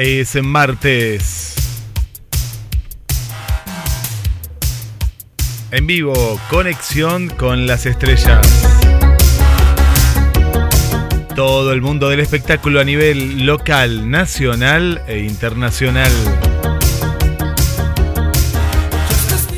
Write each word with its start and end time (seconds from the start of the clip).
Es 0.00 0.40
martes. 0.40 1.56
En 5.72 5.88
vivo, 5.88 6.40
conexión 6.48 7.28
con 7.30 7.66
las 7.66 7.84
estrellas. 7.84 8.46
Todo 11.34 11.72
el 11.72 11.82
mundo 11.82 12.10
del 12.10 12.20
espectáculo 12.20 12.78
a 12.78 12.84
nivel 12.84 13.44
local, 13.44 14.08
nacional 14.08 15.02
e 15.08 15.18
internacional. 15.18 16.12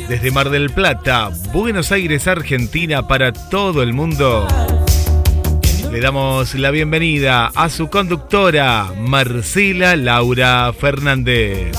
Desde 0.09 0.31
Mar 0.31 0.49
del 0.49 0.71
Plata, 0.71 1.29
Buenos 1.53 1.91
Aires, 1.91 2.27
Argentina, 2.27 3.07
para 3.07 3.31
todo 3.31 3.83
el 3.83 3.93
mundo. 3.93 4.47
Le 5.91 5.99
damos 5.99 6.55
la 6.55 6.71
bienvenida 6.71 7.47
a 7.53 7.69
su 7.69 7.89
conductora, 7.89 8.93
Marcela 8.97 9.97
Laura 9.97 10.71
Fernández. 10.71 11.75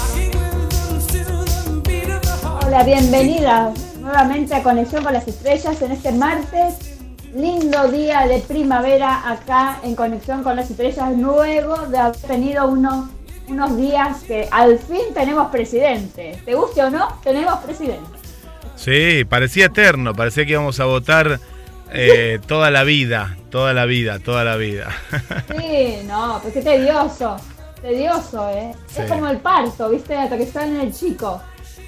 Hola, 2.63 2.85
bienvenida 2.85 3.73
nuevamente 4.01 4.55
a 4.55 4.63
Conexión 4.63 5.03
con 5.03 5.15
las 5.15 5.27
Estrellas 5.27 5.81
en 5.81 5.93
este 5.93 6.13
martes. 6.13 6.99
Lindo 7.35 7.89
día 7.89 8.27
de 8.27 8.41
primavera 8.41 9.31
acá 9.31 9.81
en 9.83 9.95
Conexión 9.95 10.43
con 10.43 10.57
las 10.57 10.71
Estrellas, 10.71 11.17
luego 11.17 11.87
de 11.87 11.97
haber 11.97 12.17
tenido 12.19 12.69
unos, 12.69 13.09
unos 13.49 13.79
días 13.79 14.25
que 14.25 14.47
al 14.51 14.79
fin 14.79 15.15
tenemos 15.15 15.51
presidente. 15.51 16.39
¿Te 16.45 16.55
guste 16.55 16.83
o 16.83 16.91
no? 16.91 17.19
Tenemos 17.25 17.61
presidente. 17.61 18.11
Sí, 18.77 19.25
parecía 19.25 19.67
eterno, 19.67 20.13
parecía 20.13 20.45
que 20.45 20.53
íbamos 20.53 20.81
a 20.81 20.85
votar 20.85 21.41
eh, 21.95 22.41
toda 22.47 22.71
la 22.71 22.85
vida, 22.85 23.39
toda 23.53 23.75
la 23.75 23.84
vida, 23.84 24.19
toda 24.19 24.42
la 24.45 24.56
vida. 24.56 24.89
Sí, 25.56 25.98
no, 26.06 26.41
pues 26.41 26.55
qué 26.55 26.62
tedioso, 26.62 27.36
tedioso, 27.83 28.50
¿eh? 28.50 28.75
Es 28.97 29.09
como 29.09 29.28
el 29.28 29.36
parto, 29.36 29.91
¿viste? 29.91 30.17
Hasta 30.17 30.39
que 30.39 30.44
está 30.44 30.67
en 30.67 30.81
el 30.81 30.92
chico. 30.92 31.41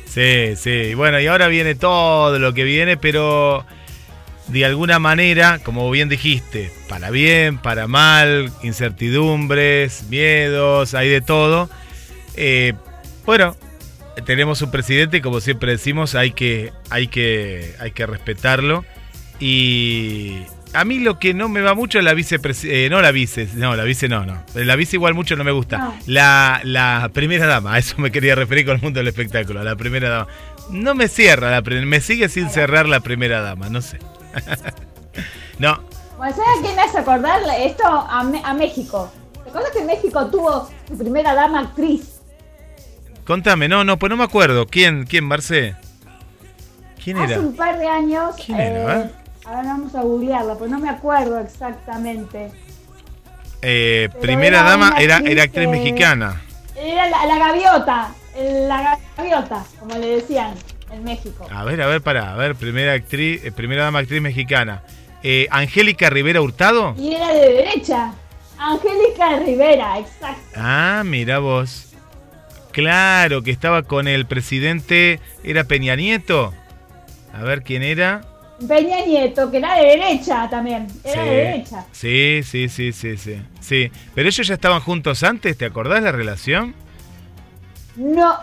Sí, 0.07 0.55
sí, 0.57 0.95
bueno, 0.95 1.19
y 1.19 1.27
ahora 1.27 1.49
viene 1.49 1.75
todo 1.75 2.39
lo 2.39 2.53
que 2.53 2.65
viene, 2.65 2.99
pero 2.99 3.65
de 4.49 4.65
alguna 4.67 4.99
manera, 4.99 5.59
como 5.65 5.91
bien 5.91 6.11
dijiste, 6.11 6.71
para 6.87 7.11
bien, 7.11 7.57
para 7.57 7.89
mal, 7.89 8.53
incertidumbres, 8.63 10.05
miedos, 10.11 10.93
hay 10.93 11.09
de 11.09 11.23
todo. 11.23 11.71
Eh, 12.37 12.75
bueno, 13.25 13.57
tenemos 14.27 14.61
un 14.61 14.71
presidente, 14.71 15.23
como 15.23 15.41
siempre 15.41 15.73
decimos, 15.73 16.15
hay 16.15 16.33
que, 16.33 16.73
hay 16.91 17.09
que, 17.09 17.75
hay 17.81 17.93
que 17.93 18.05
respetarlo. 18.05 18.85
Y 19.41 20.43
a 20.75 20.85
mí 20.85 20.99
lo 20.99 21.19
que 21.19 21.35
no 21.35 21.49
me 21.49 21.61
va 21.61 21.75
mucho 21.75 21.99
es 21.99 22.05
la 22.05 22.15
vicepresidenta. 22.15 22.79
Eh, 22.79 22.91
no 22.91 23.01
la 23.01 23.11
vice, 23.11 23.49
no, 23.55 23.77
la 23.77 23.85
vice 23.85 24.09
no, 24.09 24.27
no. 24.27 24.43
La 24.55 24.77
vice 24.77 24.97
igual 24.97 25.15
mucho 25.15 25.37
no 25.37 25.45
me 25.45 25.53
gusta. 25.53 25.95
La, 26.07 26.61
la, 26.65 27.11
primera 27.13 27.47
dama, 27.47 27.75
a 27.75 27.79
eso 27.79 27.97
me 27.99 28.11
quería 28.11 28.35
referir 28.35 28.67
con 28.67 28.77
el 28.77 28.83
mundo 28.83 28.99
del 28.99 29.09
espectáculo, 29.09 29.63
la 29.63 29.77
primera 29.77 30.09
dama. 30.09 30.27
No 30.71 30.95
me 30.95 31.09
cierra, 31.09 31.51
la, 31.51 31.61
me 31.63 32.01
sigue 32.01 32.29
sin 32.29 32.51
cerrar 32.51 32.89
la 32.89 33.01
primera 33.01 33.41
dama, 33.41 33.69
no 33.69 33.81
sé. 33.81 33.99
no. 35.59 35.81
Bueno, 36.17 36.37
¿sabes 36.37 36.69
qué 36.69 36.75
me 36.75 36.83
hace 36.83 36.99
acordar 36.99 37.41
esto 37.59 37.87
a, 37.87 38.21
a 38.21 38.55
México? 38.55 39.13
¿Te 39.43 39.51
acuerdas 39.51 39.71
que 39.73 39.85
México 39.85 40.27
tuvo 40.27 40.71
su 40.89 40.99
primera 40.99 41.35
dama 41.35 41.61
actriz? 41.61 42.21
Contame, 43.25 43.69
no, 43.69 43.85
no, 43.85 43.99
pues 43.99 44.11
no 44.11 44.17
me 44.17 44.25
acuerdo. 44.25 44.67
¿Quién, 44.67 45.05
quién, 45.07 45.25
Marce? 45.25 45.77
¿Quién 47.03 47.19
Hace 47.19 47.35
era? 47.35 47.43
un 47.43 47.55
par 47.57 47.79
de 47.79 47.87
años. 47.87 48.35
¿Quién 48.45 48.59
era? 48.61 49.01
eh, 49.01 49.11
Ahora 49.45 49.63
vamos 49.63 49.95
a 49.95 50.03
googlearla, 50.03 50.55
pues 50.57 50.71
no 50.71 50.79
me 50.79 50.89
acuerdo 50.89 51.39
exactamente. 51.41 52.51
Eh, 53.63 54.09
primera 54.21 54.61
era 54.61 54.69
dama 54.69 54.95
era, 54.99 55.17
actriz 55.17 55.33
era 55.33 55.43
actriz 55.45 55.65
que- 55.67 55.71
mexicana. 55.71 56.43
Era 56.77 57.09
la, 57.09 57.27
la 57.27 57.39
gaviota, 57.39 58.15
la 58.37 58.99
gaviota, 59.17 59.65
como 59.79 59.97
le 59.97 60.07
decían 60.17 60.55
en 60.91 61.05
México. 61.05 61.47
A 61.51 61.65
ver, 61.65 61.81
a 61.83 61.87
ver, 61.87 62.03
para, 62.03 62.33
a 62.33 62.37
ver, 62.37 62.57
primera 62.57 62.93
actriz, 62.95 63.45
eh, 63.45 63.53
primera 63.53 63.85
dama 63.85 64.01
actriz 64.01 64.21
mexicana. 64.21 64.83
Eh, 65.23 65.47
Angélica 65.51 66.11
Rivera 66.11 66.41
Hurtado. 66.43 66.95
Y 66.99 67.15
era 67.15 67.33
de 67.33 67.41
derecha. 67.53 68.13
Angélica 68.59 69.39
Rivera, 69.41 69.99
exacto. 69.99 70.43
Ah, 70.57 71.03
mira 71.05 71.39
vos. 71.39 71.93
Claro, 72.73 73.43
que 73.43 73.51
estaba 73.53 73.83
con 73.85 74.09
el 74.09 74.27
presidente, 74.27 75.21
¿era 75.45 75.65
Peña 75.65 75.95
Nieto? 75.97 76.53
A 77.33 77.43
ver 77.43 77.63
quién 77.63 77.83
era. 77.85 78.23
Peña 78.69 79.05
Nieto, 79.05 79.51
que 79.51 79.59
era 79.59 79.75
de 79.75 79.85
derecha 79.87 80.49
también. 80.49 80.87
Era 81.03 81.25
de 81.25 81.31
derecha. 81.31 81.85
Sí, 81.93 82.41
sí, 82.45 82.69
sí, 82.69 82.93
sí, 82.93 83.17
sí. 83.17 83.43
Sí, 83.61 83.91
pero 84.15 84.29
ellos 84.29 84.47
ya 84.47 84.55
estaban 84.55 84.81
juntos 84.81 85.23
antes, 85.23 85.57
¿te 85.59 85.65
acordás 85.65 86.03
la 86.03 86.13
relación? 86.13 86.75
No, 87.97 88.37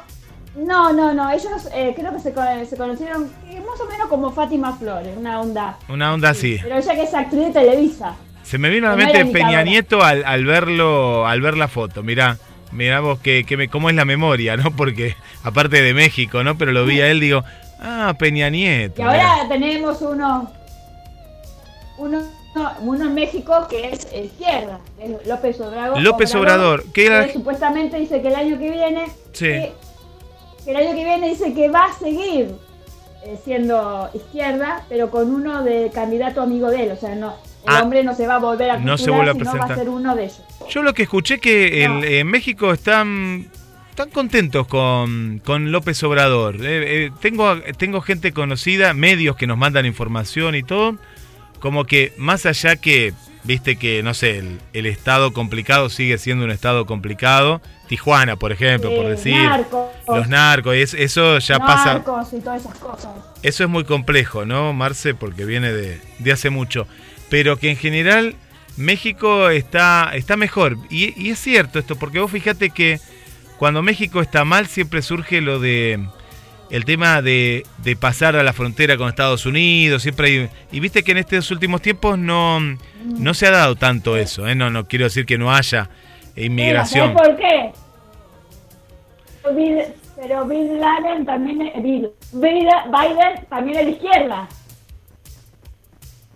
no, 0.55 0.91
no, 0.94 1.13
no. 1.13 1.31
Ellos 1.31 1.69
eh, 1.73 1.94
creo 1.95 2.11
que 2.13 2.19
se, 2.19 2.33
se 2.66 2.77
conocieron 2.77 3.31
eh, 3.49 3.61
más 3.67 3.79
o 3.79 3.88
menos 3.89 4.07
como 4.09 4.31
Fátima 4.31 4.75
Flores, 4.77 5.16
una 5.17 5.39
onda. 5.39 5.77
Una 5.88 6.13
onda 6.13 6.29
así. 6.29 6.59
Pero 6.61 6.78
ella 6.78 6.95
que 6.95 7.03
es 7.03 7.13
actriz 7.13 7.45
de 7.47 7.51
Televisa. 7.51 8.16
Se 8.43 8.57
me 8.57 8.69
vino 8.69 8.88
a 8.88 8.91
la 8.91 8.95
No 8.97 9.03
mente 9.03 9.19
era 9.22 9.31
Peña. 9.31 9.63
Nieto 9.63 10.03
al, 10.03 10.25
al 10.25 10.45
verlo, 10.45 11.25
al 11.28 11.41
ver 11.41 11.55
la 11.57 11.67
foto. 11.67 12.03
Mirá, 12.03 12.38
mirá 12.72 12.99
vos 12.99 13.19
que, 13.19 13.43
que 13.45 13.55
me, 13.55 13.69
cómo 13.69 13.89
es 13.89 13.95
la 13.95 14.05
memoria, 14.05 14.57
¿no? 14.57 14.72
Porque 14.75 15.16
aparte 15.43 15.81
de 15.81 15.93
México, 15.93 16.43
¿no? 16.43 16.57
Pero 16.57 16.72
lo 16.72 16.85
vi 16.85 17.01
a 17.01 17.09
él, 17.09 17.19
digo, 17.19 17.43
ah, 17.81 18.14
Peña 18.18 18.50
Nieto. 18.50 19.02
Mirá. 19.02 19.31
ahora 19.34 19.50
tenemos 19.50 20.02
uno, 20.02 20.52
uno, 21.97 22.22
no, 22.56 22.72
uno 22.81 23.06
en 23.06 23.14
México 23.14 23.68
que 23.69 23.90
es 23.90 24.08
izquierda, 24.14 24.80
es 25.00 25.28
López 25.28 25.59
Obrador. 25.62 26.02
López 26.02 26.34
Obrador, 26.36 26.84
que 26.94 27.06
era- 27.06 27.25
que 27.28 27.34
supuestamente 27.34 27.97
dice 27.97 28.22
que 28.22 28.28
el 28.30 28.36
año 28.36 28.58
que 28.59 28.72
viene, 28.72 29.06
Sí. 29.34 29.46
que, 29.46 29.72
que 30.66 30.72
el 30.72 30.78
año 30.78 30.96
que 30.96 31.03
viene 31.03 31.30
dice 31.30 31.53
que 31.53 31.70
va 31.70 31.86
a 31.86 31.94
seguir 31.94 32.56
eh, 33.24 33.38
siendo 33.46 34.09
izquierda, 34.16 34.84
pero 34.90 35.12
con 35.12 35.31
uno 35.31 35.64
de 35.64 35.91
candidato 35.94 36.41
amigo 36.41 36.72
de 36.72 36.86
él, 36.86 36.91
o 36.91 36.96
sea, 36.96 37.14
no, 37.14 37.36
el 37.68 37.75
Ah, 37.75 37.84
hombre 37.84 38.03
no 38.03 38.16
se 38.16 38.25
va 38.25 38.36
a 38.36 38.40
volver 38.40 38.72
a 38.72 38.78
no 38.80 38.97
se 38.97 39.12
vuelve 39.12 39.30
a 39.30 39.34
sino 39.34 39.46
va 39.46 39.52
a 39.52 39.53
presentar. 39.53 39.78
ser 39.78 39.90
uno 39.90 40.16
de 40.16 40.24
ellos. 40.24 40.41
Yo 40.70 40.81
lo 40.81 40.96
que 40.96 41.03
escuché 41.03 41.40
que 41.40 41.88
No. 41.88 42.00
el- 42.00 42.03
en 42.06 42.28
México 42.28 42.74
están, 42.74 43.47
están 43.91 44.09
contentos 44.09 44.68
con, 44.68 45.40
con 45.46 45.72
López 45.72 46.02
Obrador. 46.03 46.56
Eh, 46.66 47.06
eh, 47.06 47.12
tengo, 47.22 47.59
tengo 47.78 48.02
gente 48.02 48.31
conocida, 48.31 48.94
medios 48.94 49.35
que 49.35 49.47
nos 49.47 49.57
mandan 49.57 49.85
información 49.85 50.56
y 50.56 50.63
todo, 50.63 50.97
como 51.59 51.85
que 51.85 52.13
más 52.18 52.46
allá 52.46 52.75
que, 52.78 53.13
viste 53.44 53.75
que, 53.75 54.02
no 54.02 54.13
sé, 54.13 54.40
el, 54.40 54.59
el 54.73 54.85
estado 54.88 55.32
complicado 55.34 55.90
sigue 55.90 56.17
siendo 56.17 56.46
un 56.46 56.52
estado 56.52 56.85
complicado. 56.85 57.61
Tijuana, 57.88 58.38
por 58.38 58.53
ejemplo, 58.53 58.90
por 58.96 59.05
Eh, 59.05 59.09
decir. 59.09 59.35
narcos. 59.35 59.90
Los 60.08 60.28
narcos, 60.29 60.76
es- 60.76 60.93
eso 60.93 61.38
ya 61.40 61.59
pasa. 61.59 61.93
Narcos 61.96 62.32
y 62.34 62.40
todas 62.40 62.61
esas 62.61 62.78
cosas. 62.78 63.11
Eso 63.43 63.64
es 63.66 63.70
muy 63.70 63.84
complejo, 63.84 64.46
¿no, 64.46 64.72
Marce? 64.73 65.14
Porque 65.14 65.43
viene 65.46 65.73
de, 65.73 65.99
de 66.20 66.32
hace 66.32 66.49
mucho. 66.49 66.88
Pero 67.29 67.58
que 67.58 67.70
en 67.70 67.76
general 67.78 68.35
México 68.78 69.49
está, 69.49 70.11
está 70.14 70.38
mejor. 70.38 70.78
Y, 70.90 71.14
y 71.22 71.32
es 71.32 71.40
cierto 71.40 71.78
esto, 71.79 71.97
porque 71.97 72.20
vos 72.20 72.32
fíjate 72.32 72.70
que 72.70 72.99
cuando 73.61 73.84
México 73.84 74.22
está 74.23 74.43
mal 74.43 74.66
siempre 74.66 75.03
surge 75.03 75.40
lo 75.40 75.59
de 75.59 75.99
el 76.72 76.84
tema 76.84 77.22
de, 77.22 77.63
de 77.84 77.96
pasar 77.96 78.35
a 78.35 78.41
la 78.41 78.53
frontera 78.53 78.97
con 78.97 79.08
Estados 79.08 79.46
Unidos, 79.46 80.02
siempre 80.02 80.28
hay... 80.28 80.49
Y 80.72 80.79
viste 80.79 81.03
que 81.03 81.11
en 81.11 81.19
estos 81.19 81.52
últimos 81.52 81.79
tiempos 81.79 82.17
no, 82.17 82.59
no 82.59 83.34
se 83.35 83.46
ha 83.46 83.52
dado 83.52 83.75
tanto 83.75 84.17
eso, 84.17 84.47
¿eh? 84.47 84.55
No, 84.55 84.72
no 84.72 84.87
quiero 84.87 85.05
decir 85.05 85.28
que 85.28 85.37
no 85.37 85.53
haya 85.53 85.91
inmigración. 86.35 87.13
¿Sabes 87.13 87.28
por 87.28 87.37
qué? 87.37 87.72
Pero 90.16 90.46
Bill 90.47 90.79
Laden 90.79 91.23
también 91.28 91.72
Biden 92.34 93.46
también 93.47 93.78
es 93.78 93.85
de 93.85 93.91
izquierda. 93.91 94.49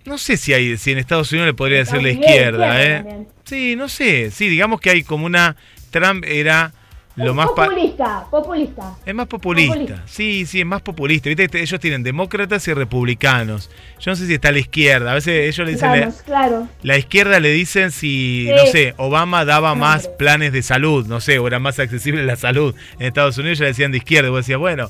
No 0.06 0.20
sé 0.20 0.38
si 0.38 0.54
hay, 0.54 0.78
si 0.78 0.92
en 0.92 1.00
Estados 1.00 1.32
Unidos 1.32 1.48
le 1.48 1.54
podría 1.56 1.80
decir 1.80 2.04
la 2.04 2.12
izquierda, 2.12 2.80
izquierda 2.80 2.84
¿eh? 2.84 2.96
también. 2.98 3.28
Sí, 3.46 3.76
no 3.76 3.90
sé. 3.90 4.30
Sí, 4.30 4.48
digamos 4.48 4.80
que 4.80 4.92
hay 4.92 5.02
como 5.02 5.26
una. 5.26 5.56
Trump 5.90 6.24
era 6.28 6.72
lo 7.16 7.34
más 7.34 7.48
populista, 7.48 8.26
populista. 8.30 8.98
Es 9.06 9.16
más 9.16 9.28
populista. 9.28 10.04
Sí, 10.06 10.46
sí, 10.46 10.60
es 10.60 10.66
más 10.66 10.82
populista. 10.82 11.30
¿Viste? 11.30 11.62
Ellos 11.62 11.80
tienen 11.80 12.04
demócratas 12.04 12.68
y 12.68 12.74
republicanos. 12.74 13.70
Yo 14.00 14.12
no 14.12 14.16
sé 14.16 14.28
si 14.28 14.34
está 14.34 14.50
a 14.50 14.52
la 14.52 14.60
izquierda. 14.60 15.12
A 15.12 15.14
veces 15.14 15.48
ellos 15.48 15.66
le 15.66 15.74
dicen. 15.74 15.92
la, 15.92 16.12
claro. 16.26 16.68
la 16.84 16.98
izquierda 16.98 17.40
le 17.40 17.50
dicen 17.52 17.92
si, 17.92 18.50
no 18.54 18.66
sé, 18.66 18.94
Obama 18.98 19.46
daba 19.46 19.76
más 19.76 20.10
planes 20.10 20.52
de 20.52 20.62
salud, 20.62 21.08
no 21.08 21.22
sé, 21.22 21.40
o 21.40 21.48
era 21.48 21.60
más 21.60 21.80
accesible 21.80 22.26
la 22.26 22.36
salud. 22.36 22.76
En 23.00 23.08
Estados 23.08 23.38
Unidos 23.38 23.60
ya 23.60 23.64
le 23.64 23.70
decían 23.70 23.92
de 23.92 24.00
izquierda. 24.00 24.28
Y 24.28 24.32
vos 24.32 24.40
decías, 24.40 24.60
bueno, 24.60 24.90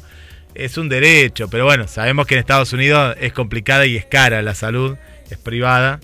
es 0.55 0.77
un 0.79 0.89
derecho. 0.89 1.47
Pero 1.49 1.65
bueno, 1.65 1.87
sabemos 1.87 2.25
que 2.25 2.35
en 2.35 2.39
Estados 2.39 2.73
Unidos 2.73 3.15
es 3.19 3.33
complicada 3.33 3.85
y 3.85 3.97
es 3.97 4.05
cara 4.05 4.41
la 4.41 4.55
salud, 4.55 4.97
es 5.29 5.37
privada. 5.37 5.99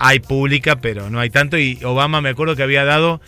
Hay 0.00 0.18
pública, 0.18 0.80
pero 0.80 1.10
no 1.10 1.20
hay 1.20 1.30
tanto. 1.30 1.58
Y 1.58 1.78
Obama 1.84 2.20
me 2.20 2.30
acuerdo 2.30 2.56
que 2.56 2.62
había 2.64 2.84
dado 2.84 3.20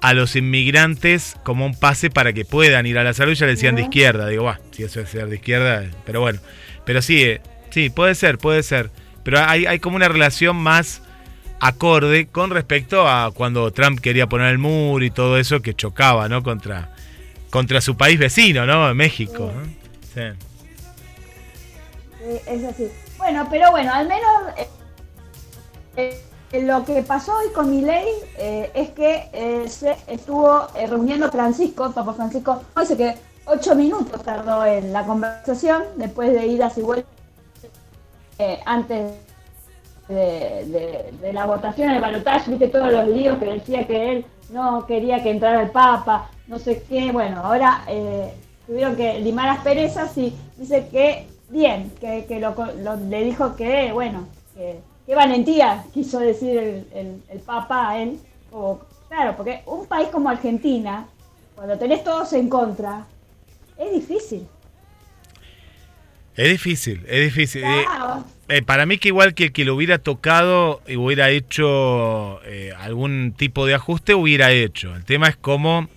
a 0.00 0.14
los 0.14 0.36
inmigrantes 0.36 1.36
como 1.42 1.66
un 1.66 1.78
pase 1.78 2.10
para 2.10 2.32
que 2.32 2.44
puedan 2.44 2.86
ir 2.86 2.98
a 2.98 3.04
la 3.04 3.14
salud. 3.14 3.34
Ya 3.34 3.46
le 3.46 3.52
decían 3.52 3.76
de 3.76 3.82
izquierda. 3.82 4.28
Digo, 4.28 4.44
va, 4.44 4.60
si 4.70 4.84
eso 4.84 5.00
es 5.00 5.08
ser 5.08 5.28
de 5.28 5.36
izquierda, 5.36 5.84
pero 6.04 6.20
bueno. 6.20 6.38
Pero 6.84 7.02
sí, 7.02 7.22
eh, 7.22 7.40
sí, 7.70 7.90
puede 7.90 8.14
ser, 8.14 8.38
puede 8.38 8.62
ser. 8.62 8.90
Pero 9.24 9.40
hay, 9.40 9.66
hay 9.66 9.80
como 9.80 9.96
una 9.96 10.08
relación 10.08 10.56
más 10.56 11.02
acorde 11.60 12.26
con 12.26 12.50
respecto 12.50 13.08
a 13.08 13.32
cuando 13.32 13.72
Trump 13.72 14.00
quería 14.00 14.28
poner 14.28 14.48
el 14.48 14.58
muro 14.58 15.04
y 15.04 15.10
todo 15.10 15.38
eso 15.38 15.62
que 15.62 15.74
chocaba, 15.74 16.28
¿no? 16.28 16.42
Contra, 16.42 16.90
contra 17.50 17.80
su 17.80 17.96
país 17.96 18.18
vecino, 18.18 18.66
¿no? 18.66 18.94
México. 18.94 19.52
Sí. 20.14 20.20
Es 22.46 22.64
así. 22.64 22.88
Bueno, 23.18 23.46
pero 23.50 23.70
bueno, 23.70 23.92
al 23.94 24.08
menos 24.08 24.30
eh, 24.58 24.68
eh, 25.96 26.20
lo 26.52 26.84
que 26.84 27.02
pasó 27.02 27.36
hoy 27.36 27.52
con 27.52 27.70
mi 27.70 27.82
ley 27.82 28.08
eh, 28.38 28.70
es 28.74 28.90
que 28.90 29.28
eh, 29.32 29.68
se 29.68 29.96
estuvo 30.06 30.66
eh, 30.76 30.86
reuniendo 30.86 31.30
Francisco, 31.30 31.90
Papa 31.92 32.14
Francisco, 32.14 32.62
dice 32.80 32.96
que 32.96 33.14
ocho 33.46 33.74
minutos 33.74 34.22
tardó 34.22 34.64
en 34.64 34.92
la 34.92 35.04
conversación, 35.04 35.82
después 35.96 36.32
de 36.32 36.46
ir 36.46 36.62
a 36.62 36.68
vueltas 36.68 37.10
antes 38.64 39.12
de, 40.08 41.32
la 41.32 41.46
votación, 41.46 41.90
el 41.90 42.00
balotaje, 42.00 42.50
viste 42.50 42.68
todos 42.68 42.92
los 42.92 43.08
líos 43.08 43.38
que 43.38 43.46
decía 43.46 43.86
que 43.86 44.12
él 44.12 44.26
no 44.50 44.86
quería 44.86 45.22
que 45.22 45.30
entrara 45.30 45.62
el 45.62 45.70
Papa, 45.70 46.30
no 46.46 46.58
sé 46.58 46.82
qué, 46.88 47.10
bueno, 47.12 47.40
ahora 47.42 47.82
tuvieron 48.66 48.94
que 48.94 49.20
limar 49.20 49.46
las 49.46 49.64
perezas 49.64 50.16
y 50.18 50.36
dice 50.56 50.88
que 50.88 51.26
bien, 51.48 51.90
que, 52.00 52.26
le 53.08 53.24
dijo 53.24 53.56
que, 53.56 53.92
bueno, 53.92 54.26
que 54.54 54.80
qué 55.06 55.14
valentía 55.14 55.84
quiso 55.94 56.18
decir 56.18 56.58
el, 56.58 57.22
el, 57.28 57.40
Papa 57.40 57.90
a 57.90 58.02
él. 58.02 58.18
claro, 59.08 59.36
porque 59.36 59.62
un 59.66 59.86
país 59.86 60.08
como 60.08 60.28
Argentina, 60.28 61.06
cuando 61.54 61.78
tenés 61.78 62.02
todos 62.02 62.32
en 62.32 62.48
contra, 62.48 63.06
es 63.78 63.92
difícil. 63.92 64.46
Es 66.36 66.50
difícil, 66.50 67.02
es 67.08 67.24
difícil. 67.24 67.64
Eh, 67.64 67.84
eh, 68.48 68.62
para 68.62 68.84
mí 68.84 68.98
que 68.98 69.08
igual 69.08 69.32
que 69.32 69.44
el 69.44 69.52
que 69.52 69.64
lo 69.64 69.74
hubiera 69.74 69.98
tocado 69.98 70.82
y 70.86 70.96
hubiera 70.96 71.30
hecho 71.30 72.42
eh, 72.44 72.72
algún 72.78 73.32
tipo 73.34 73.64
de 73.64 73.74
ajuste, 73.74 74.14
hubiera 74.14 74.52
hecho. 74.52 74.94
El 74.94 75.04
tema 75.04 75.28
es 75.28 75.36
cómo 75.36 75.88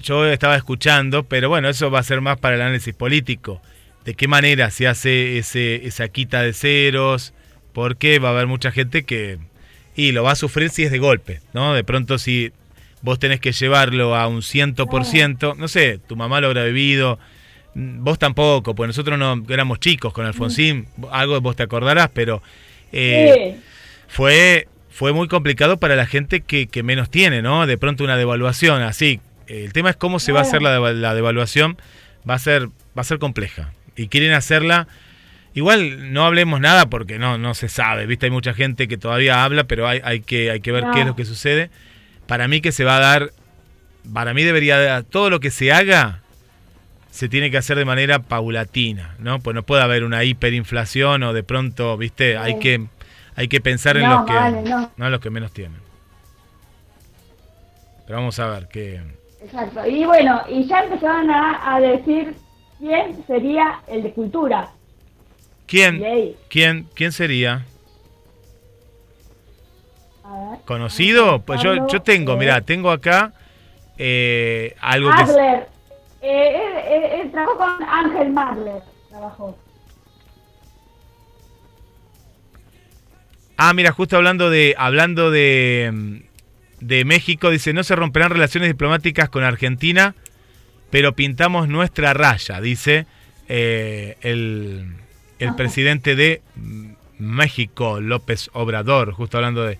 yo 0.00 0.26
estaba 0.26 0.56
escuchando, 0.56 1.24
pero 1.24 1.48
bueno, 1.48 1.68
eso 1.68 1.90
va 1.90 1.98
a 1.98 2.04
ser 2.04 2.20
más 2.20 2.38
para 2.38 2.54
el 2.54 2.62
análisis 2.62 2.94
político. 2.94 3.60
De 4.04 4.14
qué 4.14 4.28
manera 4.28 4.70
se 4.70 4.86
hace 4.86 5.38
ese, 5.38 5.86
esa 5.86 6.08
quita 6.08 6.42
de 6.42 6.52
ceros, 6.52 7.33
porque 7.74 8.18
va 8.18 8.28
a 8.28 8.32
haber 8.32 8.46
mucha 8.46 8.72
gente 8.72 9.02
que 9.02 9.38
y 9.96 10.12
lo 10.12 10.22
va 10.22 10.32
a 10.32 10.36
sufrir 10.36 10.70
si 10.70 10.84
es 10.84 10.90
de 10.90 10.98
golpe, 10.98 11.40
¿no? 11.52 11.74
De 11.74 11.84
pronto 11.84 12.16
si 12.18 12.52
vos 13.02 13.18
tenés 13.18 13.40
que 13.40 13.52
llevarlo 13.52 14.16
a 14.16 14.26
un 14.26 14.42
ciento 14.42 14.86
por 14.86 15.04
ciento, 15.04 15.54
no 15.58 15.68
sé, 15.68 15.98
tu 15.98 16.16
mamá 16.16 16.40
lo 16.40 16.46
habrá 16.46 16.64
vivido, 16.64 17.18
vos 17.74 18.18
tampoco, 18.18 18.74
pues 18.74 18.88
nosotros 18.88 19.18
no 19.18 19.44
éramos 19.48 19.80
chicos 19.80 20.12
con 20.12 20.24
Alfonsín, 20.24 20.86
algo 21.10 21.38
vos 21.40 21.56
te 21.56 21.64
acordarás, 21.64 22.08
pero 22.14 22.42
eh, 22.92 23.58
fue, 24.08 24.68
fue 24.88 25.12
muy 25.12 25.28
complicado 25.28 25.78
para 25.78 25.96
la 25.96 26.06
gente 26.06 26.40
que, 26.40 26.66
que, 26.66 26.82
menos 26.82 27.10
tiene, 27.10 27.42
¿no? 27.42 27.66
De 27.66 27.76
pronto 27.76 28.04
una 28.04 28.16
devaluación, 28.16 28.82
así. 28.82 29.20
El 29.46 29.72
tema 29.74 29.90
es 29.90 29.96
cómo 29.96 30.18
se 30.18 30.32
va 30.32 30.40
a 30.40 30.42
hacer 30.42 30.62
la, 30.62 30.78
la 30.78 31.14
devaluación, 31.14 31.76
va 32.28 32.34
a 32.34 32.38
ser, 32.38 32.68
va 32.96 33.02
a 33.02 33.04
ser 33.04 33.18
compleja. 33.18 33.72
Y 33.96 34.08
quieren 34.08 34.32
hacerla 34.32 34.88
Igual 35.54 36.12
no 36.12 36.26
hablemos 36.26 36.60
nada 36.60 36.86
porque 36.86 37.18
no, 37.18 37.38
no 37.38 37.54
se 37.54 37.68
sabe, 37.68 38.06
¿viste? 38.06 38.26
Hay 38.26 38.32
mucha 38.32 38.54
gente 38.54 38.88
que 38.88 38.98
todavía 38.98 39.44
habla, 39.44 39.64
pero 39.64 39.86
hay, 39.86 40.00
hay, 40.02 40.20
que, 40.20 40.50
hay 40.50 40.60
que 40.60 40.72
ver 40.72 40.84
qué 40.92 41.00
es 41.00 41.06
lo 41.06 41.14
que 41.14 41.24
sucede. 41.24 41.70
Para 42.26 42.48
mí 42.48 42.60
que 42.60 42.72
se 42.72 42.84
va 42.84 42.96
a 42.96 43.00
dar, 43.00 43.30
para 44.12 44.34
mí 44.34 44.42
debería, 44.42 45.02
todo 45.04 45.30
lo 45.30 45.38
que 45.38 45.52
se 45.52 45.72
haga 45.72 46.20
se 47.12 47.28
tiene 47.28 47.52
que 47.52 47.58
hacer 47.58 47.76
de 47.76 47.84
manera 47.84 48.18
paulatina, 48.18 49.14
¿no? 49.20 49.38
Pues 49.38 49.54
no 49.54 49.62
puede 49.62 49.82
haber 49.82 50.02
una 50.02 50.24
hiperinflación 50.24 51.22
o 51.22 51.32
de 51.32 51.44
pronto, 51.44 51.96
¿viste? 51.96 52.36
Hay 52.36 52.58
que 52.58 52.86
hay 53.36 53.46
que 53.48 53.60
pensar 53.60 53.96
en 53.96 54.08
los 54.08 54.24
que 54.24 54.32
no. 54.32 54.90
en 54.96 55.10
los 55.12 55.20
que 55.20 55.30
menos 55.30 55.52
tienen. 55.52 55.78
Pero 58.06 58.18
vamos 58.18 58.38
a 58.40 58.48
ver 58.48 58.68
qué 58.68 59.00
Exacto. 59.40 59.86
Y 59.86 60.04
bueno, 60.04 60.42
y 60.48 60.64
ya 60.66 60.82
empezaron 60.82 61.30
a, 61.30 61.76
a 61.76 61.80
decir 61.80 62.34
quién 62.78 63.24
sería 63.26 63.80
el 63.86 64.02
de 64.02 64.12
cultura. 64.12 64.70
¿Quién? 65.66 66.02
¿Quién, 66.48 66.88
quién 66.94 67.12
sería? 67.12 67.66
¿Conocido? 70.64 71.42
Pues 71.42 71.62
yo, 71.62 71.86
yo 71.88 72.02
tengo, 72.02 72.36
mira, 72.36 72.60
tengo 72.62 72.90
acá 72.90 73.32
eh, 73.98 74.74
algo 74.80 75.10
Madler. 75.10 75.66
que... 76.20 76.26
Eh, 76.26 76.56
eh, 76.56 77.20
eh, 77.20 77.28
trabajó 77.30 77.58
con 77.58 77.82
Ángel 77.86 78.30
Madler, 78.32 78.82
trabajó. 79.10 79.58
Ah, 83.56 83.74
mira, 83.74 83.92
justo 83.92 84.16
hablando 84.16 84.48
de 84.48 84.74
hablando 84.78 85.30
de, 85.30 86.22
de 86.80 87.04
México, 87.04 87.50
dice, 87.50 87.72
no 87.72 87.84
se 87.84 87.94
romperán 87.94 88.30
relaciones 88.30 88.70
diplomáticas 88.70 89.28
con 89.28 89.44
Argentina, 89.44 90.14
pero 90.90 91.14
pintamos 91.14 91.68
nuestra 91.68 92.14
raya, 92.14 92.60
dice 92.60 93.06
el, 93.46 94.94
el 95.38 95.54
presidente 95.54 96.16
de 96.16 96.42
México, 97.18 98.00
López 98.00 98.50
Obrador, 98.52 99.12
justo 99.12 99.38
hablando 99.38 99.64
de, 99.64 99.78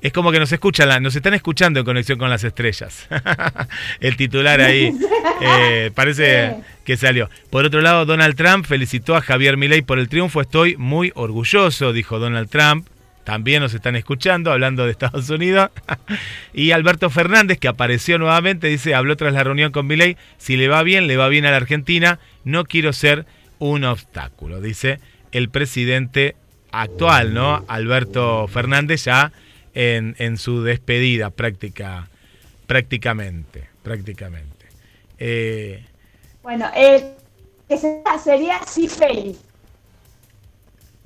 es 0.00 0.12
como 0.12 0.32
que 0.32 0.38
nos 0.38 0.50
escuchan, 0.50 1.02
nos 1.02 1.14
están 1.14 1.34
escuchando 1.34 1.80
en 1.80 1.86
conexión 1.86 2.18
con 2.18 2.30
las 2.30 2.42
estrellas. 2.44 3.06
el 4.00 4.16
titular 4.16 4.60
ahí 4.60 4.92
eh, 5.40 5.90
parece 5.94 6.56
que 6.84 6.96
salió. 6.96 7.28
Por 7.50 7.64
otro 7.64 7.80
lado, 7.80 8.06
Donald 8.06 8.34
Trump 8.34 8.64
felicitó 8.64 9.14
a 9.14 9.20
Javier 9.20 9.56
Milei 9.56 9.82
por 9.82 9.98
el 9.98 10.08
triunfo. 10.08 10.40
Estoy 10.40 10.76
muy 10.76 11.12
orgulloso, 11.14 11.92
dijo 11.92 12.18
Donald 12.18 12.48
Trump. 12.48 12.86
También 13.24 13.62
nos 13.62 13.72
están 13.72 13.94
escuchando, 13.94 14.50
hablando 14.50 14.84
de 14.84 14.90
Estados 14.90 15.28
Unidos. 15.30 15.70
y 16.54 16.72
Alberto 16.72 17.08
Fernández, 17.08 17.58
que 17.58 17.68
apareció 17.68 18.18
nuevamente, 18.18 18.66
dice, 18.66 18.94
habló 18.94 19.16
tras 19.16 19.32
la 19.34 19.44
reunión 19.44 19.70
con 19.70 19.86
Milei, 19.86 20.16
si 20.38 20.56
le 20.56 20.66
va 20.66 20.82
bien, 20.82 21.06
le 21.06 21.16
va 21.16 21.28
bien 21.28 21.44
a 21.44 21.50
la 21.50 21.58
Argentina, 21.58 22.18
no 22.44 22.64
quiero 22.64 22.92
ser 22.92 23.26
un 23.62 23.84
obstáculo, 23.84 24.60
dice 24.60 24.98
el 25.30 25.48
presidente 25.48 26.34
actual, 26.72 27.32
¿no? 27.32 27.64
Alberto 27.68 28.48
Fernández 28.48 29.04
ya 29.04 29.30
en, 29.72 30.16
en 30.18 30.36
su 30.36 30.64
despedida 30.64 31.30
práctica, 31.30 32.08
prácticamente, 32.66 33.68
prácticamente. 33.84 34.66
Eh, 35.16 35.84
bueno, 36.42 36.68
eh, 36.74 37.14
sería 38.22 38.58
Cifeli. 38.66 39.36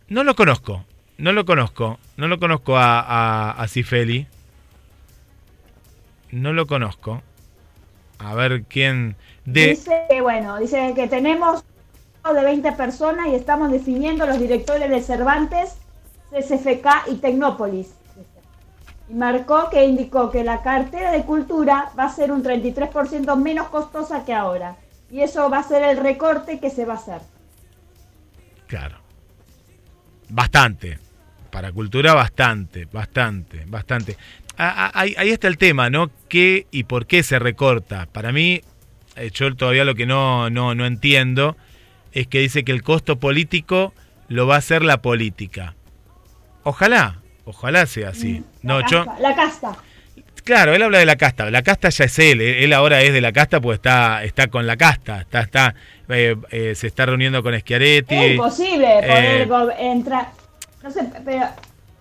No 0.08 0.24
lo 0.24 0.34
conozco, 0.34 0.82
no 1.18 1.32
lo 1.32 1.44
conozco, 1.44 1.98
no 2.16 2.26
lo 2.26 2.38
conozco 2.38 2.78
a, 2.78 3.50
a, 3.50 3.68
Cifeli. 3.68 4.26
No 6.30 6.54
lo 6.54 6.66
conozco. 6.66 7.22
A 8.18 8.34
ver 8.34 8.62
quién... 8.62 9.16
De... 9.44 9.68
Dice 9.68 10.04
que, 10.08 10.22
bueno, 10.22 10.58
dice 10.58 10.94
que 10.96 11.06
tenemos 11.06 11.62
de 12.34 12.42
20 12.42 12.72
personas 12.72 13.28
y 13.28 13.34
estamos 13.34 13.70
definiendo 13.70 14.26
los 14.26 14.38
directores 14.38 14.90
de 14.90 15.02
Cervantes, 15.02 15.76
CSFK 16.30 17.10
y 17.10 17.16
Tecnópolis. 17.16 17.94
Y 19.08 19.14
marcó 19.14 19.70
que 19.70 19.84
indicó 19.84 20.30
que 20.30 20.42
la 20.42 20.62
cartera 20.62 21.12
de 21.12 21.24
cultura 21.24 21.92
va 21.98 22.04
a 22.04 22.12
ser 22.12 22.32
un 22.32 22.42
33% 22.42 23.36
menos 23.36 23.68
costosa 23.68 24.24
que 24.24 24.34
ahora. 24.34 24.76
Y 25.10 25.20
eso 25.20 25.48
va 25.48 25.58
a 25.58 25.62
ser 25.62 25.82
el 25.84 25.98
recorte 25.98 26.58
que 26.58 26.70
se 26.70 26.84
va 26.84 26.94
a 26.94 26.96
hacer. 26.96 27.20
Claro. 28.66 28.96
Bastante. 30.28 30.98
Para 31.50 31.70
cultura 31.70 32.12
bastante, 32.14 32.86
bastante, 32.86 33.64
bastante. 33.66 34.16
Ah, 34.58 34.74
ah, 34.86 34.90
ahí, 34.94 35.14
ahí 35.16 35.30
está 35.30 35.46
el 35.48 35.58
tema, 35.58 35.88
¿no? 35.88 36.10
¿Qué 36.28 36.66
y 36.70 36.84
por 36.84 37.06
qué 37.06 37.22
se 37.22 37.38
recorta? 37.38 38.06
Para 38.06 38.32
mí, 38.32 38.60
eh, 39.14 39.30
yo 39.32 39.54
todavía 39.54 39.84
lo 39.84 39.94
que 39.94 40.06
no, 40.06 40.50
no, 40.50 40.74
no 40.74 40.84
entiendo 40.84 41.56
es 42.16 42.26
que 42.26 42.40
dice 42.40 42.64
que 42.64 42.72
el 42.72 42.82
costo 42.82 43.18
político 43.18 43.92
lo 44.28 44.46
va 44.46 44.54
a 44.54 44.58
hacer 44.58 44.82
la 44.82 45.02
política. 45.02 45.74
Ojalá, 46.62 47.20
ojalá 47.44 47.84
sea 47.86 48.08
así. 48.08 48.42
La 48.62 48.74
no, 48.74 48.80
casta, 48.80 48.90
yo, 48.90 49.04
la 49.20 49.36
casta. 49.36 49.76
Claro, 50.42 50.74
él 50.74 50.82
habla 50.82 50.98
de 50.98 51.06
la 51.06 51.16
casta. 51.16 51.50
La 51.50 51.62
casta 51.62 51.90
ya 51.90 52.04
es 52.06 52.18
él. 52.18 52.40
Él 52.40 52.72
ahora 52.72 53.02
es 53.02 53.12
de 53.12 53.20
la 53.20 53.32
casta, 53.32 53.60
pues 53.60 53.76
está, 53.76 54.24
está 54.24 54.46
con 54.46 54.66
la 54.66 54.76
casta. 54.76 55.20
Está, 55.20 55.40
está, 55.40 55.74
eh, 56.08 56.36
eh, 56.50 56.74
se 56.74 56.86
está 56.86 57.04
reuniendo 57.04 57.42
con 57.42 57.58
Schiaretti. 57.58 58.14
Es 58.14 58.30
imposible 58.32 58.86
poder 59.50 59.74
Eh, 59.78 59.90
entrar. 59.90 60.28
No 60.82 60.90
sé, 60.90 61.00
pero 61.24 61.46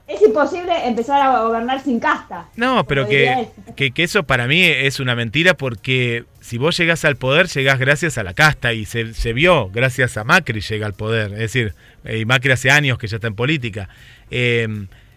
es 0.07 0.21
imposible 0.21 0.71
empezar 0.87 1.21
a 1.21 1.41
gobernar 1.41 1.83
sin 1.83 1.99
casta. 1.99 2.47
No, 2.55 2.85
pero 2.85 3.05
diría 3.05 3.47
que, 3.67 3.73
que, 3.75 3.91
que 3.91 4.03
eso 4.03 4.23
para 4.23 4.47
mí 4.47 4.63
es 4.63 4.99
una 4.99 5.15
mentira 5.15 5.55
porque 5.55 6.25
si 6.41 6.59
vos 6.59 6.77
llegás 6.77 7.05
al 7.05 7.15
poder, 7.15 7.47
llegás 7.47 7.79
gracias 7.79 8.19
a 8.19 8.23
la 8.23 8.35
casta 8.35 8.73
y 8.73 8.85
se, 8.85 9.15
se 9.15 9.33
vio, 9.33 9.69
gracias 9.69 10.17
a 10.17 10.23
Macri 10.23 10.61
llega 10.61 10.85
al 10.85 10.93
poder. 10.93 11.33
Es 11.33 11.39
decir, 11.39 11.73
eh, 12.03 12.19
y 12.19 12.25
Macri 12.25 12.51
hace 12.51 12.69
años 12.69 12.99
que 12.99 13.07
ya 13.07 13.17
está 13.17 13.27
en 13.27 13.35
política. 13.35 13.89
Eh, 14.29 14.67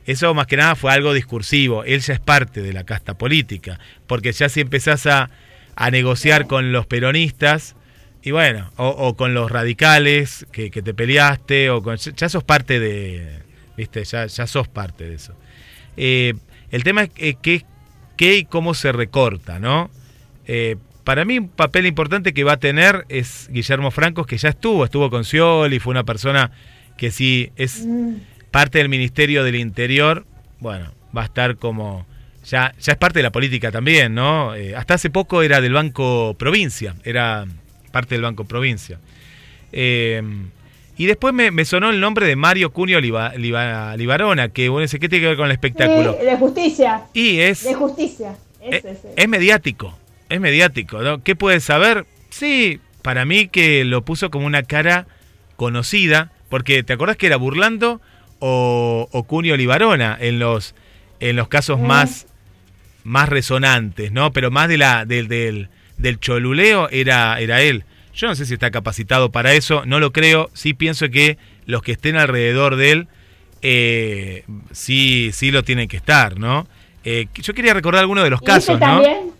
eso 0.06 0.32
más 0.32 0.46
que 0.46 0.56
nada 0.56 0.74
fue 0.74 0.90
algo 0.90 1.12
discursivo. 1.12 1.84
Él 1.84 2.00
ya 2.00 2.14
es 2.14 2.20
parte 2.20 2.62
de 2.62 2.72
la 2.72 2.84
casta 2.84 3.18
política. 3.18 3.78
Porque 4.06 4.32
ya 4.32 4.48
si 4.48 4.62
empezás 4.62 5.06
a, 5.06 5.28
a 5.76 5.90
negociar 5.90 6.46
con 6.46 6.72
los 6.72 6.86
peronistas, 6.86 7.76
y 8.22 8.30
bueno, 8.30 8.72
o, 8.76 8.88
o 8.88 9.16
con 9.16 9.34
los 9.34 9.50
radicales 9.50 10.46
que, 10.50 10.70
que 10.70 10.80
te 10.80 10.94
peleaste, 10.94 11.68
o 11.68 11.82
con, 11.82 11.98
ya 11.98 12.28
sos 12.30 12.42
parte 12.42 12.80
de, 12.80 13.42
viste, 13.78 14.04
ya, 14.04 14.26
ya 14.26 14.46
sos 14.46 14.66
parte 14.66 15.08
de 15.08 15.14
eso. 15.14 15.34
Eh, 15.96 16.34
el 16.70 16.82
tema 16.82 17.04
es 17.04 17.10
eh, 17.16 17.36
qué, 17.40 18.36
y 18.36 18.44
cómo 18.44 18.74
se 18.74 18.90
recorta, 18.90 19.60
¿no? 19.60 19.88
Eh, 20.46 20.76
para 21.04 21.24
mí 21.24 21.38
un 21.38 21.48
papel 21.48 21.86
importante 21.86 22.34
que 22.34 22.44
va 22.44 22.54
a 22.54 22.56
tener 22.58 23.06
es 23.08 23.48
Guillermo 23.50 23.90
Francos, 23.90 24.26
que 24.26 24.36
ya 24.36 24.50
estuvo, 24.50 24.84
estuvo 24.84 25.08
con 25.08 25.24
Scioli, 25.24 25.78
fue 25.78 25.92
una 25.92 26.04
persona 26.04 26.50
que 26.96 27.12
sí 27.12 27.52
es 27.56 27.86
Mm, 27.86 28.16
parte 28.50 28.78
del 28.78 28.88
Ministerio 28.88 29.44
del 29.44 29.54
Interior, 29.54 30.26
bueno, 30.58 30.92
va 31.16 31.22
a 31.22 31.24
estar 31.26 31.56
como... 31.56 32.06
Ya, 32.44 32.74
ya 32.80 32.92
es 32.92 32.98
parte 32.98 33.18
de 33.18 33.22
la 33.22 33.30
política 33.30 33.70
también, 33.70 34.14
¿no? 34.14 34.54
Eh, 34.54 34.74
hasta 34.74 34.94
hace 34.94 35.10
poco 35.10 35.42
era 35.42 35.60
del 35.60 35.74
Banco 35.74 36.34
Provincia, 36.38 36.94
era 37.04 37.46
parte 37.92 38.14
del 38.14 38.22
Banco 38.22 38.44
Provincia. 38.44 38.98
Eh, 39.70 40.22
y 40.98 41.06
después 41.06 41.32
me, 41.32 41.50
me 41.50 41.64
sonó 41.64 41.88
el 41.90 42.00
nombre 42.00 42.26
de 42.26 42.36
Mario 42.36 42.72
Cunio 42.72 43.00
Liba- 43.00 43.32
Liba- 43.36 43.96
Libarona, 43.96 44.48
que 44.50 44.68
bueno, 44.68 44.86
qué 44.90 44.98
tiene 45.08 45.20
que 45.20 45.28
ver 45.28 45.36
con 45.36 45.46
el 45.46 45.52
espectáculo. 45.52 46.16
sí, 46.18 46.26
de 46.26 46.36
justicia. 46.36 47.02
Y 47.14 47.38
es, 47.40 47.64
De 47.64 47.74
justicia. 47.74 48.36
eh, 48.60 48.96
es 49.16 49.28
mediático, 49.28 49.96
es 50.28 50.40
mediático, 50.40 51.00
¿no? 51.00 51.22
¿Qué 51.22 51.34
puedes 51.36 51.64
saber? 51.64 52.04
Sí, 52.30 52.80
para 53.02 53.24
mí 53.24 53.48
que 53.48 53.84
lo 53.84 54.02
puso 54.04 54.30
como 54.30 54.44
una 54.46 54.62
cara 54.64 55.06
conocida, 55.56 56.30
porque 56.48 56.82
¿te 56.82 56.92
acordás 56.92 57.16
que 57.16 57.26
era 57.26 57.36
Burlando 57.36 58.00
o, 58.40 59.08
o 59.10 59.22
Cunio 59.24 59.56
Libarona 59.56 60.16
en 60.20 60.38
los, 60.38 60.74
en 61.20 61.36
los 61.36 61.48
casos 61.48 61.78
Mm. 61.80 61.86
más, 61.86 62.26
más 63.04 63.28
resonantes, 63.28 64.12
¿no? 64.12 64.32
Pero 64.32 64.50
más 64.50 64.68
de 64.68 64.78
la, 64.78 65.04
del, 65.04 65.28
del, 65.28 65.68
del 65.96 66.20
choluleo 66.20 66.88
era, 66.90 67.40
era 67.40 67.60
él. 67.62 67.84
Yo 68.18 68.26
no 68.26 68.34
sé 68.34 68.46
si 68.46 68.54
está 68.54 68.72
capacitado 68.72 69.30
para 69.30 69.52
eso, 69.52 69.84
no 69.86 70.00
lo 70.00 70.12
creo, 70.12 70.50
sí 70.52 70.74
pienso 70.74 71.08
que 71.08 71.38
los 71.66 71.82
que 71.82 71.92
estén 71.92 72.16
alrededor 72.16 72.74
de 72.74 72.90
él 72.90 73.08
eh, 73.62 74.44
sí, 74.72 75.30
sí 75.32 75.52
lo 75.52 75.62
tienen 75.62 75.86
que 75.86 75.96
estar, 75.98 76.36
¿no? 76.36 76.66
Eh, 77.04 77.28
yo 77.34 77.54
quería 77.54 77.74
recordar 77.74 78.00
algunos 78.00 78.24
de 78.24 78.30
los 78.30 78.40
casos, 78.42 78.78
también 78.80 79.30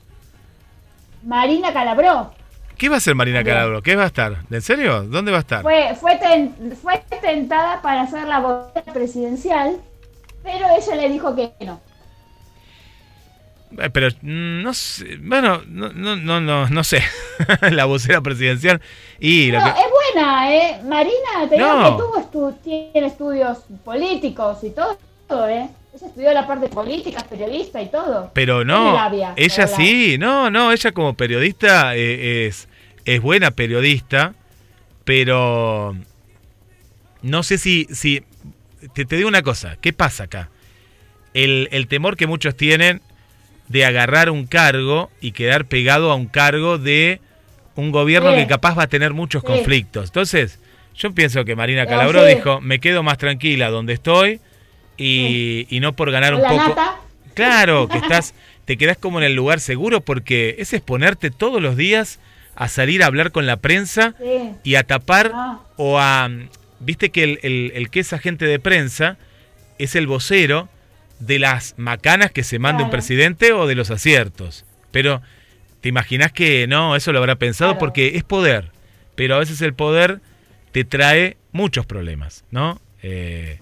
Marina 1.25 1.73
Calabró. 1.73 2.33
¿Qué 2.77 2.89
va 2.89 2.95
a 2.95 2.99
hacer 2.99 3.17
Marina. 3.17 3.43
Calabro? 3.43 3.83
¿Qué 3.83 3.97
va 3.97 4.05
a 4.05 4.07
estar? 4.07 4.37
¿En 4.49 4.63
serio? 4.63 5.03
¿Dónde 5.03 5.33
va 5.33 5.39
a 5.39 5.41
estar? 5.41 5.63
Fue, 5.63 5.97
fue, 6.01 6.15
ten- 6.17 6.55
fue 6.81 7.03
tentada 7.21 7.83
para 7.83 8.07
ser 8.07 8.29
la 8.29 8.39
vocera 8.39 8.93
presidencial, 8.93 9.81
pero 10.45 10.67
ella 10.79 10.95
le 10.95 11.09
dijo 11.09 11.35
que 11.35 11.51
no. 11.67 11.81
Eh, 13.77 13.91
Pero 13.91 14.09
mm, 14.23 14.63
no 14.63 14.73
sé, 14.73 15.19
bueno, 15.21 15.63
no, 15.67 15.93
no, 15.93 16.17
no, 16.17 16.41
no, 16.41 16.69
no 16.69 16.85
sé. 16.85 17.03
la 17.71 17.85
vocera 17.85 18.21
presidencial 18.21 18.81
y 19.21 19.51
lo 19.53 19.59
No, 19.61 19.65
que... 19.75 19.81
es 19.81 19.87
buena, 20.15 20.55
¿eh? 20.55 20.81
Marina, 20.85 21.49
te 21.49 21.57
digo 21.57 21.67
No. 21.67 21.97
que 21.97 22.03
tuvo 22.03 22.17
estu- 22.53 22.59
tiene 22.93 23.07
estudios 23.07 23.59
políticos 23.85 24.59
y 24.65 24.71
todo, 24.71 25.49
¿eh? 25.49 25.69
Ella 25.95 26.07
estudió 26.07 26.33
la 26.33 26.47
parte 26.47 26.69
política, 26.69 27.25
periodista 27.29 27.83
y 27.83 27.91
todo. 27.91 28.31
Pero 28.33 28.65
no, 28.65 28.95
labia, 28.95 29.35
ella 29.37 29.67
sí, 29.67 30.17
no, 30.19 30.51
no, 30.51 30.71
ella 30.73 30.93
como 30.93 31.15
periodista 31.15 31.95
eh, 31.97 32.47
es, 32.47 32.69
es 33.05 33.21
buena 33.21 33.51
periodista, 33.51 34.35
pero 35.05 35.97
no 37.23 37.43
sé 37.43 37.59
si, 37.59 37.87
si 37.91 38.23
te, 38.95 39.05
te 39.05 39.17
digo 39.17 39.29
una 39.29 39.43
cosa, 39.43 39.77
¿qué 39.81 39.93
pasa 39.93 40.25
acá? 40.25 40.51
El, 41.35 41.69
el 41.73 41.89
temor 41.89 42.17
que 42.17 42.27
muchos 42.27 42.57
tienen 42.57 43.01
de 43.69 43.85
agarrar 43.85 44.31
un 44.31 44.47
cargo 44.47 45.11
y 45.21 45.33
quedar 45.33 45.67
pegado 45.67 46.11
a 46.11 46.15
un 46.15 46.27
cargo 46.27 46.79
de 46.79 47.21
un 47.75 47.93
gobierno 47.93 48.31
Sí. 48.33 48.39
que 48.39 48.47
capaz 48.47 48.77
va 48.77 48.85
a 48.85 48.89
tener 48.89 49.13
muchos 49.15 49.43
Sí. 49.43 49.47
conflictos. 49.47 50.07
Entonces, 50.09 50.59
yo 50.97 51.13
pienso 51.15 51.45
que 51.45 51.55
Marina 51.55 51.87
Calabró 51.87 52.27
sí. 52.27 52.35
dijo, 52.35 52.61
me 52.61 52.81
quedo 52.81 53.03
más 53.03 53.19
tranquila 53.19 53.71
donde 53.71 53.93
estoy 53.93 54.41
y, 54.97 55.67
y 55.71 55.81
no 55.81 55.93
por 55.95 56.11
ganar 56.11 56.35
un 56.35 56.43
la 56.43 56.49
poco... 56.49 56.69
nata. 56.71 56.97
Claro, 57.35 57.89
que 57.93 57.99
estás, 57.99 58.35
te 58.65 58.77
quedás 58.77 58.97
como 58.99 59.19
en 59.19 59.25
el 59.25 59.35
lugar 59.35 59.61
seguro 59.61 60.01
porque 60.01 60.57
es 60.59 60.73
exponerte 60.73 61.31
todos 61.31 61.63
los 61.63 61.77
días 61.77 62.19
a 62.57 62.69
salir 62.69 63.03
a 63.05 63.07
hablar 63.07 63.31
con 63.31 63.47
la 63.47 63.59
prensa 63.59 64.15
y 64.65 64.75
a 64.75 64.83
tapar 64.85 65.31
Ah. 65.35 65.61
o 65.77 65.99
a... 66.01 66.29
Viste 66.81 67.11
que 67.11 67.25
el, 67.25 67.39
el- 67.43 67.73
el 67.75 67.91
que 67.91 68.01
es 68.01 68.13
agente 68.13 68.45
de 68.47 68.59
prensa 68.59 69.17
es 69.79 69.95
el 69.95 70.07
vocero 70.07 70.69
de 71.21 71.39
las 71.39 71.75
macanas 71.79 72.31
que 72.31 72.45
se 72.45 72.59
manda 72.59 72.85
un 72.85 72.91
presidente 72.91 73.53
o 73.53 73.67
de 73.67 73.75
los 73.75 73.91
aciertos. 73.91 74.65
Pero 74.91 75.21
te 75.81 75.89
imaginas 75.89 76.33
que 76.33 76.67
no, 76.67 76.97
eso 76.97 77.13
lo 77.13 77.19
habrá 77.19 77.37
pensado 77.37 77.73
Claro. 77.73 77.79
porque 77.81 78.17
es 78.17 78.25
poder. 78.25 78.71
Pero 79.15 79.35
a 79.35 79.39
veces 79.39 79.61
el 79.63 79.75
poder 79.75 80.21
te 80.73 80.85
trae 80.85 81.37
muchos 81.53 81.87
problemas, 81.87 82.45
¿no? 82.51 82.81
Eh, 83.03 83.59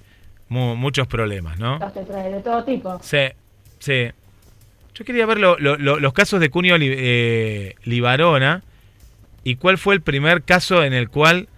mu- 0.48 0.76
muchos 0.76 1.06
problemas, 1.06 1.58
¿no? 1.58 1.78
Los 1.78 1.94
te 1.94 2.04
trae 2.04 2.30
de 2.30 2.40
todo 2.40 2.64
tipo. 2.64 2.98
Sí, 3.02 3.18
sí. 3.78 4.10
Yo 4.94 5.04
quería 5.04 5.26
ver 5.26 5.38
lo- 5.38 5.58
lo- 5.58 5.76
lo- 5.76 5.98
los 6.00 6.12
casos 6.12 6.40
de 6.40 6.48
Cunio 6.50 6.76
eh, 6.80 7.75
Libarona 7.84 8.62
y 9.44 9.56
cuál 9.56 9.76
fue 9.78 9.94
el 9.94 10.00
primer 10.00 10.42
caso 10.42 10.82
en 10.84 10.92
el 10.94 11.08
cual 11.10 11.48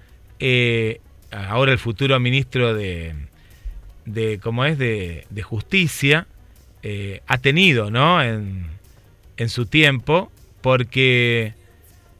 eh, 0.41 1.01
ahora 1.31 1.73
el 1.73 1.79
futuro 1.79 2.19
ministro 2.21 2.75
de, 2.75 3.15
de 4.13 4.39
¿cómo 4.41 4.65
es? 4.65 4.79
De, 4.79 5.27
de 5.31 5.43
Justicia 5.43 6.27
eh, 6.83 7.21
ha 7.27 7.39
tenido, 7.39 7.91
¿no? 7.91 8.23
En, 8.23 8.67
en 9.37 9.49
su 9.49 9.67
tiempo, 9.67 10.31
porque, 10.61 11.55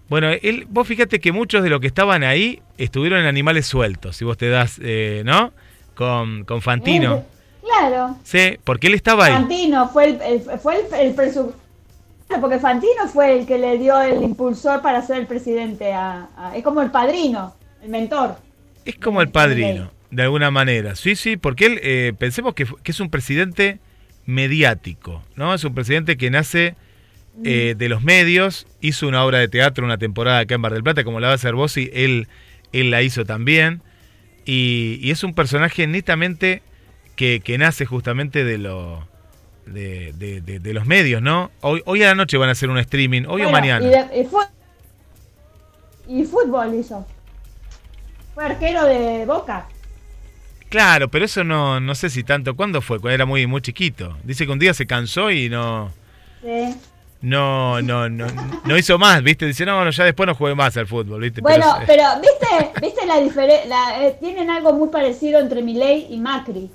bueno, 0.09 0.29
él, 0.31 0.67
vos 0.69 0.87
fíjate 0.87 1.21
que 1.21 1.33
muchos 1.33 1.63
de 1.63 1.71
los 1.71 1.81
que 1.81 1.87
estaban 1.89 2.23
ahí 2.25 2.61
estuvieron 2.77 3.21
en 3.21 3.27
animales 3.27 3.67
sueltos, 3.67 4.17
si 4.17 4.25
vos 4.25 4.37
te 4.37 4.49
das, 4.49 4.79
eh, 4.83 5.23
¿no? 5.25 5.53
Con, 5.95 6.45
con 6.45 6.63
Fantino. 6.63 7.17
Eh, 7.17 7.23
Claro. 7.81 8.17
Sí, 8.25 8.57
porque 8.65 8.87
él 8.87 8.95
estaba 8.95 9.27
ahí. 9.27 9.33
Fantino 9.35 9.89
fue 9.91 10.07
el, 10.07 10.21
el- 10.23 10.59
fue 10.59 10.77
el, 10.81 10.95
el 11.09 11.15
presu- 11.15 11.53
porque 12.41 12.59
Fantino 12.59 13.07
fue 13.13 13.41
el 13.41 13.47
que 13.47 13.59
le 13.59 13.77
dio 13.79 14.01
el 14.01 14.23
impulsor 14.23 14.81
para 14.81 15.03
ser 15.03 15.19
el 15.19 15.27
presidente 15.27 15.93
a, 15.93 16.29
a- 16.35 16.57
es 16.57 16.65
como 16.65 16.81
el 16.81 16.91
padrino, 16.91 17.55
el 17.83 17.91
mentor. 17.91 18.37
Es 18.87 18.97
como 18.97 19.21
el 19.21 19.29
padrino, 19.29 19.91
de 20.11 20.23
alguna 20.23 20.51
manera. 20.51 20.97
Sí, 20.97 21.17
sí, 21.17 21.37
porque 21.37 21.67
él, 21.67 21.81
eh, 21.83 22.13
pensemos 22.19 22.55
que, 22.55 22.67
que 22.83 22.93
es 22.93 23.01
un 23.01 23.11
presidente 23.11 23.79
mediático, 24.27 25.23
¿no? 25.37 25.55
Es 25.55 25.65
un 25.65 25.75
presidente 25.75 26.17
que 26.17 26.31
nace 26.31 26.75
eh, 27.45 27.75
de 27.77 27.89
los 27.89 28.03
medios, 28.03 28.67
hizo 28.81 29.07
una 29.09 29.25
obra 29.25 29.39
de 29.39 29.49
teatro, 29.49 29.85
una 29.85 29.99
temporada 29.99 30.41
acá 30.41 30.55
en 30.55 30.63
Bar 30.63 30.73
del 30.73 30.83
Plata, 30.83 31.05
como 31.05 31.21
la 31.21 31.29
va 31.29 31.33
a 31.33 31.37
hacer 31.37 31.55
vos, 31.55 31.77
y 31.77 31.91
él, 31.95 32.29
él 32.73 32.91
la 32.91 33.03
hizo 33.03 33.25
también. 33.25 33.83
Y, 34.45 34.99
y 35.03 35.11
es 35.11 35.23
un 35.25 35.35
personaje 35.35 35.87
netamente 35.87 36.63
que, 37.17 37.41
que 37.41 37.59
nace 37.59 37.85
justamente 37.87 38.45
de 38.45 38.59
lo... 38.59 39.07
De, 39.67 40.15
de- 40.15 40.41
de- 40.41 40.61
de 40.61 40.73
los 40.73 40.87
medios, 40.87 41.21
¿no? 41.21 41.51
Hoy, 41.61 41.83
hoy 41.85 42.03
a 42.03 42.07
la 42.07 42.15
noche 42.15 42.39
van 42.39 42.49
a 42.49 42.53
hacer 42.53 42.71
un 42.71 42.79
streaming, 42.79 43.25
hoy 43.29 43.43
o 43.43 43.51
mañana. 43.51 43.85
Y, 44.15 44.23
y 46.09 46.25
fútbol 46.25 46.75
hizo. 46.75 47.07
Fue 48.35 48.47
arquero 48.47 48.87
de 48.87 49.27
Boca. 49.27 49.69
Claro, 50.71 51.09
pero 51.09 51.25
eso 51.25 51.45
no, 51.45 51.81
no 51.81 51.95
sé 51.95 52.11
si 52.11 52.25
tanto. 52.25 52.55
¿Cuándo 52.55 52.81
fue? 52.83 52.99
Cuando 53.01 53.15
era 53.15 53.27
muy, 53.27 53.47
muy 53.47 53.61
chiquito. 53.63 54.17
Dice 54.25 54.45
que 54.47 54.53
un 54.53 54.59
día 54.59 54.75
se 54.75 54.87
cansó 54.87 55.31
y 55.31 55.49
no, 55.49 55.91
Sí. 56.43 56.75
no, 57.23 57.81
no, 57.81 58.09
no, 58.09 58.27
no 58.65 58.77
hizo 58.77 58.99
más, 58.99 59.23
¿viste? 59.23 59.47
Dice, 59.47 59.65
no, 59.65 59.83
no, 59.85 59.91
ya 59.91 60.05
después 60.05 60.27
no 60.27 60.35
juegue 60.35 60.55
más 60.55 60.77
al 60.77 60.87
fútbol, 60.87 61.23
¿viste? 61.23 61.41
Bueno, 61.41 61.65
Pero- 61.87 61.87
pero 61.87 62.21
viste, 62.21 62.81
viste 62.81 63.07
la 63.07 63.19
diferencia, 63.21 64.19
tienen 64.21 64.51
algo 64.51 64.73
muy 64.75 64.89
parecido 64.89 65.41
entre 65.41 65.63
Milei 65.63 66.07
y 66.11 66.19
Macri, 66.19 66.71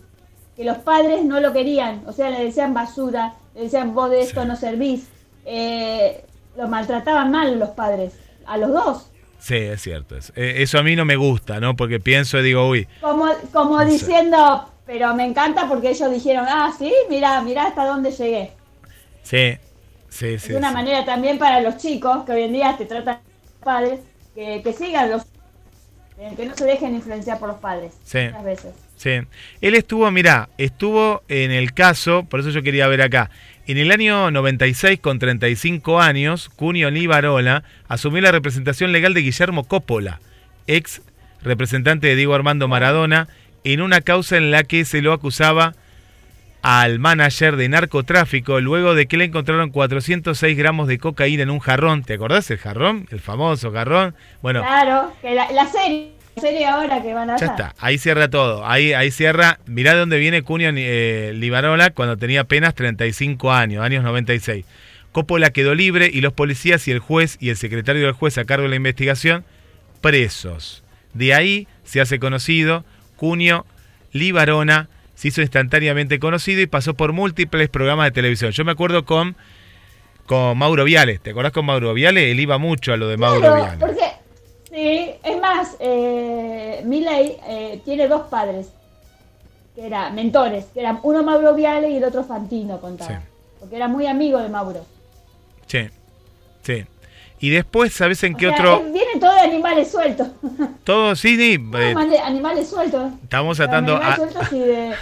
que 0.57 0.63
los 0.65 0.77
padres 0.79 1.23
no 1.23 1.39
lo 1.39 1.53
querían, 1.53 2.01
o 2.07 2.11
sea, 2.13 2.29
le 2.29 2.43
decían 2.43 2.73
basura, 2.73 3.33
le 3.55 3.61
decían 3.63 3.93
vos 3.93 4.09
de 4.09 4.21
esto 4.21 4.41
Sí. 4.41 4.47
no 4.47 4.55
servís, 4.55 5.07
eh, 5.45 6.25
lo 6.57 6.67
maltrataban 6.67 7.31
mal 7.31 7.57
los 7.59 7.69
padres, 7.69 8.13
a 8.45 8.57
los 8.57 8.71
dos, 8.71 9.09
Sí, 9.43 9.55
es 9.57 9.81
cierto. 9.81 10.15
Eso. 10.15 10.31
Eh, 10.37 10.55
eso 10.59 10.79
a 10.79 10.83
mí 10.83 10.95
no 10.95 11.03
me 11.03 11.17
gusta, 11.17 11.59
¿no? 11.59 11.75
Porque 11.75 11.99
pienso 11.99 12.39
y 12.39 12.43
digo, 12.43 12.65
uy, 12.69 12.87
como, 13.01 13.25
como 13.51 13.77
No 13.77 13.85
sé. 13.85 13.91
diciendo, 13.91 14.69
pero 14.85 15.13
me 15.15 15.25
encanta 15.25 15.67
porque 15.67 15.89
ellos 15.89 16.09
dijeron, 16.11 16.45
ah, 16.47 16.71
sí, 16.77 16.93
mira, 17.09 17.41
mira 17.41 17.63
hasta 17.65 17.85
dónde 17.85 18.11
llegué. 18.11 18.51
Sí, 19.21 19.57
sí, 20.07 20.39
sí. 20.39 20.51
Es 20.53 20.57
una 20.57 20.69
sí. 20.69 20.73
manera 20.75 21.03
también 21.03 21.37
para 21.37 21.59
los 21.59 21.75
chicos 21.75 22.23
que 22.25 22.31
hoy 22.31 22.43
en 22.43 22.53
día 22.53 22.75
te 22.77 22.85
tratan 22.85 23.19
padres 23.61 23.99
que, 24.33 24.61
que 24.63 24.71
sigan 24.71 25.11
los 25.11 25.23
eh, 26.17 26.31
que 26.37 26.45
no 26.45 26.55
se 26.55 26.63
dejen 26.65 26.95
influenciar 26.95 27.37
por 27.39 27.49
los 27.49 27.57
padres 27.57 27.93
Sí. 28.05 28.19
muchas 28.27 28.43
veces. 28.45 28.73
Sí. 28.95 29.19
Él 29.59 29.75
estuvo, 29.75 30.09
mirá, 30.11 30.47
estuvo 30.57 31.21
en 31.27 31.51
el 31.51 31.73
caso, 31.73 32.23
por 32.23 32.39
eso 32.39 32.49
yo 32.49 32.61
quería 32.63 32.87
ver 32.87 33.01
acá. 33.01 33.29
En 33.65 33.77
el 33.77 33.91
año 33.91 34.29
96, 34.29 34.99
con 34.99 35.19
35 35.19 36.01
años, 36.01 36.49
Cunio 36.49 36.91
Libarola 36.91 37.63
asumió 37.87 38.21
la 38.21 38.33
representación 38.33 38.91
legal 38.91 39.13
de 39.13 39.21
Guillermo 39.21 39.63
Coppola, 39.63 40.19
ex 40.67 41.01
representante 41.41 42.07
de 42.07 42.15
Diego 42.17 42.35
Armando 42.35 42.67
Maradona, 42.67 43.29
en 43.63 43.81
una 43.81 44.01
causa 44.01 44.35
en 44.35 44.51
la 44.51 44.63
que 44.63 44.83
se 44.83 45.01
lo 45.01 45.13
acusaba 45.13 45.75
al 46.61 46.99
manager 46.99 47.55
de 47.55 47.69
narcotráfico 47.69 48.59
luego 48.59 48.95
de 48.95 49.05
que 49.05 49.17
le 49.17 49.25
encontraron 49.25 49.69
406 49.69 50.57
gramos 50.57 50.87
de 50.87 50.97
cocaína 50.97 51.43
en 51.43 51.49
un 51.49 51.59
jarrón. 51.59 52.03
¿Te 52.03 52.13
acordás 52.15 52.51
el 52.51 52.57
jarrón? 52.57 53.07
El 53.11 53.21
famoso 53.21 53.71
jarrón. 53.71 54.13
Bueno, 54.41 54.61
Claro, 54.61 55.13
que 55.21 55.35
la, 55.35 55.67
serie, 55.67 56.11
serie 56.41 56.65
ahora 56.65 57.01
que 57.01 57.13
van 57.13 57.29
a 57.29 57.37
ya 57.37 57.45
está, 57.45 57.75
ahí 57.79 57.97
cierra 57.97 58.29
todo. 58.29 58.65
Ahí, 58.65 58.93
ahí 58.93 59.11
cierra. 59.11 59.59
Mirá 59.65 59.93
de 59.93 59.99
dónde 59.99 60.17
viene 60.19 60.41
Cunio 60.41 60.71
eh, 60.75 61.31
Libarola 61.35 61.91
cuando 61.91 62.17
tenía 62.17 62.41
apenas 62.41 62.73
35 62.75 63.51
años, 63.51 63.83
años 63.83 64.03
96. 64.03 64.65
Coppola 65.11 65.51
quedó 65.51 65.75
libre 65.75 66.09
y 66.11 66.21
los 66.21 66.33
policías 66.33 66.87
y 66.87 66.91
el 66.91 66.99
juez 66.99 67.37
y 67.39 67.49
el 67.49 67.57
secretario 67.57 68.01
del 68.03 68.13
juez 68.13 68.37
a 68.39 68.45
cargo 68.45 68.63
de 68.63 68.69
la 68.69 68.75
investigación 68.77 69.45
presos. 70.01 70.83
De 71.13 71.33
ahí 71.33 71.67
se 71.83 72.01
hace 72.01 72.19
conocido 72.19 72.83
Cunio 73.15 73.65
Libarona, 74.11 74.89
se 75.15 75.27
hizo 75.29 75.41
instantáneamente 75.41 76.19
conocido 76.19 76.61
y 76.61 76.67
pasó 76.67 76.95
por 76.95 77.13
múltiples 77.13 77.69
programas 77.69 78.05
de 78.07 78.11
televisión. 78.11 78.51
Yo 78.51 78.65
me 78.65 78.71
acuerdo 78.71 79.05
con, 79.05 79.35
con 80.25 80.57
Mauro 80.57 80.83
Viales. 80.83 81.21
¿Te 81.21 81.29
acordás 81.31 81.51
con 81.51 81.65
Mauro 81.65 81.93
Viales? 81.93 82.31
Él 82.31 82.39
iba 82.39 82.57
mucho 82.57 82.91
a 82.93 82.97
lo 82.97 83.07
de 83.07 83.17
Mauro 83.17 83.39
Claro, 83.39 83.55
Viales. 83.55 83.79
porque 83.79 84.02
sí, 84.73 85.11
es 85.23 85.41
más, 85.41 85.75
eh, 85.79 86.81
Milei 86.85 87.37
eh, 87.47 87.81
tiene 87.85 88.07
dos 88.07 88.23
padres 88.23 88.69
que 89.75 89.85
eran 89.87 90.13
mentores, 90.15 90.65
que 90.73 90.79
eran 90.81 90.99
uno 91.03 91.23
Mauro 91.23 91.53
Viale 91.53 91.89
y 91.89 91.97
el 91.97 92.03
otro 92.03 92.23
Fantino 92.23 92.79
contaba, 92.79 93.11
Sí. 93.11 93.25
porque 93.59 93.75
era 93.75 93.87
muy 93.87 94.05
amigo 94.07 94.39
de 94.39 94.49
Mauro. 94.49 94.85
Sí, 95.67 95.89
sí. 96.61 96.85
Y 97.39 97.49
después, 97.49 97.91
¿sabes 97.93 98.23
en 98.23 98.35
O 98.35 98.37
qué 98.37 98.47
sea, 98.49 98.55
otro? 98.55 98.79
vienen 98.91 99.19
todos 99.19 99.33
de 99.35 99.41
animales 99.41 99.91
sueltos. 99.91 100.27
Todo, 100.85 101.13
sí, 101.15 101.35
sí. 101.35 101.53
eh, 101.55 101.77
Animales, 101.91 102.19
animales 102.23 102.69
sueltos. 102.69 103.11
estamos 103.23 103.59
atando 103.59 103.95
Animales 103.97 104.13
a- 104.13 104.15
sueltos 104.31 104.53
y 104.53 104.59
de... 104.59 104.93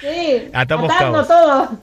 Sí, 0.00 0.50
Atamos 0.52 0.90
atando 0.92 1.26
cabos. 1.26 1.28
todo. 1.28 1.78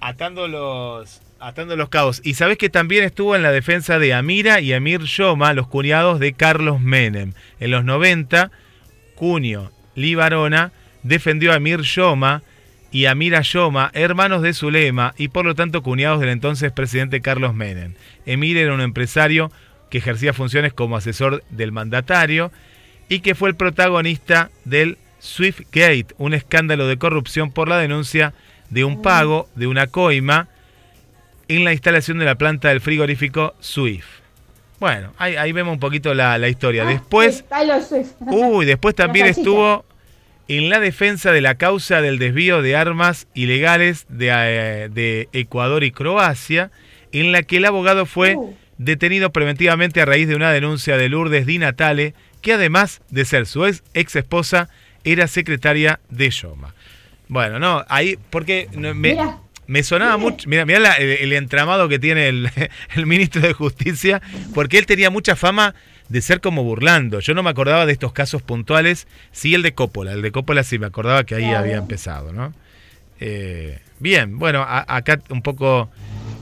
atando 0.00 0.48
los 0.48 1.20
atando 1.44 1.76
los 1.76 1.90
cabos. 1.90 2.22
Y 2.24 2.34
sabes 2.34 2.56
que 2.56 2.70
también 2.70 3.04
estuvo 3.04 3.36
en 3.36 3.42
la 3.42 3.52
defensa 3.52 3.98
de 3.98 4.14
Amira 4.14 4.60
y 4.60 4.72
Amir 4.72 5.02
Yoma, 5.02 5.52
los 5.52 5.66
cuñados 5.66 6.18
de 6.18 6.32
Carlos 6.32 6.80
Menem. 6.80 7.34
En 7.60 7.70
los 7.70 7.84
90, 7.84 8.50
Cunio 9.14 9.70
Libarona 9.94 10.72
defendió 11.02 11.52
a 11.52 11.56
Amir 11.56 11.82
Yoma 11.82 12.42
y 12.90 13.06
Amira 13.06 13.42
Yoma, 13.42 13.90
hermanos 13.92 14.40
de 14.40 14.54
Zulema 14.54 15.14
y 15.18 15.28
por 15.28 15.44
lo 15.44 15.54
tanto 15.54 15.82
cuñados 15.82 16.20
del 16.20 16.30
entonces 16.30 16.72
presidente 16.72 17.20
Carlos 17.20 17.54
Menem. 17.54 17.92
Emir 18.24 18.56
era 18.56 18.72
un 18.72 18.80
empresario 18.80 19.52
que 19.90 19.98
ejercía 19.98 20.32
funciones 20.32 20.72
como 20.72 20.96
asesor 20.96 21.44
del 21.50 21.72
mandatario 21.72 22.52
y 23.10 23.20
que 23.20 23.34
fue 23.34 23.50
el 23.50 23.54
protagonista 23.54 24.50
del 24.64 24.96
Swift 25.18 25.60
Gate, 25.72 26.14
un 26.16 26.32
escándalo 26.32 26.86
de 26.86 26.96
corrupción 26.96 27.52
por 27.52 27.68
la 27.68 27.78
denuncia 27.78 28.32
de 28.70 28.84
un 28.84 29.02
pago 29.02 29.48
de 29.54 29.66
una 29.66 29.88
coima 29.88 30.48
en 31.48 31.64
la 31.64 31.72
instalación 31.72 32.18
de 32.18 32.24
la 32.24 32.36
planta 32.36 32.68
del 32.68 32.80
frigorífico 32.80 33.54
Swift. 33.60 34.06
Bueno, 34.80 35.12
ahí, 35.18 35.36
ahí 35.36 35.52
vemos 35.52 35.74
un 35.74 35.80
poquito 35.80 36.14
la, 36.14 36.36
la 36.38 36.48
historia. 36.48 36.82
Ah, 36.82 36.86
Después, 36.86 37.44
uy, 38.20 38.66
después 38.66 38.94
también 38.94 39.26
estuvo 39.26 39.84
en 40.48 40.68
la 40.68 40.80
defensa 40.80 41.32
de 41.32 41.40
la 41.40 41.54
causa 41.54 42.00
del 42.02 42.18
desvío 42.18 42.60
de 42.60 42.76
armas 42.76 43.26
ilegales 43.34 44.04
de, 44.08 44.28
eh, 44.30 44.88
de 44.90 45.28
Ecuador 45.32 45.84
y 45.84 45.90
Croacia, 45.90 46.70
en 47.12 47.32
la 47.32 47.42
que 47.42 47.58
el 47.58 47.64
abogado 47.64 48.04
fue 48.04 48.34
Uh. 48.36 48.54
detenido 48.76 49.30
preventivamente 49.32 50.00
a 50.02 50.04
raíz 50.04 50.28
de 50.28 50.34
una 50.34 50.50
denuncia 50.52 50.96
de 50.98 51.08
Lourdes 51.08 51.46
Di 51.46 51.58
Natale, 51.58 52.12
que 52.42 52.52
además 52.52 53.00
de 53.08 53.24
ser 53.24 53.46
su 53.46 53.64
ex, 53.64 53.82
ex 53.94 54.16
esposa, 54.16 54.68
era 55.04 55.28
secretaria 55.28 56.00
de 56.10 56.28
Yoma. 56.30 56.74
Bueno, 57.28 57.58
no, 57.58 57.84
ahí, 57.88 58.18
porque 58.30 58.68
me. 58.74 59.16
Me 59.66 59.82
sonaba 59.82 60.16
mucho, 60.18 60.48
mira, 60.48 60.64
mira 60.66 60.78
la- 60.80 60.94
el, 60.94 61.10
el 61.10 61.32
entramado 61.32 61.88
que 61.88 61.98
tiene 61.98 62.28
el, 62.28 62.50
el 62.96 63.06
ministro 63.06 63.40
de 63.42 63.52
Justicia, 63.52 64.20
porque 64.52 64.78
él 64.78 64.86
tenía 64.86 65.10
mucha 65.10 65.36
fama 65.36 65.74
de 66.08 66.20
ser 66.20 66.40
como 66.40 66.62
burlando. 66.64 67.20
Yo 67.20 67.34
no 67.34 67.42
me 67.42 67.50
acordaba 67.50 67.86
de 67.86 67.92
estos 67.92 68.12
casos 68.12 68.42
puntuales, 68.42 69.06
sí 69.32 69.54
el 69.54 69.62
de 69.62 69.72
Coppola, 69.74 70.12
el 70.12 70.22
de 70.22 70.32
Coppola 70.32 70.62
sí 70.64 70.78
me 70.78 70.86
acordaba 70.86 71.24
que 71.24 71.34
ahí 71.34 71.48
Claro. 71.48 71.60
había 71.60 71.76
empezado, 71.78 72.32
¿no? 72.32 72.54
Eh, 73.20 73.78
bien, 74.00 74.38
bueno, 74.38 74.60
a- 74.62 74.84
acá 74.96 75.20
un 75.30 75.40
poco 75.42 75.90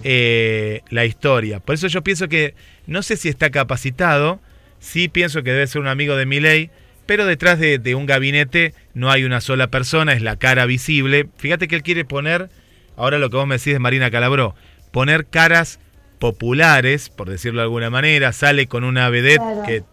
eh, 0.04 0.80
la 0.90 1.04
historia. 1.04 1.60
Por 1.60 1.74
eso 1.76 1.86
yo 1.86 2.02
pienso 2.02 2.28
que, 2.28 2.54
no 2.86 3.02
sé 3.02 3.16
si 3.16 3.28
está 3.28 3.50
capacitado, 3.50 4.40
sí 4.80 5.08
pienso 5.08 5.42
que 5.44 5.52
debe 5.52 5.66
ser 5.68 5.80
un 5.80 5.86
amigo 5.88 6.16
de 6.16 6.26
Milei, 6.26 6.70
pero 7.06 7.24
detrás 7.26 7.58
de, 7.60 7.78
de 7.78 7.94
un 7.94 8.06
gabinete 8.06 8.74
no 8.94 9.10
hay 9.10 9.22
una 9.24 9.40
sola 9.40 9.68
persona, 9.68 10.12
es 10.12 10.22
la 10.22 10.36
cara 10.36 10.66
visible. 10.66 11.28
Fíjate 11.36 11.68
que 11.68 11.76
él 11.76 11.82
quiere 11.82 12.04
poner, 12.04 12.48
ahora 12.96 13.18
lo 13.18 13.30
que 13.30 13.36
vos 13.36 13.46
me 13.46 13.56
decís 13.58 13.72
de 13.72 13.78
Marina 13.78 14.10
Calabró, 14.10 14.54
poner 14.90 15.26
caras 15.26 15.78
populares, 16.18 17.08
por 17.08 17.28
decirlo 17.28 17.60
de 17.60 17.64
alguna 17.64 17.90
manera, 17.90 18.32
sale 18.32 18.66
con 18.68 18.84
una 18.84 19.08
vedette 19.10 19.38
Claro. 19.42 19.62
que 19.64 19.84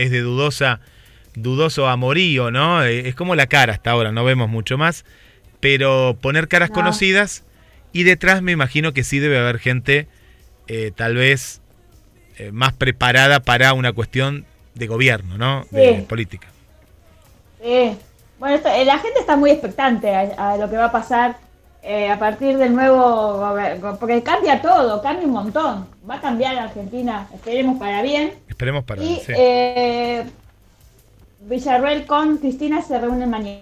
es 0.00 0.10
de 0.10 0.20
dudosa, 0.20 0.80
dudoso 1.34 1.88
amorío, 1.88 2.50
¿no? 2.50 2.84
Eh, 2.84 3.08
Es 3.08 3.14
como 3.14 3.34
la 3.34 3.46
cara 3.46 3.72
hasta 3.72 3.90
ahora, 3.90 4.12
no 4.12 4.22
vemos 4.24 4.48
mucho 4.48 4.78
más, 4.78 5.04
pero 5.60 6.16
poner 6.20 6.46
caras 6.48 6.70
No. 6.70 6.76
conocidas 6.76 7.44
y 7.92 8.04
detrás 8.04 8.42
me 8.42 8.52
imagino 8.52 8.92
que 8.92 9.02
sí 9.04 9.18
debe 9.18 9.38
haber 9.38 9.58
gente 9.58 10.06
eh, 10.68 10.92
tal 10.94 11.16
vez 11.16 11.60
eh, 12.38 12.50
más 12.52 12.72
preparada 12.72 13.40
para 13.40 13.72
una 13.74 13.92
cuestión 13.92 14.46
de 14.74 14.86
gobierno, 14.86 15.36
¿no? 15.36 15.66
De 15.70 16.04
política. 16.08 16.46
Sí. 17.62 17.96
Bueno, 18.38 18.56
esto- 18.56 18.68
la 18.84 18.98
gente 18.98 19.20
está 19.20 19.36
muy 19.36 19.50
expectante 19.50 20.14
a, 20.14 20.52
a 20.52 20.56
lo 20.56 20.70
que 20.70 20.76
va 20.76 20.86
a 20.86 20.92
pasar 20.92 21.36
eh, 21.82 22.08
a 22.10 22.18
partir 22.18 22.56
del 22.58 22.74
nuevo 22.74 23.44
porque 23.98 24.22
cambia 24.22 24.62
todo, 24.62 25.02
cambia 25.02 25.26
un 25.26 25.32
montón. 25.32 25.88
Va 26.08 26.16
a 26.16 26.20
cambiar 26.20 26.56
Argentina, 26.58 27.26
esperemos 27.34 27.78
para 27.78 28.02
bien. 28.02 28.34
Esperemos 28.48 28.84
para 28.84 29.02
Y 29.02 29.16
sí. 29.16 29.32
eh, 29.36 30.24
Villarreal 31.40 32.06
con 32.06 32.38
Cristina 32.38 32.82
se 32.82 32.98
reúnen 33.00 33.28
mañana 33.30 33.60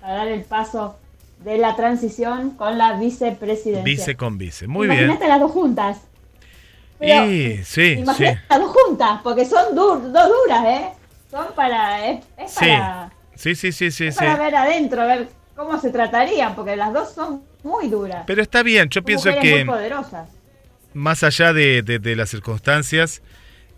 para 0.00 0.14
dar 0.14 0.28
el 0.28 0.42
paso 0.42 0.96
de 1.44 1.58
la 1.58 1.76
transición 1.76 2.50
con 2.52 2.78
la 2.78 2.94
vicepresidencia. 2.94 3.84
vice 3.84 4.16
con 4.16 4.38
vice. 4.38 4.66
Muy 4.66 4.86
bien. 4.88 5.00
Imagínate 5.04 5.28
las 5.28 5.40
dos 5.40 5.52
juntas. 5.52 5.98
Pero, 6.98 7.26
sí, 7.26 7.60
sí. 7.64 7.82
Imagínate 7.98 8.40
las 8.48 8.58
dos 8.60 8.72
juntas, 8.74 9.20
porque 9.22 9.44
son 9.44 9.76
dur- 9.76 10.00
dos 10.10 10.28
duras, 10.28 10.64
¿eh? 10.66 10.88
Son 11.30 11.46
para. 11.54 12.06
Es, 12.08 12.24
es 12.38 12.50
Sí. 12.50 12.60
para, 12.60 13.12
Sí, 13.36 13.54
sí, 13.54 13.70
sí, 13.70 13.90
sí, 13.92 14.06
es 14.08 14.14
sí. 14.14 14.18
para 14.18 14.34
ver 14.36 14.56
adentro, 14.56 15.06
ver 15.06 15.28
cómo 15.58 15.80
se 15.80 15.90
tratarían, 15.90 16.54
porque 16.54 16.76
las 16.76 16.92
dos 16.92 17.12
son 17.12 17.42
muy 17.64 17.88
duras. 17.88 18.22
Pero 18.28 18.40
está 18.42 18.62
bien, 18.62 18.88
yo 18.90 19.02
pienso 19.02 19.28
que 19.42 19.56
muy 19.56 19.74
poderosas. 19.74 20.30
más 20.94 21.24
allá 21.24 21.52
de, 21.52 21.82
de- 21.82 21.98
de 21.98 22.14
las 22.14 22.30
circunstancias, 22.30 23.22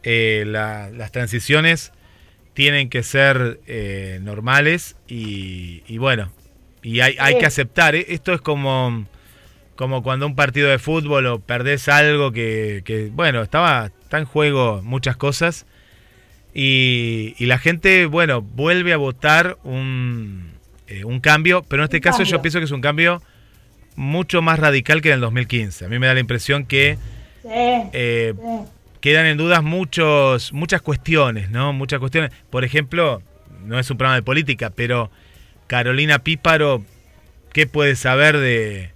eh, 0.03 0.45
la- 0.47 0.91
las 0.91 1.11
transiciones 1.11 1.93
tienen 2.53 2.91
que 2.91 3.03
ser 3.03 3.61
eh, 3.67 4.19
normales 4.23 4.97
y, 5.09 5.83
y 5.89 5.97
bueno, 5.97 6.31
y 6.83 7.01
hay, 7.01 7.17
hay 7.19 7.35
Sí. 7.35 7.41
que 7.41 7.47
aceptar. 7.47 7.95
¿eh? 7.95 8.05
Esto 8.09 8.35
es 8.35 8.43
como, 8.43 9.07
como 9.77 10.03
cuando 10.03 10.27
un 10.27 10.37
partido 10.37 10.69
de 10.69 10.79
fútbol 10.79 11.27
o 11.27 11.39
perdés 11.41 11.89
algo 11.89 12.31
que, 12.31 12.83
que, 12.85 13.09
bueno, 13.11 13.41
estaba 13.43 13.87
está 14.03 14.19
en 14.19 14.27
juego 14.27 14.83
muchas 14.83 15.17
cosas 15.17 15.65
y, 16.53 17.35
y 17.39 17.47
la 17.47 17.59
gente, 17.59 18.05
bueno, 18.07 18.43
vuelve 18.43 18.93
a 18.93 18.97
votar 18.99 19.57
un, 19.63 20.53
eh, 20.91 21.05
un 21.05 21.21
cambio, 21.21 21.63
pero 21.63 21.83
en 21.83 21.85
este 21.85 21.97
Un 21.99 22.03
caso 22.03 22.23
yo 22.25 22.43
pienso 22.43 22.59
que 22.59 22.65
es 22.67 22.71
un 22.71 22.81
cambio 22.81 23.23
mucho 23.97 24.43
más 24.43 24.59
radical 24.59 25.01
que 25.03 25.09
en 25.09 25.15
el 25.15 25.21
2015. 25.21 25.85
A 25.85 25.89
mí 25.89 25.99
me 25.99 26.07
da 26.07 26.15
la 26.15 26.21
impresión 26.21 26.67
que 26.67 26.99
Sí, 27.43 27.49
eh, 27.49 28.35
sí. 28.37 28.69
quedan 29.01 29.25
en 29.27 29.39
dudas 29.39 29.63
muchos, 29.63 30.53
muchas 30.53 30.83
cuestiones, 30.83 31.51
¿no? 31.51 31.73
Muchas 31.73 32.01
cuestiones. 32.01 32.33
Por 32.51 32.65
ejemplo, 32.65 33.23
no 33.65 33.79
es 33.79 33.91
un 33.91 33.97
programa 33.97 34.17
de 34.17 34.23
política, 34.23 34.71
pero 34.71 35.11
Carolina 35.67 36.19
Píparo, 36.19 36.85
¿qué 37.53 37.67
puede 37.67 37.97
saber 37.97 38.37
de, 38.37 38.91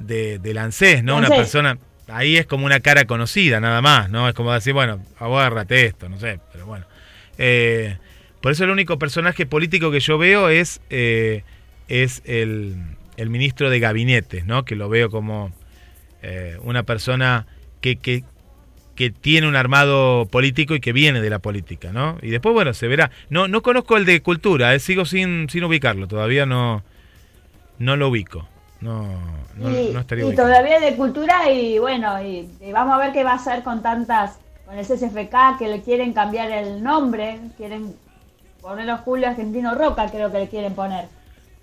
de, 0.00 0.38
del 0.40 0.58
ANSES, 0.58 1.04
¿no? 1.04 1.16
Una 1.16 1.28
persona, 1.28 1.78
ahí 2.08 2.36
es 2.36 2.46
como 2.46 2.66
una 2.66 2.80
cara 2.80 3.04
conocida, 3.04 3.60
nada 3.60 3.80
más, 3.80 4.10
¿no? 4.10 4.28
Es 4.28 4.34
como 4.34 4.52
decir, 4.52 4.72
bueno, 4.72 5.00
agárrate 5.18 5.86
esto, 5.86 6.08
no 6.08 6.18
sé, 6.18 6.40
pero 6.52 6.66
bueno. 6.66 6.86
Eh, 7.38 7.96
por 8.44 8.52
eso 8.52 8.64
el 8.64 8.70
único 8.70 8.98
personaje 8.98 9.46
político 9.46 9.90
que 9.90 10.00
yo 10.00 10.18
veo 10.18 10.50
es, 10.50 10.82
eh, 10.90 11.44
es 11.88 12.20
el, 12.26 12.76
el 13.16 13.30
ministro 13.30 13.70
de 13.70 13.80
Gabinetes, 13.80 14.44
¿no? 14.44 14.66
Que 14.66 14.76
lo 14.76 14.90
veo 14.90 15.08
como 15.08 15.50
eh, 16.20 16.58
una 16.62 16.82
persona 16.82 17.46
que, 17.80 17.96
que, 17.96 18.22
que 18.96 19.08
tiene 19.08 19.48
un 19.48 19.56
armado 19.56 20.26
político 20.26 20.74
y 20.74 20.80
que 20.80 20.92
viene 20.92 21.22
de 21.22 21.30
la 21.30 21.38
política, 21.38 21.90
¿no? 21.90 22.18
Y 22.20 22.28
después, 22.28 22.52
bueno, 22.52 22.74
se 22.74 22.86
verá. 22.86 23.10
No, 23.30 23.48
no 23.48 23.62
conozco 23.62 23.96
el 23.96 24.04
de 24.04 24.20
cultura, 24.20 24.74
eh, 24.74 24.78
sigo 24.78 25.06
sin, 25.06 25.48
sin 25.48 25.64
ubicarlo, 25.64 26.06
todavía 26.06 26.44
no, 26.44 26.82
no 27.78 27.96
lo 27.96 28.08
ubico. 28.10 28.46
No, 28.82 29.08
no, 29.56 29.70
y, 29.70 29.88
no 29.90 30.00
estaría 30.00 30.22
y 30.22 30.28
ubicado. 30.28 30.48
todavía 30.48 30.80
de 30.80 30.94
cultura 30.96 31.50
y 31.50 31.78
bueno, 31.78 32.22
y, 32.22 32.46
y 32.60 32.72
vamos 32.72 32.92
a 32.92 32.98
ver 32.98 33.14
qué 33.14 33.24
va 33.24 33.32
a 33.32 33.36
hacer 33.36 33.62
con 33.62 33.80
tantas, 33.80 34.38
con 34.66 34.78
el 34.78 34.84
CSFK 34.84 35.58
que 35.58 35.68
le 35.68 35.80
quieren 35.80 36.12
cambiar 36.12 36.50
el 36.50 36.82
nombre, 36.82 37.40
quieren 37.56 38.03
ponerlo 38.64 38.96
Julio 38.98 39.28
Argentino 39.28 39.74
Roca, 39.74 40.10
creo 40.10 40.32
que 40.32 40.38
le 40.38 40.48
quieren 40.48 40.74
poner. 40.74 41.04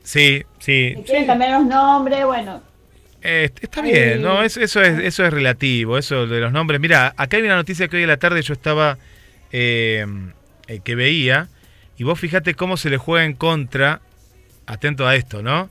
Sí, 0.03 0.43
sí. 0.59 0.93
Le 0.95 1.03
quieren 1.03 1.23
sí. 1.23 1.27
cambiar 1.27 1.59
los 1.59 1.65
nombres, 1.65 2.23
bueno. 2.25 2.61
Eh, 3.23 3.49
está 3.59 3.81
Ahí- 3.81 3.91
bien, 3.91 4.21
¿no? 4.21 4.43
Eso, 4.43 4.61
eso, 4.61 4.81
es, 4.81 4.99
eso 4.99 5.25
es 5.25 5.33
relativo, 5.33 5.97
eso 5.97 6.27
de 6.27 6.39
los 6.39 6.51
nombres. 6.51 6.79
Mira, 6.79 7.13
acá 7.17 7.37
hay 7.37 7.43
una 7.43 7.55
noticia 7.55 7.87
que 7.87 7.97
hoy 7.97 8.03
a 8.03 8.07
la 8.07 8.17
tarde 8.17 8.41
yo 8.43 8.53
estaba, 8.53 8.97
eh, 9.51 10.05
eh, 10.67 10.79
que 10.83 10.93
veía, 10.95 11.49
y 11.97 12.03
vos 12.03 12.19
fíjate 12.19 12.53
cómo 12.53 12.77
se 12.77 12.89
le 12.91 12.97
juega 12.97 13.25
en 13.25 13.33
contra, 13.33 14.01
atento 14.67 15.07
a 15.07 15.15
esto, 15.15 15.41
¿no? 15.41 15.69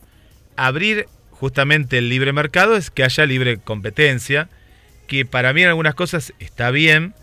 Abrir 0.56 1.06
justamente 1.30 1.98
el 1.98 2.08
libre 2.08 2.32
mercado 2.32 2.76
es 2.76 2.90
que 2.90 3.04
haya 3.04 3.24
libre 3.24 3.58
competencia, 3.58 4.48
que 5.06 5.24
para 5.24 5.52
mí 5.52 5.62
en 5.62 5.68
algunas 5.68 5.94
cosas 5.94 6.32
está 6.40 6.70
bien, 6.72 7.14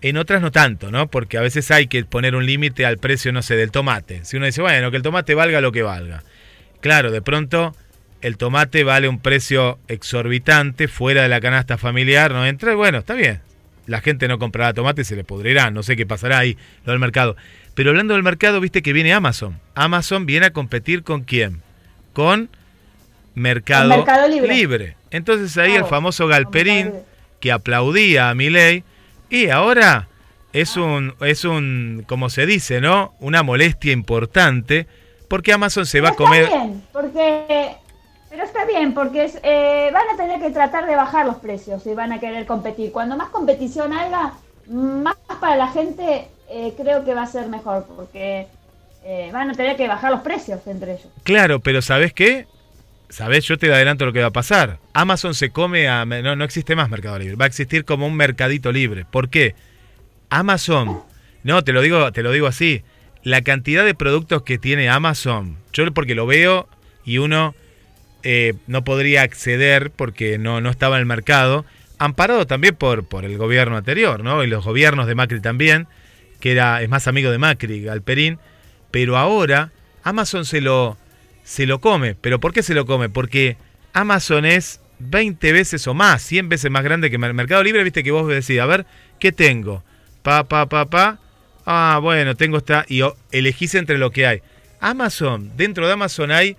en 0.00 0.16
otras 0.16 0.40
no 0.40 0.52
tanto, 0.52 0.90
¿no? 0.90 1.08
Porque 1.08 1.38
a 1.38 1.40
veces 1.40 1.70
hay 1.70 1.86
que 1.88 2.04
poner 2.04 2.36
un 2.36 2.46
límite 2.46 2.86
al 2.86 2.98
precio, 2.98 3.32
no 3.32 3.42
sé, 3.42 3.56
del 3.56 3.70
tomate. 3.70 4.24
Si 4.24 4.36
uno 4.36 4.46
dice, 4.46 4.62
bueno, 4.62 4.90
que 4.90 4.96
el 4.96 5.02
tomate 5.02 5.34
valga 5.34 5.60
lo 5.60 5.72
que 5.72 5.82
valga. 5.82 6.22
Claro, 6.80 7.10
de 7.10 7.22
pronto 7.22 7.74
el 8.20 8.36
tomate 8.36 8.84
vale 8.84 9.08
un 9.08 9.20
precio 9.20 9.78
exorbitante 9.88 10.88
fuera 10.88 11.22
de 11.22 11.28
la 11.28 11.40
canasta 11.40 11.78
familiar, 11.78 12.32
no 12.32 12.46
entra, 12.46 12.72
y 12.72 12.76
bueno, 12.76 12.98
está 12.98 13.14
bien. 13.14 13.40
La 13.86 14.00
gente 14.00 14.28
no 14.28 14.38
comprará 14.38 14.74
tomate 14.74 15.02
y 15.02 15.04
se 15.04 15.16
le 15.16 15.24
pudrirá, 15.24 15.70
no 15.70 15.82
sé 15.82 15.96
qué 15.96 16.06
pasará 16.06 16.38
ahí, 16.38 16.56
lo 16.84 16.92
del 16.92 17.00
mercado. 17.00 17.36
Pero 17.74 17.90
hablando 17.90 18.14
del 18.14 18.22
mercado, 18.22 18.60
viste 18.60 18.82
que 18.82 18.92
viene 18.92 19.12
Amazon. 19.12 19.60
Amazon 19.74 20.26
viene 20.26 20.46
a 20.46 20.50
competir 20.50 21.02
con 21.02 21.22
quién? 21.22 21.62
Con 22.12 22.50
Mercado, 23.34 23.88
Mercado 23.88 24.28
Libre. 24.28 24.96
Entonces 25.10 25.56
ahí 25.56 25.74
el 25.74 25.84
famoso 25.84 26.26
Galperín, 26.26 26.86
Libre. 26.86 27.02
que 27.40 27.52
aplaudía 27.52 28.30
a 28.30 28.34
Milei, 28.34 28.82
y 29.30 29.48
ahora 29.50 30.08
es 30.52 30.76
un, 30.76 31.14
es 31.20 31.44
un, 31.44 32.04
como 32.06 32.30
se 32.30 32.46
dice, 32.46 32.80
¿no? 32.80 33.14
Una 33.20 33.42
molestia 33.42 33.92
importante, 33.92 34.86
porque 35.28 35.52
Amazon 35.52 35.86
se 35.86 36.00
va 36.00 36.10
a 36.10 36.14
comer... 36.14 36.44
Está 36.44 36.56
bien, 36.56 36.82
porque. 36.92 37.76
Pero 38.30 38.44
está 38.44 38.64
bien, 38.66 38.94
porque 38.94 39.24
es, 39.24 39.38
eh, 39.42 39.90
van 39.92 40.08
a 40.12 40.16
tener 40.16 40.40
que 40.40 40.50
tratar 40.50 40.86
de 40.86 40.94
bajar 40.94 41.26
los 41.26 41.36
precios 41.36 41.86
y 41.86 41.94
van 41.94 42.12
a 42.12 42.20
querer 42.20 42.44
competir. 42.46 42.92
Cuando 42.92 43.16
más 43.16 43.30
competición 43.30 43.92
haya, 43.92 44.32
más 44.66 45.16
para 45.40 45.56
la 45.56 45.68
gente, 45.68 46.28
eh, 46.50 46.74
creo 46.76 47.04
que 47.04 47.14
va 47.14 47.22
a 47.22 47.26
ser 47.26 47.48
mejor, 47.48 47.86
porque 47.96 48.46
eh, 49.04 49.30
van 49.32 49.50
a 49.50 49.54
tener 49.54 49.76
que 49.76 49.88
bajar 49.88 50.10
los 50.10 50.20
precios 50.20 50.66
entre 50.66 50.92
ellos. 50.92 51.08
Claro, 51.22 51.60
pero 51.60 51.80
¿sabes 51.80 52.12
qué? 52.12 52.46
¿Sabes? 53.08 53.44
Yo 53.46 53.58
te 53.58 53.72
adelanto 53.72 54.04
lo 54.04 54.12
que 54.12 54.20
va 54.20 54.26
a 54.26 54.32
pasar. 54.32 54.78
Amazon 54.92 55.34
se 55.34 55.50
come 55.50 55.88
a... 55.88 56.04
No, 56.04 56.36
no 56.36 56.44
existe 56.44 56.76
más 56.76 56.90
Mercado 56.90 57.18
Libre. 57.18 57.36
Va 57.36 57.46
a 57.46 57.48
existir 57.48 57.84
como 57.84 58.06
un 58.06 58.14
mercadito 58.14 58.70
libre. 58.72 59.04
¿Por 59.04 59.28
qué? 59.30 59.54
Amazon... 60.28 61.02
No, 61.42 61.62
te 61.64 61.72
lo 61.72 61.80
digo, 61.80 62.12
te 62.12 62.22
lo 62.22 62.32
digo 62.32 62.46
así. 62.46 62.82
La 63.22 63.42
cantidad 63.42 63.84
de 63.84 63.94
productos 63.94 64.42
que 64.42 64.58
tiene 64.58 64.88
Amazon, 64.88 65.56
yo 65.72 65.90
porque 65.94 66.14
lo 66.14 66.26
veo 66.26 66.68
y 67.04 67.18
uno 67.18 67.54
eh, 68.22 68.54
no 68.66 68.84
podría 68.84 69.22
acceder 69.22 69.90
porque 69.90 70.38
no, 70.38 70.60
no 70.60 70.70
estaba 70.70 70.96
en 70.96 71.00
el 71.00 71.06
mercado, 71.06 71.64
amparado 71.98 72.46
también 72.46 72.74
por, 72.74 73.06
por 73.06 73.24
el 73.24 73.38
gobierno 73.38 73.76
anterior, 73.76 74.22
¿no? 74.22 74.42
Y 74.44 74.46
los 74.46 74.64
gobiernos 74.64 75.06
de 75.06 75.14
Macri 75.14 75.40
también, 75.40 75.86
que 76.40 76.52
era, 76.52 76.82
es 76.82 76.88
más 76.88 77.06
amigo 77.06 77.30
de 77.30 77.38
Macri, 77.38 77.82
Galperín, 77.82 78.38
pero 78.90 79.16
ahora 79.16 79.70
Amazon 80.02 80.44
se 80.44 80.60
lo, 80.60 80.96
se 81.48 81.64
lo 81.66 81.80
come. 81.80 82.14
¿Pero 82.14 82.38
por 82.40 82.52
qué 82.52 82.62
se 82.62 82.74
lo 82.74 82.84
come? 82.84 83.08
Porque 83.08 83.56
Amazon 83.94 84.44
es 84.44 84.80
20 84.98 85.50
veces 85.52 85.86
o 85.86 85.94
más, 85.94 86.20
100 86.22 86.50
veces 86.50 86.70
más 86.70 86.84
grande 86.84 87.10
que 87.10 87.16
Mer- 87.16 87.32
Mercado 87.32 87.62
Libre, 87.62 87.82
viste 87.84 88.02
que 88.04 88.10
vos 88.10 88.28
decís, 88.28 88.60
a 88.60 88.66
ver, 88.66 88.84
¿qué 89.18 89.32
tengo? 89.32 89.82
Pa, 90.22 90.44
pa, 90.46 90.68
pa, 90.68 90.90
pa. 90.90 91.18
Ah, 91.64 91.98
bueno, 92.02 92.34
tengo 92.36 92.58
esta. 92.58 92.84
Y 92.86 93.00
elegís 93.32 93.74
entre 93.76 93.96
lo 93.96 94.10
que 94.10 94.26
hay. 94.26 94.42
Amazon, 94.78 95.50
dentro 95.56 95.86
de 95.86 95.94
Amazon 95.94 96.30
hay 96.32 96.56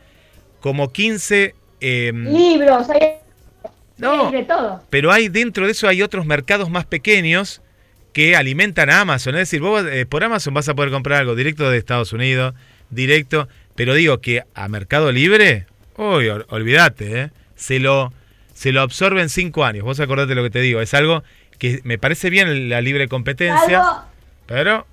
como 0.60 0.92
15. 0.92 1.54
em, 1.82 2.26
Libros, 2.34 2.90
hay, 2.90 3.00
no, 4.00 4.32
de 4.32 4.44
todo. 4.44 4.84
pero 4.90 5.12
hay 5.12 5.30
dentro 5.30 5.66
de 5.66 5.72
eso 5.74 5.88
hay 5.88 6.02
otros 6.02 6.26
mercados 6.26 6.70
más 6.70 6.86
pequeños 6.86 7.62
que 8.14 8.36
alimentan 8.36 8.90
a 8.90 9.02
Amazon. 9.02 9.36
Es 9.36 9.42
decir, 9.42 9.62
vos 9.62 9.86
eh, 9.86 10.06
por 10.08 10.24
Amazon 10.24 10.54
vas 10.56 10.68
a 10.68 10.74
poder 10.74 10.90
comprar 10.92 11.20
algo 11.20 11.36
directo 11.36 11.70
de 11.70 11.78
Estados 11.78 12.12
Unidos, 12.12 12.56
directo. 12.90 13.48
Pero 13.80 13.94
digo 13.94 14.20
que 14.20 14.44
a 14.56 14.68
Mercado 14.68 15.10
Libre, 15.14 15.66
uy, 15.96 16.28
ol- 16.28 16.46
olvídate, 16.50 17.22
¿eh? 17.22 17.32
se, 17.56 17.80
lo, 17.80 18.12
se 18.54 18.74
lo 18.74 18.82
absorbe 18.82 19.22
en 19.22 19.30
cinco 19.30 19.64
años. 19.64 19.86
Vos 19.86 20.02
acordate 20.02 20.36
lo 20.36 20.44
que 20.44 20.50
te 20.50 20.60
digo. 20.60 20.82
Es 20.82 20.94
algo 20.94 21.24
que 21.58 21.80
me 21.86 21.98
parece 21.98 22.30
bien 22.30 22.68
la 22.68 22.82
libre 22.82 23.08
competencia, 23.08 23.82
Salvo, 23.82 24.02
pero 24.48 24.86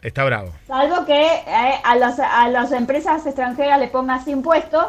está 0.00 0.22
bravo. 0.22 0.54
salvo 0.68 1.04
que 1.06 1.12
eh, 1.24 1.74
a, 1.82 1.96
las, 1.96 2.20
a 2.20 2.48
las 2.50 2.70
empresas 2.70 3.26
extranjeras 3.26 3.80
le 3.80 3.88
pongas 3.88 4.28
impuestos 4.28 4.86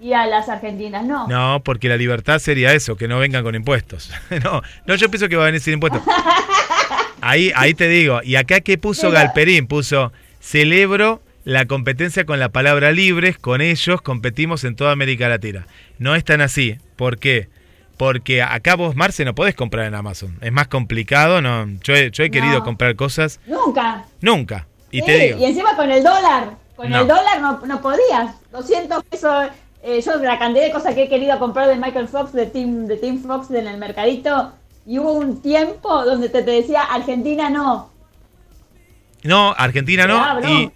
y 0.00 0.12
a 0.12 0.26
las 0.26 0.48
argentinas 0.48 1.04
no. 1.04 1.28
No, 1.28 1.62
porque 1.62 1.88
la 1.88 1.96
libertad 1.96 2.40
sería 2.40 2.72
eso, 2.72 2.96
que 2.96 3.06
no 3.06 3.20
vengan 3.20 3.44
con 3.44 3.54
impuestos. 3.54 4.10
no, 4.42 4.62
no, 4.84 4.94
yo 4.96 5.08
pienso 5.10 5.28
que 5.28 5.36
va 5.36 5.44
a 5.44 5.46
venir 5.46 5.60
sin 5.60 5.74
impuestos. 5.74 6.02
Ahí, 7.20 7.52
ahí 7.54 7.72
te 7.72 7.86
digo, 7.88 8.20
y 8.24 8.34
acá 8.36 8.60
que 8.60 8.76
puso. 8.78 9.10
Galperín, 9.12 9.66
puso, 9.66 10.12
celebro 10.40 11.22
la 11.44 11.66
competencia 11.66 12.24
con 12.24 12.38
la 12.40 12.48
palabra 12.50 12.90
libres, 12.92 13.38
con 13.38 13.60
ellos 13.60 14.00
competimos 14.02 14.64
en 14.64 14.76
toda 14.76 14.92
América 14.92 15.28
Latina. 15.28 15.66
No 15.98 16.14
es 16.14 16.24
tan 16.24 16.40
así, 16.40 16.78
¿por 16.96 17.18
qué? 17.18 17.48
Porque 17.96 18.42
acá 18.42 18.74
vos, 18.76 18.96
Marce, 18.96 19.24
no 19.24 19.34
podés 19.34 19.54
comprar 19.54 19.86
en 19.86 19.94
Amazon. 19.94 20.36
Es 20.40 20.50
más 20.52 20.66
complicado, 20.68 21.40
no. 21.40 21.66
Yo 21.82 21.94
he, 21.94 22.10
yo 22.10 22.24
he 22.24 22.30
querido 22.30 22.64
comprar 22.64 22.96
cosas 22.96 23.40
Nunca. 23.46 24.04
nunca. 24.20 24.66
Y 24.90 25.00
Sí, 25.00 25.06
te 25.06 25.18
digo, 25.18 25.38
y 25.38 25.44
encima 25.44 25.76
con 25.76 25.90
el 25.90 26.02
dólar. 26.02 26.56
Con 26.76 26.90
No. 26.90 27.02
el 27.02 27.08
dólar 27.08 27.40
no, 27.40 27.60
no 27.66 27.80
podías. 27.80 28.34
200 28.50 29.04
pesos. 29.04 29.46
eh, 29.82 30.00
yo 30.04 30.16
la 30.16 30.38
cantidad 30.38 30.64
de 30.64 30.72
cosas 30.72 30.94
que 30.94 31.04
he 31.04 31.08
querido 31.08 31.38
comprar 31.38 31.68
de 31.68 31.76
Michael 31.76 32.08
Fox, 32.08 32.32
de 32.32 32.46
Team, 32.46 32.86
de 32.86 32.96
Team 32.96 33.22
Fox 33.22 33.50
en 33.50 33.66
el 33.68 33.76
mercadito. 33.78 34.52
Y 34.86 34.98
hubo 34.98 35.12
un 35.12 35.40
tiempo 35.40 36.04
donde 36.04 36.28
te, 36.30 36.42
te 36.42 36.50
decía 36.50 36.82
Argentina 36.82 37.48
no. 37.50 37.90
No, 39.22 39.54
Argentina 39.56 40.06
no. 40.06 40.16
Claro. 40.16 40.48
Y, 40.48 40.70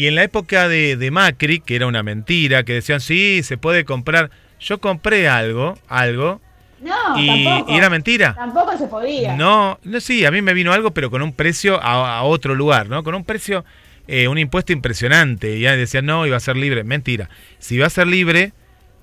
y 0.00 0.06
en 0.06 0.14
la 0.14 0.22
época 0.22 0.66
de, 0.66 0.96
de 0.96 1.10
Macri, 1.10 1.60
que 1.60 1.76
era 1.76 1.86
una 1.86 2.02
mentira, 2.02 2.62
que 2.62 2.72
decían, 2.72 3.02
sí, 3.02 3.42
se 3.42 3.58
puede 3.58 3.84
comprar. 3.84 4.30
Yo 4.58 4.80
compré 4.80 5.28
algo, 5.28 5.76
algo, 5.88 6.40
No, 6.80 6.94
y, 7.20 7.44
tampoco. 7.44 7.70
y 7.70 7.76
era 7.76 7.90
mentira. 7.90 8.34
Tampoco 8.34 8.78
se 8.78 8.86
podía. 8.86 9.36
No, 9.36 9.78
no, 9.84 10.00
sí, 10.00 10.24
a 10.24 10.30
mí 10.30 10.40
me 10.40 10.54
vino 10.54 10.72
algo, 10.72 10.92
pero 10.92 11.10
con 11.10 11.20
un 11.20 11.34
precio 11.34 11.78
a, 11.82 12.16
a 12.16 12.22
otro 12.22 12.54
lugar, 12.54 12.88
¿no? 12.88 13.04
Con 13.04 13.14
un 13.14 13.24
precio, 13.24 13.62
eh, 14.08 14.26
un 14.26 14.38
impuesto 14.38 14.72
impresionante. 14.72 15.58
Y 15.58 15.60
ya 15.60 15.76
decían, 15.76 16.06
no, 16.06 16.26
iba 16.26 16.38
a 16.38 16.40
ser 16.40 16.56
libre. 16.56 16.82
Mentira. 16.82 17.28
Si 17.58 17.76
va 17.76 17.86
a 17.86 17.90
ser 17.90 18.06
libre, 18.06 18.54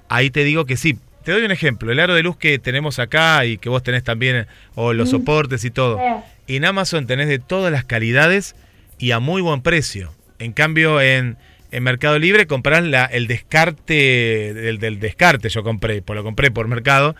ahí 0.09 0.31
te 0.31 0.43
digo 0.43 0.65
que 0.65 0.77
sí. 0.77 0.97
Te 1.23 1.31
doy 1.31 1.43
un 1.43 1.51
ejemplo. 1.51 1.91
El 1.91 1.99
aro 1.99 2.15
de 2.15 2.23
luz 2.23 2.37
que 2.37 2.57
tenemos 2.57 2.97
acá 2.97 3.45
y 3.45 3.59
que 3.59 3.69
vos 3.69 3.83
tenés 3.83 4.03
también, 4.03 4.47
o 4.73 4.93
los 4.93 5.11
soportes 5.11 5.63
y 5.63 5.69
todo. 5.69 5.99
En 6.47 6.65
Amazon 6.65 7.05
tenés 7.05 7.27
de 7.27 7.37
todas 7.37 7.71
las 7.71 7.83
calidades 7.85 8.55
y 8.97 9.11
a 9.11 9.19
muy 9.19 9.43
buen 9.43 9.61
precio. 9.61 10.16
En 10.39 10.53
cambio, 10.53 11.01
en, 11.01 11.37
en 11.71 11.83
Mercado 11.83 12.19
Libre 12.19 12.47
comprás 12.47 12.83
la, 12.83 13.05
el 13.05 13.27
descarte 13.27 14.53
del, 14.53 14.79
del 14.79 14.99
descarte. 14.99 15.49
Yo 15.49 15.63
compré, 15.63 16.01
pues 16.01 16.15
lo 16.15 16.23
compré 16.23 16.51
por 16.51 16.67
mercado 16.67 17.15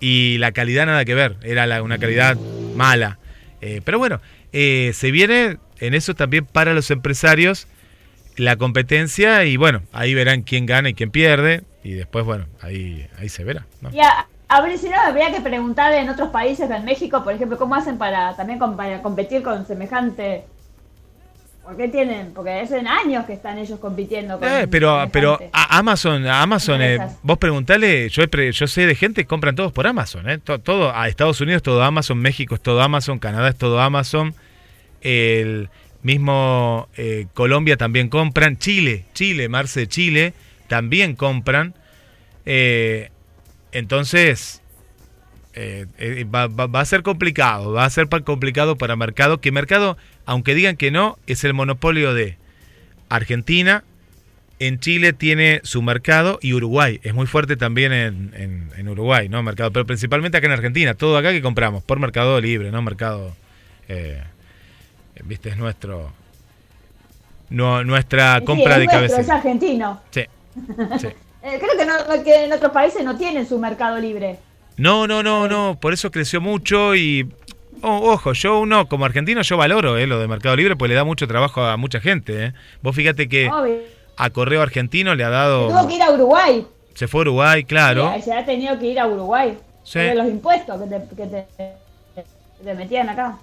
y 0.00 0.38
la 0.38 0.52
calidad 0.52 0.86
nada 0.86 1.04
que 1.04 1.14
ver. 1.14 1.36
Era 1.42 1.82
una 1.82 1.98
calidad 1.98 2.36
mala. 2.76 3.18
Eh, 3.60 3.80
pero 3.84 3.98
bueno, 3.98 4.20
eh, 4.52 4.92
se 4.94 5.10
viene 5.10 5.58
en 5.80 5.94
eso 5.94 6.14
también 6.14 6.44
para 6.44 6.74
los 6.74 6.90
empresarios 6.90 7.66
la 8.36 8.56
competencia 8.56 9.44
y 9.44 9.56
bueno, 9.56 9.82
ahí 9.92 10.14
verán 10.14 10.42
quién 10.42 10.64
gana 10.64 10.90
y 10.90 10.94
quién 10.94 11.10
pierde 11.10 11.64
y 11.82 11.92
después, 11.92 12.24
bueno, 12.24 12.46
ahí, 12.60 13.08
ahí 13.18 13.28
se 13.28 13.44
verá. 13.44 13.66
¿no? 13.80 13.90
A, 14.48 14.60
ver, 14.62 14.78
si 14.78 14.88
no, 14.88 14.96
habría 15.00 15.32
que 15.32 15.40
preguntar 15.40 15.92
en 15.92 16.08
otros 16.08 16.30
países, 16.30 16.70
en 16.70 16.84
México, 16.84 17.22
por 17.24 17.34
ejemplo, 17.34 17.58
cómo 17.58 17.74
hacen 17.74 17.98
para 17.98 18.34
también 18.36 18.58
para 18.58 19.02
competir 19.02 19.42
con 19.42 19.66
semejante. 19.66 20.44
¿Por 21.68 21.76
qué 21.76 21.88
tienen? 21.88 22.32
Porque 22.32 22.50
hacen 22.52 22.88
años 22.88 23.26
que 23.26 23.34
están 23.34 23.58
ellos 23.58 23.78
compitiendo 23.78 24.38
con 24.38 24.48
Eh, 24.48 24.66
pero 24.70 25.06
pero 25.12 25.38
a- 25.52 25.76
Amazon, 25.78 26.26
a 26.26 26.40
Amazon 26.40 26.80
eh, 26.80 26.98
vos 27.22 27.36
preguntale, 27.36 28.08
yo, 28.08 28.26
pre- 28.30 28.52
yo 28.52 28.66
sé 28.66 28.86
de 28.86 28.94
gente 28.94 29.20
que 29.22 29.26
compran 29.28 29.54
todos 29.54 29.70
por 29.70 29.86
Amazon, 29.86 30.30
eh, 30.30 30.38
to- 30.38 30.60
todo, 30.60 30.96
a 30.96 31.08
Estados 31.08 31.42
Unidos 31.42 31.58
es 31.58 31.62
todo 31.64 31.82
Amazon, 31.82 32.16
México 32.18 32.54
es 32.54 32.62
todo 32.62 32.80
Amazon, 32.80 33.18
Canadá 33.18 33.50
es 33.50 33.56
todo 33.58 33.80
Amazon, 33.82 34.34
el 35.02 35.68
mismo 36.02 36.88
eh, 36.96 37.26
Colombia 37.34 37.76
también 37.76 38.08
compran, 38.08 38.56
Chile, 38.56 39.04
Chile, 39.12 39.50
Marce, 39.50 39.86
Chile 39.88 40.32
también 40.68 41.16
compran, 41.16 41.74
eh, 42.46 43.10
entonces 43.72 44.57
eh, 45.54 45.86
eh, 45.98 46.24
va, 46.32 46.46
va- 46.46 46.66
va 46.66 46.80
a 46.80 46.84
ser 46.84 47.02
complicado, 47.02 47.72
va 47.72 47.84
a 47.84 47.90
ser 47.90 48.08
complicado 48.24 48.76
para 48.76 48.96
Mercado, 48.96 49.40
que 49.40 49.50
Mercado, 49.52 49.96
aunque 50.26 50.54
digan 50.54 50.76
que 50.76 50.90
no, 50.90 51.18
es 51.26 51.44
el 51.44 51.54
monopolio 51.54 52.14
de 52.14 52.36
Argentina, 53.08 53.84
en 54.60 54.80
Chile 54.80 55.12
tiene 55.12 55.60
su 55.62 55.82
mercado 55.82 56.38
y 56.42 56.52
Uruguay, 56.52 56.98
es 57.04 57.14
muy 57.14 57.26
fuerte 57.26 57.56
también 57.56 57.92
en, 57.92 58.32
en- 58.36 58.70
en 58.76 58.88
Uruguay, 58.88 59.28
¿no? 59.28 59.42
Mercado, 59.42 59.72
pero 59.72 59.86
principalmente 59.86 60.36
acá 60.36 60.46
en 60.48 60.52
Argentina, 60.52 60.94
todo 60.94 61.16
acá 61.16 61.30
que 61.32 61.40
compramos, 61.42 61.82
por 61.84 61.98
Mercado 62.00 62.40
Libre, 62.40 62.70
¿no? 62.72 62.82
Mercado, 62.82 63.36
eh, 63.88 64.20
viste, 65.24 65.48
es 65.50 65.56
nuestro, 65.56 66.12
no, 67.50 67.84
nuestra 67.84 68.38
Sí, 68.40 68.44
compra 68.44 68.74
es 68.74 68.78
de 68.80 68.98
nuestro, 68.98 69.20
Es 69.22 69.30
argentino. 69.30 70.00
Sí, 70.10 70.22
sí. 71.00 71.08
Eh, 71.40 71.56
creo 71.60 71.78
que, 71.78 71.86
no- 71.86 72.24
que 72.24 72.44
en 72.46 72.52
otros 72.52 72.72
países 72.72 73.04
no 73.04 73.16
tienen 73.16 73.48
su 73.48 73.60
mercado 73.60 73.96
libre. 74.00 74.40
No, 74.78 75.06
no, 75.06 75.22
no, 75.22 75.48
no, 75.48 75.78
por 75.80 75.92
eso 75.92 76.10
creció 76.10 76.40
mucho 76.40 76.94
y 76.94 77.28
oh, 77.82 78.12
ojo, 78.12 78.32
yo 78.32 78.60
uno 78.60 78.88
como 78.88 79.04
argentino 79.04 79.42
yo 79.42 79.56
valoro 79.56 79.98
eh, 79.98 80.06
lo 80.06 80.18
de 80.20 80.28
Mercado 80.28 80.56
Libre 80.56 80.76
pues 80.76 80.88
le 80.88 80.94
da 80.94 81.04
mucho 81.04 81.26
trabajo 81.26 81.64
a 81.64 81.76
mucha 81.76 82.00
gente. 82.00 82.46
Eh. 82.46 82.52
Vos 82.82 82.94
fíjate 82.94 83.28
que 83.28 83.48
Obvio. 83.48 83.78
a 84.16 84.30
Correo 84.30 84.62
Argentino 84.62 85.14
le 85.14 85.24
ha 85.24 85.28
Tuvo 85.28 85.70
dado... 85.72 85.88
que 85.88 85.94
ir 85.94 86.02
a 86.02 86.10
Uruguay. 86.12 86.66
Se 86.94 87.08
fue 87.08 87.20
a 87.20 87.22
Uruguay, 87.22 87.64
claro. 87.64 88.14
Se 88.22 88.32
ha 88.32 88.44
tenido 88.44 88.78
que 88.78 88.86
ir 88.86 88.98
a 88.98 89.06
Uruguay. 89.06 89.58
Sí. 89.84 89.98
De 89.98 90.14
los 90.14 90.26
impuestos 90.26 90.80
que 90.80 90.88
te, 90.88 91.16
que 91.16 91.26
te, 91.26 91.46
que 92.14 92.64
te 92.64 92.74
metían 92.74 93.08
acá. 93.08 93.38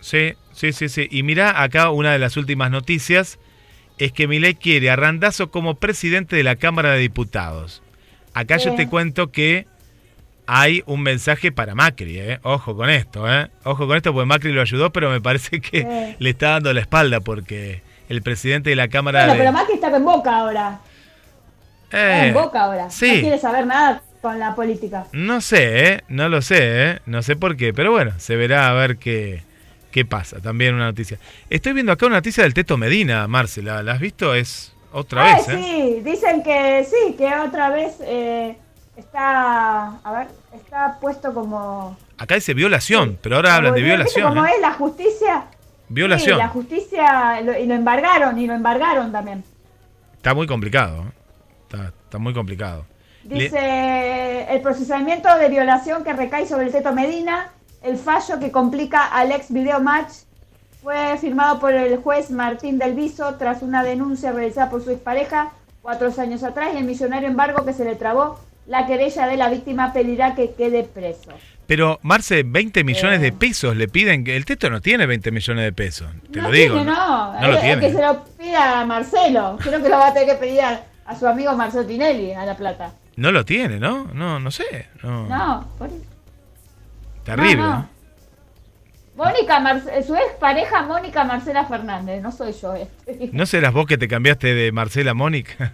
Sí, 0.00 0.34
sí, 0.52 0.72
sí, 0.72 0.88
sí. 0.88 1.08
Y 1.10 1.22
mira 1.22 1.62
acá 1.62 1.90
una 1.90 2.12
de 2.12 2.18
las 2.18 2.36
últimas 2.36 2.70
noticias 2.70 3.38
es 3.98 4.12
que 4.12 4.26
Milei 4.26 4.54
quiere 4.54 4.90
a 4.90 4.96
Randazo 4.96 5.50
como 5.50 5.74
presidente 5.74 6.36
de 6.36 6.42
la 6.42 6.56
Cámara 6.56 6.92
de 6.92 7.00
Diputados. 7.00 7.82
Acá 8.32 8.56
yo 8.56 8.74
te 8.74 8.88
cuento 8.88 9.30
que 9.30 9.66
hay 10.52 10.82
un 10.86 11.02
mensaje 11.02 11.52
para 11.52 11.74
Macri, 11.76 12.18
¿eh? 12.18 12.40
Ojo 12.42 12.74
con 12.76 12.90
esto, 12.90 13.30
¿eh? 13.32 13.48
Ojo 13.62 13.86
con 13.86 13.96
esto 13.96 14.12
porque 14.12 14.26
Macri 14.26 14.52
lo 14.52 14.62
ayudó, 14.62 14.90
pero 14.92 15.08
me 15.10 15.20
parece 15.20 15.60
que 15.60 15.82
Sí. 15.82 16.16
le 16.18 16.30
está 16.30 16.50
dando 16.50 16.72
la 16.72 16.80
espalda 16.80 17.20
porque 17.20 17.82
el 18.08 18.20
presidente 18.22 18.70
de 18.70 18.76
la 18.76 18.88
Cámara 18.88 19.20
Bueno, 19.20 19.32
de... 19.34 19.38
pero 19.38 19.52
Macri 19.52 19.74
está 19.74 19.96
en 19.96 20.04
Boca 20.04 20.36
ahora. 20.36 20.80
Está 21.84 22.24
Eh, 22.24 22.28
en 22.28 22.34
Boca 22.34 22.62
ahora. 22.64 22.90
sí. 22.90 23.14
No 23.16 23.20
quiere 23.20 23.38
saber 23.38 23.66
nada 23.66 24.02
con 24.20 24.38
la 24.40 24.54
política. 24.56 25.06
No 25.12 25.40
sé, 25.40 25.86
¿eh? 25.92 26.00
No 26.08 26.28
lo 26.28 26.42
sé, 26.42 26.56
¿eh? 26.90 26.98
No 27.06 27.22
sé 27.22 27.36
por 27.36 27.56
qué, 27.56 27.72
pero 27.72 27.92
bueno, 27.92 28.12
se 28.18 28.34
verá 28.34 28.68
a 28.68 28.74
ver 28.74 28.96
qué, 28.96 29.42
qué 29.92 30.04
pasa. 30.04 30.40
También 30.40 30.74
una 30.74 30.86
noticia. 30.86 31.18
Estoy 31.48 31.74
viendo 31.74 31.92
acá 31.92 32.06
una 32.06 32.16
noticia 32.16 32.42
del 32.42 32.54
Teto 32.54 32.76
Medina, 32.76 33.26
Marcela. 33.28 33.82
¿La 33.84 33.92
has 33.92 34.00
visto? 34.00 34.34
Es 34.34 34.72
otra 34.92 35.24
Ay, 35.24 35.34
vez, 35.36 35.48
¿eh? 35.48 35.62
sí, 35.62 36.00
dicen 36.10 36.42
que 36.42 36.84
sí, 36.84 37.14
que 37.16 37.26
otra 37.38 37.70
vez 37.70 37.94
eh, 38.02 38.56
está, 39.00 39.96
a 40.02 40.12
ver, 40.12 40.28
está 40.54 40.98
puesto 41.00 41.34
como... 41.34 41.96
Acá 42.18 42.34
dice 42.36 42.54
violación, 42.54 43.18
pero 43.20 43.36
ahora 43.36 43.56
hablan 43.56 43.74
de 43.74 43.80
como- 43.80 43.86
¿viste 43.96 43.96
violación. 44.20 44.28
cómo 44.34 44.46
¿eh? 44.46 44.50
es 44.54 44.60
la 44.60 44.72
justicia? 44.72 45.44
Violación. 45.88 46.34
Sí, 46.36 46.38
la 46.38 46.48
justicia, 46.48 47.40
lo- 47.42 47.58
y 47.58 47.66
lo 47.66 47.74
embargaron, 47.74 48.38
y 48.38 48.46
lo 48.46 48.54
embargaron 48.54 49.10
también. 49.10 49.42
Está 50.16 50.34
muy 50.34 50.46
complicado. 50.46 51.02
¿eh? 51.02 51.12
Está, 51.62 51.86
está 51.88 52.18
muy 52.18 52.32
complicado. 52.34 52.84
Le- 53.24 53.44
Dice 53.44 54.46
el 54.54 54.60
procesamiento 54.62 55.34
de 55.36 55.48
violación 55.48 56.04
que 56.04 56.12
recae 56.12 56.46
sobre 56.46 56.66
el 56.66 56.72
Teto 56.72 56.92
Medina, 56.92 57.48
el 57.82 57.96
fallo 57.96 58.38
que 58.38 58.50
complica 58.52 59.06
al 59.06 59.32
ex 59.32 59.52
video 59.52 59.80
match, 59.80 60.12
fue 60.82 61.18
firmado 61.18 61.58
por 61.60 61.72
el 61.72 61.98
juez 61.98 62.30
Martín 62.30 62.78
del 62.78 62.94
Viso 62.94 63.34
tras 63.34 63.62
una 63.62 63.82
denuncia 63.82 64.32
realizada 64.32 64.70
por 64.70 64.82
su 64.82 64.90
expareja 64.90 65.50
cuatro 65.82 66.10
años 66.18 66.42
atrás 66.42 66.70
y 66.74 66.78
el 66.78 66.84
millonario 66.84 67.28
embargo 67.28 67.64
que 67.64 67.72
se 67.74 67.84
le 67.84 67.96
trabó. 67.96 68.38
La 68.70 68.86
querella 68.86 69.26
de 69.26 69.36
la 69.36 69.48
víctima 69.50 69.92
pedirá 69.92 70.34
que 70.34 70.52
quede 70.54 70.84
preso. 70.84 71.32
Pero, 71.66 71.98
Marce, 72.02 72.42
20 72.44 72.82
millones 72.84 73.18
Eh. 73.18 73.22
de 73.24 73.32
pesos 73.32 73.76
le 73.76 73.86
piden 73.88 74.24
que 74.24 74.36
el 74.36 74.44
Teto 74.44 74.70
no 74.70 74.80
tiene 74.80 75.06
20 75.06 75.30
millones 75.32 75.64
de 75.64 75.72
pesos. 75.72 76.08
Te 76.32 76.38
no 76.40 76.48
lo 76.48 76.54
digo. 76.54 76.74
tiene, 76.76 76.90
no. 76.90 77.32
No 77.40 77.48
lo 77.48 77.56
Eh, 77.58 77.60
tiene. 77.60 77.80
Que 77.80 77.92
se 77.92 78.00
lo 78.00 78.24
pida 78.38 78.80
a 78.80 78.86
Marcelo. 78.86 79.58
Creo 79.60 79.82
que 79.82 79.88
lo 79.88 79.98
va 79.98 80.08
a 80.08 80.14
tener 80.14 80.28
que 80.30 80.34
pedir 80.36 80.60
a, 80.62 80.80
a 81.04 81.16
su 81.18 81.26
amigo 81.26 81.52
Marcelo 81.56 81.84
Tinelli 81.84 82.32
a 82.32 82.46
La 82.46 82.56
Plata. 82.56 82.92
No 83.16 83.30
lo 83.32 83.44
tiene, 83.44 83.78
¿no? 83.78 84.06
No, 84.14 84.38
no 84.40 84.50
sé. 84.50 84.88
No. 85.02 85.26
No, 85.28 85.68
por 85.76 85.88
eso. 85.88 85.98
Terrible. 87.24 87.56
¿no? 87.56 87.88
Mónica, 89.24 89.60
Mar- 89.60 89.82
su 90.06 90.14
ex 90.14 90.32
pareja 90.40 90.82
Mónica 90.82 91.24
Marcela 91.24 91.64
Fernández, 91.66 92.22
no 92.22 92.32
soy 92.32 92.52
yo. 92.52 92.74
eh. 92.74 92.88
¿No 93.32 93.44
serás 93.46 93.72
vos 93.72 93.86
que 93.86 93.98
te 93.98 94.08
cambiaste 94.08 94.54
de 94.54 94.72
Marcela 94.72 95.14
Mónica? 95.14 95.70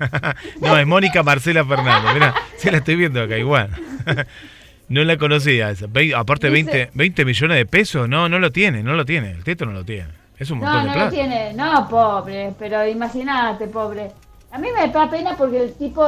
no, 0.60 0.76
es 0.76 0.86
Mónica 0.86 1.22
Marcela 1.22 1.64
Fernández. 1.64 2.10
Mira, 2.14 2.34
sí 2.58 2.70
la 2.70 2.78
estoy 2.78 2.96
viendo 2.96 3.22
acá 3.22 3.38
igual. 3.38 3.70
no 4.88 5.04
la 5.04 5.16
conocía 5.16 5.70
esa. 5.70 5.86
Aparte, 6.16 6.50
Dice- 6.50 6.70
20, 6.72 6.90
20 6.94 7.24
millones 7.24 7.56
de 7.58 7.66
pesos. 7.66 8.08
No, 8.08 8.28
no 8.28 8.38
lo 8.38 8.50
tiene, 8.50 8.82
no 8.82 8.94
lo 8.94 9.04
tiene. 9.04 9.30
El 9.30 9.44
teto 9.44 9.64
no 9.66 9.72
lo 9.72 9.84
tiene. 9.84 10.08
Es 10.38 10.50
un 10.50 10.58
montón 10.58 10.84
No, 10.86 10.92
de 10.92 10.98
no 10.98 11.04
lo 11.04 11.10
tiene. 11.10 11.52
No, 11.54 11.88
pobre, 11.88 12.52
pero 12.58 12.86
imagínate, 12.86 13.68
pobre. 13.68 14.10
A 14.52 14.58
mí 14.58 14.68
me 14.76 14.88
da 14.90 15.08
pena 15.10 15.36
porque 15.36 15.62
el 15.62 15.72
tipo, 15.74 16.04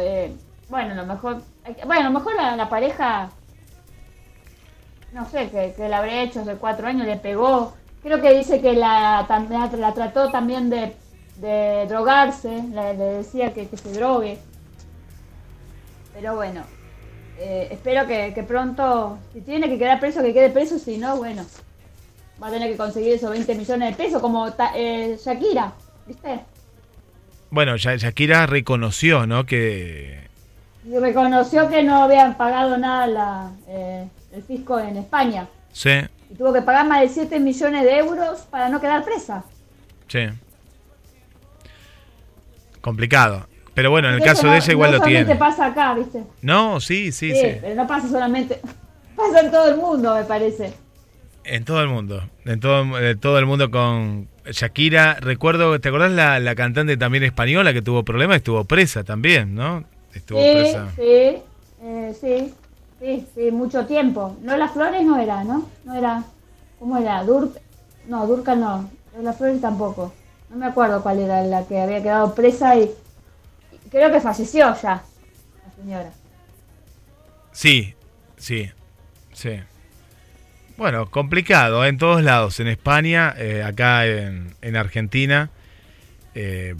eh, 0.00 0.32
bueno, 0.68 0.92
a 0.92 0.96
lo 0.96 1.06
mejor, 1.06 1.42
bueno, 1.86 2.00
a 2.02 2.10
lo 2.10 2.18
mejor 2.18 2.34
la, 2.34 2.56
la 2.56 2.68
pareja, 2.68 3.30
no 5.12 5.28
sé, 5.28 5.48
que, 5.50 5.74
que 5.76 5.88
la 5.88 5.98
habría 5.98 6.22
hecho 6.22 6.40
hace 6.40 6.54
cuatro 6.56 6.86
años, 6.86 7.06
le 7.06 7.16
pegó. 7.16 7.74
Creo 8.02 8.20
que 8.20 8.32
dice 8.36 8.60
que 8.60 8.72
la, 8.74 9.26
la, 9.28 9.66
la 9.76 9.92
trató 9.94 10.30
también 10.30 10.70
de, 10.70 10.94
de 11.36 11.86
drogarse, 11.88 12.48
le, 12.72 12.94
le 12.94 13.04
decía 13.04 13.52
que, 13.52 13.66
que 13.68 13.76
se 13.76 13.92
drogue. 13.92 14.38
Pero 16.14 16.34
bueno, 16.34 16.62
eh, 17.38 17.68
espero 17.70 18.06
que, 18.06 18.32
que 18.34 18.42
pronto, 18.42 19.18
si 19.32 19.40
tiene 19.40 19.68
que 19.68 19.78
quedar 19.78 20.00
preso, 20.00 20.22
que 20.22 20.32
quede 20.32 20.50
preso, 20.50 20.78
si 20.78 20.98
no, 20.98 21.16
bueno, 21.16 21.44
va 22.42 22.48
a 22.48 22.50
tener 22.50 22.70
que 22.70 22.76
conseguir 22.76 23.14
esos 23.14 23.30
20 23.30 23.54
millones 23.54 23.90
de 23.96 24.02
pesos 24.04 24.20
como 24.20 24.52
ta- 24.52 24.72
eh, 24.74 25.18
Shakira, 25.22 25.72
¿viste? 26.06 26.40
Bueno, 27.50 27.76
Shakira 27.76 28.46
reconoció, 28.46 29.26
¿no? 29.26 29.44
Que. 29.44 30.28
Reconoció 30.88 31.68
que 31.68 31.82
no 31.82 32.02
habían 32.04 32.36
pagado 32.36 32.78
nada 32.78 33.06
la, 33.06 33.50
eh, 33.68 34.06
el 34.32 34.42
fisco 34.42 34.78
en 34.78 34.96
España. 34.96 35.46
Sí, 35.72 35.90
Y 36.30 36.34
tuvo 36.34 36.52
que 36.52 36.62
pagar 36.62 36.86
más 36.86 37.00
de 37.00 37.08
7 37.08 37.38
millones 37.40 37.84
de 37.84 37.98
euros 37.98 38.40
para 38.50 38.68
no 38.68 38.80
quedar 38.80 39.04
presa. 39.04 39.44
sí. 40.08 40.20
Complicado. 42.80 43.46
Pero 43.74 43.90
bueno, 43.90 44.08
en 44.08 44.14
el 44.14 44.20
Eso 44.20 44.28
caso 44.30 44.46
no- 44.46 44.52
de 44.52 44.58
ella 44.58 44.72
igual 44.72 44.90
no 44.92 44.98
lo 44.98 45.04
tiene. 45.04 45.36
pasa 45.36 45.66
acá, 45.66 45.94
¿viste? 45.94 46.24
No, 46.42 46.80
sí, 46.80 47.12
sí, 47.12 47.34
Sí, 47.34 47.40
sí. 47.40 47.56
pero 47.60 47.74
no 47.74 47.86
pasa 47.86 48.08
solamente... 48.08 48.60
Pasa 49.16 49.40
en 49.40 49.50
todo 49.50 49.68
el 49.68 49.76
mundo, 49.76 50.14
me 50.14 50.24
parece. 50.24 50.72
En 51.44 51.64
todo 51.66 51.82
el 51.82 51.88
mundo. 51.88 52.22
En 52.46 52.58
todo, 52.58 52.98
en 52.98 53.20
todo 53.20 53.38
el 53.38 53.44
mundo 53.44 53.70
con 53.70 54.28
Shakira. 54.46 55.18
Recuerdo, 55.20 55.78
¿te 55.78 55.90
acordás 55.90 56.10
la, 56.12 56.40
la 56.40 56.54
cantante 56.54 56.96
también 56.96 57.24
española 57.24 57.74
que 57.74 57.82
tuvo 57.82 58.02
problemas? 58.02 58.38
Estuvo 58.38 58.64
presa 58.64 59.04
también, 59.04 59.54
¿no? 59.54 59.84
Estuvo 60.14 60.42
Sí, 60.42 60.48
presa. 60.54 60.88
sí, 60.96 61.02
eh, 61.82 62.16
sí, 62.18 62.54
sí, 63.00 63.26
sí, 63.34 63.50
mucho 63.50 63.86
tiempo. 63.86 64.36
No, 64.42 64.56
las 64.56 64.72
flores 64.72 65.04
no 65.04 65.18
era, 65.18 65.42
¿no? 65.44 65.68
No 65.84 65.94
era, 65.94 66.22
¿cómo 66.78 66.96
era? 66.98 67.24
Dur, 67.24 67.52
no, 68.06 68.26
Durca 68.26 68.54
no, 68.54 68.88
las 69.20 69.36
flores 69.36 69.60
tampoco. 69.60 70.12
No 70.50 70.56
me 70.56 70.66
acuerdo 70.66 71.02
cuál 71.02 71.20
era 71.20 71.42
la 71.42 71.64
que 71.64 71.80
había 71.80 72.02
quedado 72.02 72.34
presa 72.34 72.76
y, 72.76 72.90
creo 73.90 74.10
que 74.10 74.20
falleció 74.20 74.74
ya, 74.80 75.02
la 75.66 75.74
señora. 75.76 76.10
Sí, 77.52 77.94
sí, 78.36 78.70
sí. 79.32 79.60
Bueno, 80.76 81.10
complicado 81.10 81.84
¿eh? 81.84 81.88
en 81.88 81.98
todos 81.98 82.22
lados. 82.22 82.58
En 82.60 82.68
España, 82.68 83.34
eh, 83.36 83.62
acá 83.62 84.06
en, 84.06 84.54
en 84.62 84.76
Argentina. 84.76 85.50
eh, 86.34 86.74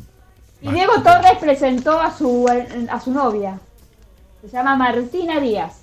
Y 0.63 0.73
Diego 0.73 1.03
Torres 1.03 1.37
presentó 1.39 2.01
a 2.01 2.17
su, 2.17 2.47
a 2.91 3.01
su 3.01 3.11
novia, 3.13 3.59
se 4.41 4.49
llama 4.49 4.75
Martina 4.77 5.39
Díaz. 5.39 5.80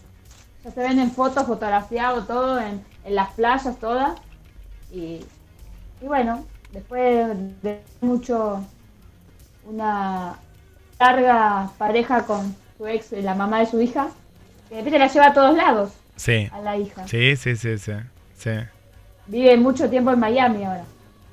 Ya 0.68 0.74
se 0.74 0.82
ven 0.82 1.00
en 1.00 1.12
fotos, 1.12 1.48
fotografiado 1.48 2.26
todo, 2.26 2.60
en, 2.60 2.84
en 3.06 3.16
las 3.16 3.32
playas 3.36 3.80
todas. 3.80 4.20
Y, 4.92 5.22
y 6.02 6.06
bueno, 6.06 6.46
después 6.74 7.30
de 7.62 7.82
mucho, 8.02 8.62
una 9.66 10.36
larga 11.00 11.70
pareja 11.78 12.26
con 12.26 12.54
su 12.78 12.86
ex, 12.86 13.14
la 13.14 13.34
mamá 13.34 13.62
de 13.62 13.68
su 13.68 13.80
hija, 13.80 14.10
que 14.68 14.76
de 14.76 14.82
repente 14.82 15.00
la 15.00 15.08
lleva 15.08 15.28
a 15.28 15.34
todos 15.34 15.56
lados, 15.56 15.92
sí, 16.18 16.50
a 16.52 16.60
la 16.60 16.76
hija. 16.76 17.08
sí, 17.08 17.38
sí, 17.38 17.56
sí, 17.56 17.78
sí. 17.78 17.94
sí. 18.38 18.52
Vive 19.28 19.56
mucho 19.56 19.90
tiempo 19.90 20.12
en 20.12 20.20
Miami 20.20 20.66
ahora. 20.66 20.84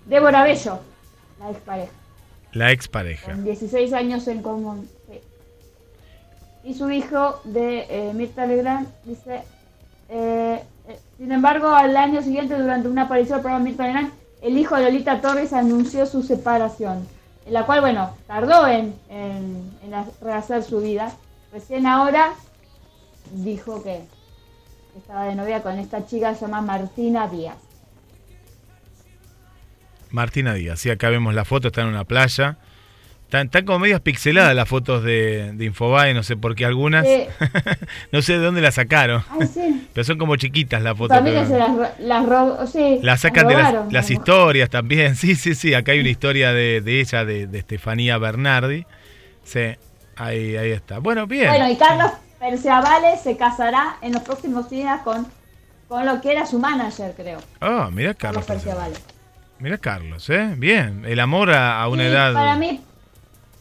Débora 0.07 0.45
Bello, 0.45 0.79
la 1.41 1.51
ex 1.51 1.61
pareja. 1.61 1.93
La 2.53 2.71
expareja. 2.71 3.33
Con 3.33 3.45
16 3.45 3.93
años 3.95 4.29
en 4.29 4.43
común. 4.43 4.89
Y 6.65 6.75
su 6.75 6.91
hijo 6.91 7.41
de 7.45 7.87
eh, 7.91 8.13
Mirta 8.15 8.47
Legrand 8.47 8.89
dice, 9.05 9.43
eh, 10.09 10.63
eh, 10.89 10.99
sin 11.19 11.31
embargo, 11.31 11.69
al 11.69 11.97
año 11.97 12.23
siguiente, 12.23 12.59
durante 12.59 12.89
una 12.89 13.03
aparición 13.03 13.37
del 13.39 13.43
programa 13.43 13.65
Mirta 13.65 13.85
Legrand, 13.87 14.13
el 14.43 14.59
hijo 14.59 14.75
de 14.77 14.85
Lolita 14.85 15.21
Torres 15.21 15.53
anunció 15.53 16.07
su 16.07 16.23
separación, 16.23 17.07
en 17.47 17.53
la 17.53 17.67
cual, 17.67 17.81
bueno, 17.83 18.15
tardó 18.27 18.67
en, 18.67 18.95
en, 19.11 19.71
en 19.85 19.95
ha- 19.95 20.07
rehacer 20.23 20.63
su 20.63 20.81
vida. 20.81 21.13
Recién 21.53 21.87
ahora 21.87 22.33
dijo 23.33 23.83
que, 23.83 24.03
estaba 24.97 25.25
de 25.25 25.35
novia 25.35 25.63
con 25.63 25.79
esta 25.79 26.07
chica 26.07 26.31
que 26.31 26.37
se 26.37 26.43
llama 26.47 26.63
Martina 26.63 27.27
Díaz. 27.29 27.57
Martina 30.11 30.55
Díaz, 30.55 30.79
sí, 30.81 30.91
acá 30.91 31.09
vemos 31.11 31.35
la 31.35 31.45
foto, 31.45 31.69
está 31.69 31.83
en 31.83 31.89
una 31.89 32.05
playa. 32.05 32.57
Están, 33.35 33.47
están 33.47 33.65
como 33.65 33.81
medias 33.81 34.01
pixeladas 34.01 34.55
las 34.55 34.69
fotos 34.69 35.03
de, 35.03 35.51
de 35.55 35.65
Infobae, 35.65 36.15
no 36.15 36.23
sé 36.23 36.37
por 36.37 36.55
qué 36.55 36.65
algunas. 36.67 37.05
Sí. 37.05 37.25
no 38.13 38.23
sé 38.23 38.35
de 38.35 38.39
dónde 38.39 38.61
las 38.61 38.77
sacaron. 38.77 39.25
Ay, 39.29 39.49
sí. 39.49 39.89
Pero 39.93 40.05
son 40.05 40.19
como 40.19 40.37
chiquitas 40.37 40.81
las 40.81 40.97
fotos. 40.97 41.19
Pero- 41.21 41.45
se 41.45 41.59
las, 41.59 41.71
las 41.99 42.71
sí. 42.71 43.01
Las 43.03 43.23
sacan 43.23 43.49
de 43.49 43.55
las, 43.55 43.63
robaron, 43.73 43.93
las 43.93 44.07
digamos. 44.07 44.11
historias 44.29 44.71
también. 44.71 45.17
Sí, 45.25 45.35
sí, 45.35 45.57
sí. 45.57 45.75
Acá 45.75 45.91
hay 45.91 45.99
una 46.01 46.11
historia 46.11 46.53
de, 46.53 46.81
de 46.81 47.01
ella, 47.01 47.25
de, 47.25 47.49
de 47.49 47.59
Estefanía 47.59 48.19
Bernardi. 48.19 48.87
Sí, 49.43 49.75
ahí, 50.15 50.57
ahí 50.57 50.71
está. 50.71 51.01
Bueno, 51.01 51.27
bien. 51.27 51.49
Bueno, 51.49 51.69
y 51.69 51.77
Carlos 51.77 52.13
Perciavale 52.39 53.17
se 53.21 53.37
casará 53.37 53.97
en 54.01 54.13
los 54.13 54.23
próximos 54.23 54.71
días 54.71 55.01
con, 55.03 55.27
con 55.89 56.07
lo 56.07 56.21
que 56.21 56.31
era 56.31 56.47
su 56.47 56.61
manager, 56.61 57.15
creo. 57.17 57.41
Oh, 57.61 57.91
mira 57.91 58.15
Carlos 58.15 58.45
Carlos. 58.47 59.01
Mira 59.59 59.79
Carlos, 59.79 60.31
¿eh? 60.31 60.55
Bien. 60.57 61.03
El 61.05 61.19
amor 61.19 61.51
a, 61.51 61.83
a 61.83 61.89
una 61.89 62.07
edad. 62.07 62.33
Para 62.33 62.55
mí, 62.57 62.81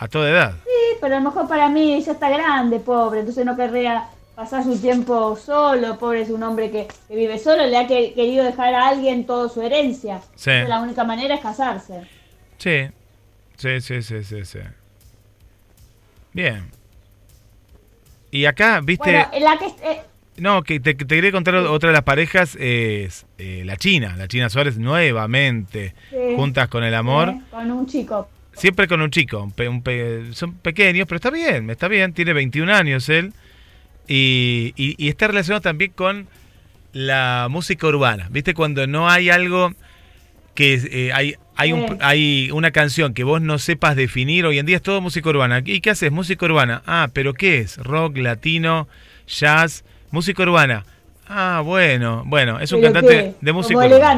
A 0.03 0.07
toda 0.09 0.29
edad. 0.29 0.53
sí, 0.65 0.97
pero 0.99 1.15
a 1.15 1.19
lo 1.19 1.25
mejor 1.29 1.47
para 1.47 1.69
mí 1.69 2.01
ya 2.03 2.11
está 2.11 2.27
grande, 2.29 2.79
pobre, 2.79 3.21
entonces 3.21 3.45
no 3.45 3.55
querría 3.55 4.03
pasar 4.35 4.63
su 4.63 4.77
tiempo 4.81 5.35
solo, 5.37 5.97
pobre 5.97 6.23
es 6.23 6.29
un 6.29 6.43
hombre 6.43 6.71
que, 6.71 6.87
que 7.07 7.15
vive 7.15 7.39
solo, 7.39 7.65
le 7.67 7.77
ha 7.77 7.87
que- 7.87 8.13
querido 8.13 8.43
dejar 8.43 8.73
a 8.73 8.89
alguien 8.89 9.25
toda 9.25 9.47
su 9.47 9.61
herencia. 9.61 10.19
Sí. 10.35 10.49
Entonces, 10.49 10.67
La 10.69 10.81
única 10.81 11.03
manera 11.05 11.35
es 11.35 11.41
casarse. 11.41 12.01
Sí. 12.57 12.89
Sí, 13.55 13.79
sí, 13.79 14.01
sí, 14.01 14.23
sí, 14.25 14.43
sí. 14.43 14.59
Bien. 16.33 16.69
Y 18.31 18.45
acá, 18.45 18.81
viste. 18.83 19.09
Bueno, 19.11 19.27
en 19.31 19.43
la 19.43 19.57
que 19.57 19.65
eh, 19.67 20.01
No, 20.37 20.63
que 20.63 20.79
te, 20.79 20.95
te 20.95 21.05
quería 21.05 21.31
contar 21.31 21.55
otra 21.55 21.89
de 21.89 21.93
las 21.93 22.03
parejas 22.03 22.57
es 22.59 23.25
eh, 23.37 23.61
la 23.65 23.77
China, 23.77 24.15
la 24.17 24.27
China 24.27 24.49
Suárez 24.49 24.77
nuevamente, 24.77 25.93
Sí. 26.09 26.17
juntas 26.35 26.67
con 26.67 26.83
el 26.83 26.95
amor, 26.95 27.35
con 27.51 27.71
un 27.71 27.85
chico. 27.85 28.27
Siempre 28.53 28.87
con 28.87 29.01
un 29.01 29.09
chico, 29.11 29.41
un 29.43 29.51
pe- 29.51 29.67
un 29.67 29.81
pe- 29.81 30.33
son 30.33 30.53
pequeños, 30.55 31.07
pero 31.07 31.17
está 31.17 31.29
bien, 31.29 31.69
está 31.69 31.87
bien, 31.87 32.13
tiene 32.13 32.33
21 32.33 32.69
años 32.69 33.09
él, 33.09 33.33
y, 34.07 34.73
y- 34.75 34.95
y 34.97 35.09
está 35.09 35.27
relacionado 35.27 35.61
también 35.61 35.91
con 35.91 36.27
la 36.91 37.47
música 37.49 37.87
urbana, 37.87 38.27
¿viste? 38.31 38.53
Cuando 38.53 38.85
no 38.87 39.09
hay 39.09 39.29
algo 39.29 39.73
que 40.55 40.75
eh, 40.75 41.11
hay, 41.13 41.35
hay, 41.55 41.71
un- 41.73 41.97
hay 42.01 42.51
una 42.51 42.71
canción 42.71 43.13
que 43.13 43.23
vos 43.23 43.41
no 43.41 43.57
sepas 43.57 43.95
definir, 43.95 44.45
hoy 44.45 44.59
en 44.59 44.65
día 44.65 44.75
es 44.77 44.81
todo 44.83 45.01
música 45.01 45.29
urbana, 45.29 45.61
¿y 45.65 45.81
qué 45.81 45.89
haces? 45.91 46.11
Música 46.11 46.45
urbana, 46.45 46.83
ah, 46.85 47.09
pero 47.13 47.33
¿qué 47.33 47.59
es? 47.59 47.77
Rock, 47.77 48.17
latino, 48.17 48.87
jazz, 49.27 49.83
música 50.11 50.43
urbana. 50.43 50.85
Ah, 51.27 51.61
bueno, 51.65 52.23
bueno, 52.27 52.59
es 52.59 52.71
un 52.73 52.81
cantante 52.81 53.15
¿qué? 53.23 53.33
de 53.41 53.53
música 53.53 53.79
Como 53.81 53.95
urbana. 53.95 54.13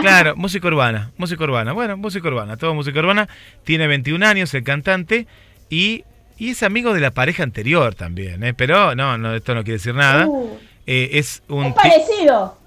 Claro, 0.00 0.36
música 0.36 0.66
urbana, 0.68 1.10
música 1.16 1.44
urbana. 1.44 1.72
Bueno, 1.72 1.96
música 1.96 2.28
urbana, 2.28 2.56
todo 2.56 2.74
música 2.74 2.98
urbana. 2.98 3.28
Tiene 3.64 3.86
21 3.86 4.24
años 4.26 4.52
el 4.54 4.64
cantante 4.64 5.26
y, 5.70 6.04
y 6.38 6.50
es 6.50 6.62
amigo 6.62 6.92
de 6.94 7.00
la 7.00 7.10
pareja 7.12 7.42
anterior 7.42 7.94
también, 7.94 8.42
¿eh? 8.44 8.54
Pero 8.54 8.94
no, 8.94 9.16
no, 9.18 9.34
esto 9.34 9.54
no 9.54 9.62
quiere 9.64 9.78
decir 9.78 9.94
nada. 9.94 10.26
Uh, 10.26 10.58
Eh, 10.86 11.10
es 11.18 11.42
un... 11.48 11.64
es 11.66 11.74
parecido. 11.74 12.58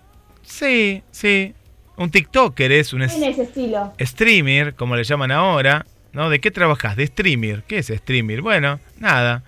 Sí, 0.43 1.03
sí. 1.11 1.53
Un 1.97 2.09
TikToker 2.11 2.71
es 2.71 2.93
un 2.93 3.05
Tiene 3.07 3.29
ese 3.29 3.43
estilo. 3.43 3.93
streamer, 3.99 4.73
como 4.75 4.95
le 4.95 5.03
llaman 5.03 5.31
ahora. 5.31 5.85
¿No? 6.13 6.29
¿De 6.29 6.39
qué 6.39 6.49
trabajas? 6.49 6.95
De 6.95 7.05
streamer. 7.05 7.63
¿Qué 7.67 7.77
es 7.79 7.87
streamer? 7.87 8.41
Bueno, 8.41 8.79
nada. 8.97 9.43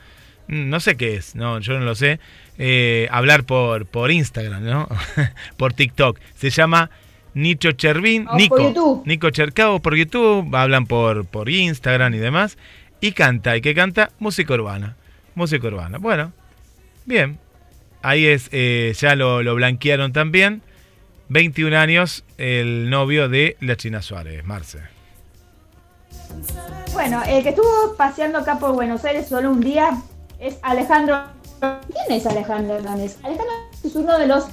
Mm, 0.48 0.70
No 0.70 0.80
sé 0.80 0.98
qué 0.98 1.16
es, 1.16 1.34
no, 1.36 1.60
yo 1.60 1.74
no 1.80 1.86
lo 1.86 1.96
sé. 1.96 2.20
Eh, 2.60 3.08
hablar 3.12 3.44
por, 3.46 3.86
por 3.88 4.12
Instagram, 4.12 4.64
¿no? 4.66 4.88
por 5.58 5.74
TikTok. 5.74 6.20
Se 6.36 6.50
llama 6.52 6.90
Nicho 7.34 7.72
Chervin. 7.72 8.28
O 8.28 8.36
Nico. 8.36 8.56
por 8.56 8.66
YouTube. 8.66 9.04
Nico 9.06 9.30
Chercao 9.30 9.80
por 9.80 9.96
YouTube. 9.96 10.56
Hablan 10.56 10.86
por, 10.86 11.26
por 11.26 11.50
Instagram 11.50 12.14
y 12.14 12.18
demás. 12.18 12.58
Y 13.02 13.12
canta. 13.14 13.56
¿Y 13.56 13.62
qué 13.62 13.74
canta? 13.74 14.12
Música 14.20 14.54
urbana. 14.54 14.96
Música 15.36 15.68
urbana. 15.68 15.98
Bueno, 15.98 16.34
bien. 17.06 17.40
Ahí 18.02 18.26
es, 18.26 18.50
eh, 18.52 18.94
ya 18.98 19.16
lo, 19.16 19.44
lo 19.44 19.56
blanquearon 19.56 20.14
también. 20.14 20.62
21 21.30 21.78
años, 21.78 22.24
el 22.38 22.90
novio 22.90 23.30
de 23.30 23.56
la 23.60 23.76
China 23.76 24.02
Suárez, 24.02 24.44
Marce. 24.46 24.80
Bueno, 26.94 27.22
el 27.28 27.44
que 27.44 27.50
estuvo 27.50 27.96
paseando 27.96 28.40
acá 28.40 28.58
por 28.58 28.74
Buenos 28.74 29.06
Aires 29.06 29.28
solo 29.28 29.52
un 29.52 29.62
día 29.62 30.02
es 30.40 30.58
Alejandro. 30.64 31.22
¿Quién 31.60 32.20
es 32.20 32.26
Alejandro 32.26 32.76
Hernández? 32.78 33.18
Alejandro 33.24 33.54
es 33.84 33.96
uno 33.96 34.18
de 34.18 34.28
los 34.28 34.46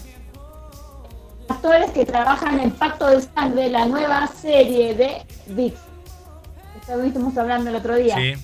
actores 1.48 1.90
que 1.92 2.04
trabajan 2.04 2.61
en 2.61 2.70
Pacto 2.70 3.06
de 3.06 3.20
Sangre, 3.22 3.70
la 3.70 3.87
nueva 3.87 4.26
serie 4.26 4.94
de 4.94 5.26
VIX. 5.48 5.76
Estuvimos 6.80 7.37
hablando 7.37 7.70
el 7.70 7.76
otro 7.76 7.96
día. 7.96 8.16
Sí, 8.16 8.35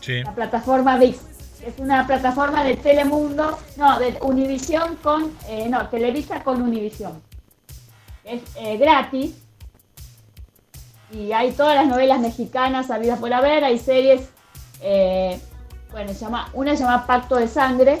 sí. 0.00 0.22
La 0.22 0.34
plataforma 0.34 0.96
VIX. 0.98 1.18
Es 1.66 1.78
una 1.78 2.06
plataforma 2.06 2.64
de 2.64 2.76
Telemundo, 2.76 3.56
no, 3.76 3.98
de 4.00 4.18
Univisión 4.22 4.96
con, 4.96 5.30
eh, 5.48 5.68
no, 5.68 5.88
Televisa 5.88 6.42
con 6.42 6.60
Univisión. 6.60 7.22
Es 8.24 8.42
eh, 8.56 8.76
gratis 8.78 9.36
y 11.12 11.32
hay 11.32 11.52
todas 11.52 11.76
las 11.76 11.86
novelas 11.86 12.18
mexicanas 12.20 12.90
habidas 12.90 13.18
por 13.18 13.32
haber, 13.32 13.64
hay 13.64 13.78
series, 13.78 14.28
eh, 14.80 15.38
bueno, 15.90 16.12
llama, 16.12 16.48
una 16.54 16.74
se 16.74 16.82
llama 16.82 17.06
Pacto 17.06 17.36
de 17.36 17.46
Sangre, 17.46 18.00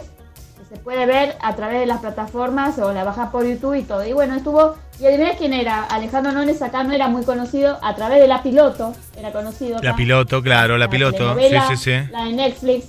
se 0.72 0.78
puede 0.78 1.04
ver 1.04 1.36
a 1.42 1.54
través 1.54 1.80
de 1.80 1.86
las 1.86 2.00
plataformas 2.00 2.78
o 2.78 2.94
la 2.94 3.04
baja 3.04 3.30
por 3.30 3.46
YouTube 3.46 3.74
y 3.74 3.82
todo. 3.82 4.06
Y 4.06 4.14
bueno, 4.14 4.34
estuvo, 4.34 4.74
y 4.98 5.04
adivina 5.04 5.32
quién 5.36 5.52
era, 5.52 5.84
Alejandro 5.84 6.32
Nones 6.32 6.62
acá 6.62 6.82
no 6.82 6.94
era 6.94 7.08
muy 7.08 7.24
conocido, 7.24 7.78
a 7.82 7.94
través 7.94 8.20
de 8.20 8.26
La 8.26 8.42
Piloto, 8.42 8.94
era 9.14 9.32
conocido. 9.32 9.82
La 9.82 9.94
piloto, 9.94 10.42
claro, 10.42 10.78
la 10.78 10.88
piloto. 10.88 11.36
Sí, 11.38 11.56
sí, 11.68 11.76
sí. 11.76 12.10
La 12.10 12.24
de 12.24 12.32
Netflix. 12.32 12.86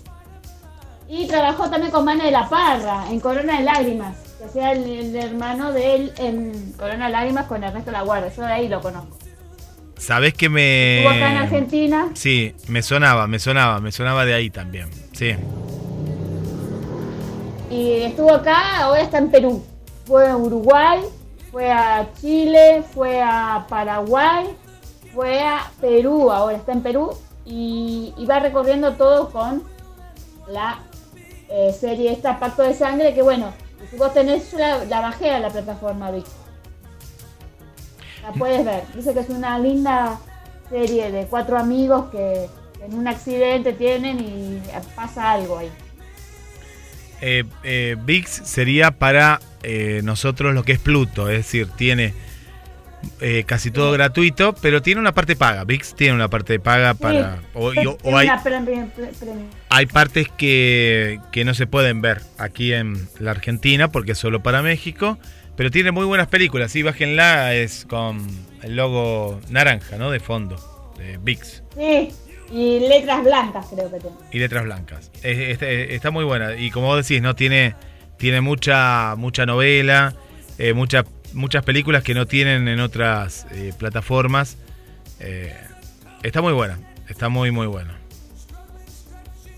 Y 1.09 1.27
trabajó 1.27 1.69
también 1.69 1.91
con 1.91 2.05
Mane 2.05 2.23
de 2.23 2.31
la 2.31 2.47
Parra, 2.47 3.03
en 3.11 3.19
Corona 3.19 3.57
de 3.57 3.65
Lágrimas, 3.65 4.15
que 4.39 4.45
hacía 4.45 4.71
el, 4.71 4.85
el 4.89 5.15
hermano 5.17 5.73
de 5.73 5.95
él 5.95 6.13
en 6.17 6.71
Corona 6.79 7.07
de 7.07 7.11
Lágrimas 7.11 7.47
con 7.47 7.65
Ernesto 7.65 7.91
La 7.91 8.03
Guardia. 8.03 8.31
Yo 8.33 8.43
de 8.43 8.53
ahí 8.53 8.69
lo 8.69 8.79
conozco. 8.79 9.17
Sabés 9.97 10.33
que 10.33 10.47
me. 10.47 10.99
Estuvo 10.99 11.15
acá 11.15 11.31
en 11.31 11.37
Argentina. 11.37 12.09
Sí, 12.13 12.55
me 12.69 12.81
sonaba, 12.81 13.27
me 13.27 13.39
sonaba, 13.39 13.81
me 13.81 13.91
sonaba 13.91 14.23
de 14.23 14.33
ahí 14.33 14.49
también. 14.49 14.89
Sí. 15.11 15.35
Y 17.73 18.03
estuvo 18.03 18.31
acá, 18.31 18.83
ahora 18.83 19.01
está 19.01 19.17
en 19.17 19.31
Perú. 19.31 19.63
Fue 20.05 20.29
a 20.29 20.37
Uruguay, 20.37 21.01
fue 21.51 21.71
a 21.71 22.07
Chile, 22.21 22.83
fue 22.93 23.19
a 23.19 23.65
Paraguay, 23.67 24.55
fue 25.11 25.41
a 25.41 25.71
Perú, 25.81 26.31
ahora 26.31 26.55
está 26.55 26.71
en 26.71 26.83
Perú. 26.83 27.17
Y, 27.45 28.13
va 28.29 28.39
recorriendo 28.39 28.93
todo 28.93 29.31
con 29.31 29.63
la 30.47 30.83
eh, 31.49 31.73
serie 31.73 32.11
esta 32.11 32.39
Pacto 32.39 32.61
de 32.61 32.75
Sangre, 32.75 33.15
que 33.15 33.23
bueno, 33.23 33.51
si 33.89 33.97
vos 33.97 34.13
tenés, 34.13 34.53
la, 34.53 34.85
la 34.85 35.01
bajé 35.01 35.31
a 35.31 35.39
la 35.39 35.49
plataforma 35.49 36.11
VIX. 36.11 36.29
La 38.21 38.33
puedes 38.33 38.63
ver. 38.63 38.83
Dice 38.93 39.15
que 39.15 39.21
es 39.21 39.29
una 39.29 39.57
linda 39.57 40.19
serie 40.69 41.11
de 41.11 41.25
cuatro 41.25 41.57
amigos 41.57 42.11
que 42.11 42.47
en 42.83 42.93
un 42.93 43.07
accidente 43.07 43.73
tienen 43.73 44.19
y 44.19 44.61
pasa 44.95 45.31
algo 45.31 45.57
ahí. 45.57 45.71
Eh, 47.25 47.45
eh, 47.63 47.95
VIX 48.03 48.29
sería 48.29 48.91
para 48.91 49.39
eh, 49.63 50.01
nosotros 50.03 50.53
lo 50.53 50.63
que 50.63 50.73
es 50.73 50.79
Pluto, 50.79 51.29
es 51.29 51.37
decir, 51.37 51.67
tiene 51.77 52.13
eh, 53.21 53.43
casi 53.45 53.71
todo 53.71 53.91
gratuito, 53.93 54.53
pero 54.61 54.81
tiene 54.81 54.99
una 54.99 55.13
parte 55.13 55.35
paga. 55.37 55.63
VIX 55.63 55.95
tiene 55.95 56.13
una 56.15 56.27
parte 56.29 56.59
paga 56.59 56.93
para. 56.95 57.41
O, 57.53 57.73
y- 57.73 58.27
hay 59.69 59.85
partes 59.85 60.27
que, 60.37 61.19
que 61.31 61.45
no 61.45 61.53
se 61.53 61.65
pueden 61.67 62.01
ver 62.01 62.21
aquí 62.37 62.73
en 62.73 63.07
la 63.19 63.31
Argentina 63.31 63.89
porque 63.89 64.11
es 64.13 64.17
solo 64.17 64.43
para 64.43 64.61
México, 64.61 65.17
pero 65.55 65.71
tiene 65.71 65.91
muy 65.91 66.05
buenas 66.05 66.27
películas. 66.27 66.71
Sí, 66.73 66.83
bájenla, 66.83 67.53
es 67.55 67.85
con 67.89 68.25
el 68.61 68.75
logo 68.75 69.39
naranja, 69.49 69.97
¿no? 69.97 70.11
De 70.11 70.19
fondo, 70.19 70.93
de 70.97 71.17
VIX. 71.17 71.63
Sí, 71.77 72.09
y 72.51 72.79
letras 72.79 73.23
blancas 73.23 73.67
creo 73.73 73.89
que 73.91 73.99
tiene. 73.99 74.15
y 74.31 74.39
letras 74.39 74.63
blancas. 74.63 75.11
Es- 75.23 75.37
es- 75.37 75.61
es- 75.61 75.89
está 75.91 76.11
muy 76.11 76.23
buena. 76.23 76.55
Y 76.55 76.69
como 76.71 76.87
vos 76.87 77.07
decís, 77.07 77.21
¿no? 77.21 77.35
Tiene, 77.35 77.75
tiene 78.17 78.41
mucha, 78.41 79.15
mucha 79.17 79.45
novela, 79.45 80.13
eh, 80.57 80.73
mucha- 80.73 81.05
muchas 81.33 81.63
películas 81.63 82.03
que 82.03 82.13
no 82.13 82.25
tienen 82.27 82.67
en 82.67 82.79
otras 82.79 83.47
eh, 83.51 83.73
plataformas. 83.77 84.57
Eh, 85.19 85.55
está 86.21 86.41
muy 86.41 86.53
buena. 86.53 86.77
Está 87.09 87.29
muy, 87.29 87.51
muy 87.51 87.67
buena. 87.67 87.97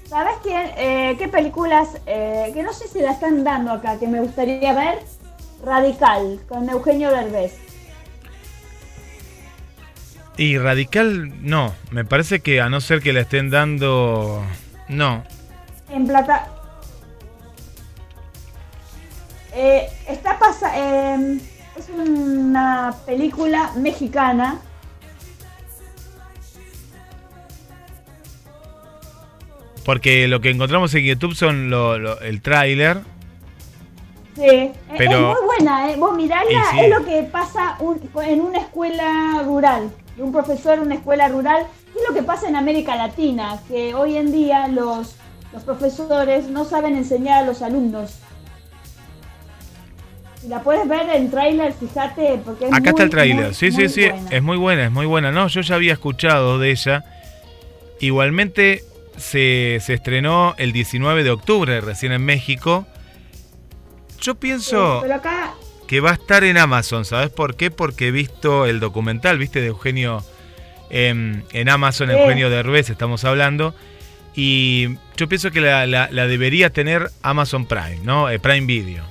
¿Sabes 0.07 0.35
quién? 0.43 0.69
Eh, 0.77 1.15
¿Qué 1.17 1.27
películas? 1.27 1.89
que 2.05 2.61
no 2.63 2.71
sé 2.73 2.87
si 2.87 2.99
la 3.01 3.11
están 3.11 3.43
dando 3.43 3.71
acá, 3.71 3.99
que 3.99 4.07
me 4.07 4.19
gustaría 4.21 4.73
ver. 4.73 4.99
Radical, 5.63 6.39
con 6.47 6.69
Eugenio 6.69 7.09
Derbez. 7.11 7.53
Y 10.37 10.57
Radical, 10.57 11.31
no. 11.45 11.73
Me 11.91 12.03
parece 12.05 12.41
que 12.41 12.59
a 12.61 12.69
no 12.69 12.81
ser 12.81 13.01
que 13.01 13.13
la 13.13 13.21
estén 13.21 13.49
dando. 13.49 14.43
No. 14.89 15.23
En 15.89 16.05
plata. 16.07 16.47
Eh, 19.53 19.87
está 20.09 20.37
pasa, 20.37 20.71
eh, 20.77 21.39
es 21.77 21.89
una 21.89 22.93
película 23.05 23.71
mexicana. 23.77 24.59
Porque 29.85 30.27
lo 30.27 30.41
que 30.41 30.49
encontramos 30.49 30.93
en 30.95 31.03
YouTube 31.05 31.35
son 31.35 31.69
lo- 31.69 31.97
lo- 31.97 32.19
el 32.21 32.41
tráiler. 32.41 32.97
Sí, 34.35 34.43
es- 34.43 34.71
Pero- 34.97 35.31
es 35.31 35.37
muy 35.37 35.45
buena. 35.45 35.91
¿eh? 35.91 35.95
Vos 35.95 36.15
sí. 36.71 36.79
es 36.81 36.89
lo 36.89 37.05
que 37.05 37.23
pasa 37.23 37.77
un- 37.79 38.01
en 38.23 38.41
una 38.41 38.57
escuela 38.59 39.41
rural, 39.45 39.91
de 40.15 40.23
un 40.23 40.31
profesor 40.31 40.75
en 40.75 40.81
una 40.81 40.95
escuela 40.95 41.27
rural. 41.27 41.65
¿Qué 41.93 41.99
es 41.99 42.05
lo 42.09 42.15
que 42.15 42.23
pasa 42.23 42.47
en 42.47 42.55
América 42.55 42.95
Latina? 42.95 43.59
Que 43.67 43.93
hoy 43.93 44.17
en 44.17 44.31
día 44.31 44.67
los, 44.67 45.15
los 45.53 45.63
profesores 45.63 46.47
no 46.47 46.65
saben 46.65 46.95
enseñar 46.95 47.43
a 47.43 47.45
los 47.45 47.61
alumnos. 47.61 48.19
Si 50.41 50.47
la 50.47 50.61
puedes 50.61 50.87
ver 50.87 51.09
en 51.09 51.31
tráiler, 51.31 51.73
fíjate, 51.73 52.39
porque 52.45 52.67
es 52.67 52.73
Acá 52.73 52.91
está 52.91 53.03
el 53.03 53.09
tráiler. 53.09 53.55
Sí, 53.55 53.71
muy 53.71 53.89
sí, 53.89 53.89
sí. 53.89 54.11
Es 54.29 54.43
muy 54.43 54.57
buena, 54.57 54.85
es 54.85 54.91
muy 54.91 55.05
buena. 55.05 55.31
No, 55.31 55.47
yo 55.47 55.61
ya 55.61 55.75
había 55.75 55.93
escuchado 55.93 56.59
de 56.59 56.71
ella. 56.71 57.03
Igualmente 57.99 58.83
se, 59.17 59.79
se 59.81 59.93
estrenó 59.93 60.53
el 60.57 60.71
19 60.71 61.23
de 61.23 61.31
octubre 61.31 61.81
recién 61.81 62.11
en 62.11 62.23
México. 62.23 62.85
Yo 64.21 64.33
Sí, 64.33 64.37
pienso 64.39 64.99
Pero 65.01 65.15
acá 65.15 65.53
que 65.87 65.99
va 65.99 66.11
a 66.11 66.13
estar 66.15 66.43
en 66.43 66.57
Amazon. 66.57 67.05
¿Sabes 67.05 67.29
por 67.29 67.55
qué? 67.55 67.71
Porque 67.71 68.07
he 68.07 68.11
visto 68.11 68.65
el 68.65 68.79
documental, 68.79 69.37
¿viste? 69.37 69.61
De 69.61 69.67
Eugenio 69.67 70.23
em, 70.89 71.43
en 71.53 71.69
Amazon, 71.69 72.09
Sí. 72.09 72.15
Eugenio 72.15 72.49
Derbez, 72.49 72.89
estamos 72.89 73.23
hablando. 73.25 73.73
Y 74.35 74.97
yo 75.17 75.27
pienso 75.29 75.51
que 75.51 75.61
la, 75.61 75.85
la- 75.87 76.09
la 76.11 76.27
debería 76.27 76.69
tener 76.69 77.09
Amazon 77.21 77.65
Prime, 77.65 77.99
¿no? 78.03 78.29
Eh, 78.29 78.39
Prime 78.39 78.65
Video. 78.67 79.03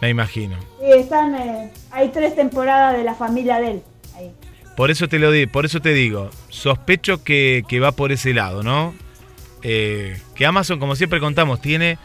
Me 0.00 0.08
imagino. 0.10 0.56
sí, 0.80 0.92
están, 0.92 1.34
eh, 1.34 1.72
hay 1.90 2.08
tres 2.10 2.36
temporadas 2.36 2.96
de 2.96 3.02
la 3.04 3.14
familia 3.14 3.58
de 3.58 3.70
él. 3.72 3.82
Ahí. 4.16 4.30
Por 4.76 4.90
eso 4.92 5.08
te 5.08 5.18
lo 5.18 5.32
di, 5.32 5.46
por 5.46 5.64
eso 5.64 5.80
te 5.80 5.92
digo, 5.92 6.30
sospecho 6.48 7.24
que, 7.24 7.64
que 7.68 7.80
va 7.80 7.90
por 7.92 8.12
ese 8.12 8.32
lado, 8.32 8.62
¿no? 8.62 8.94
Eh, 9.62 10.16
que 10.36 10.46
Amazon, 10.46 10.78
como 10.78 10.94
siempre 10.94 11.18
contamos, 11.18 11.60
tiene 11.60 11.98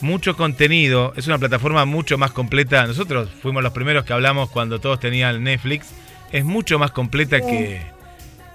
mucho 0.00 0.36
contenido, 0.36 1.12
es 1.16 1.26
una 1.26 1.38
plataforma 1.38 1.84
mucho 1.84 2.18
más 2.18 2.30
completa. 2.32 2.86
Nosotros 2.86 3.30
fuimos 3.42 3.62
los 3.62 3.72
primeros 3.72 4.04
que 4.04 4.12
hablamos 4.12 4.50
cuando 4.50 4.78
todos 4.80 5.00
tenían 5.00 5.42
Netflix. 5.44 5.86
Es 6.32 6.44
mucho 6.44 6.78
más 6.78 6.90
completa 6.90 7.40
que, 7.40 7.80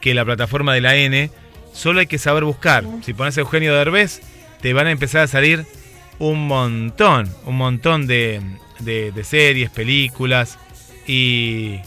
que 0.02 0.14
la 0.14 0.26
plataforma 0.26 0.74
de 0.74 0.82
la 0.82 0.96
N. 0.96 1.32
Solo 1.74 2.00
hay 2.02 2.08
que 2.08 2.18
saber 2.18 2.44
buscar. 2.44 2.84
Si 3.04 3.14
pones 3.14 3.38
Eugenio 3.38 3.74
Derbez, 3.74 4.22
te 4.62 4.74
van 4.74 4.88
a 4.88 4.92
empezar 4.92 5.22
a 5.22 5.28
salir 5.28 5.66
un 6.20 6.48
montón, 6.48 7.34
un 7.46 7.56
montón 7.58 8.06
de, 8.08 8.42
de- 8.80 9.12
de 9.12 9.24
series, 9.24 9.70
películas 9.72 10.60
y, 11.08 11.80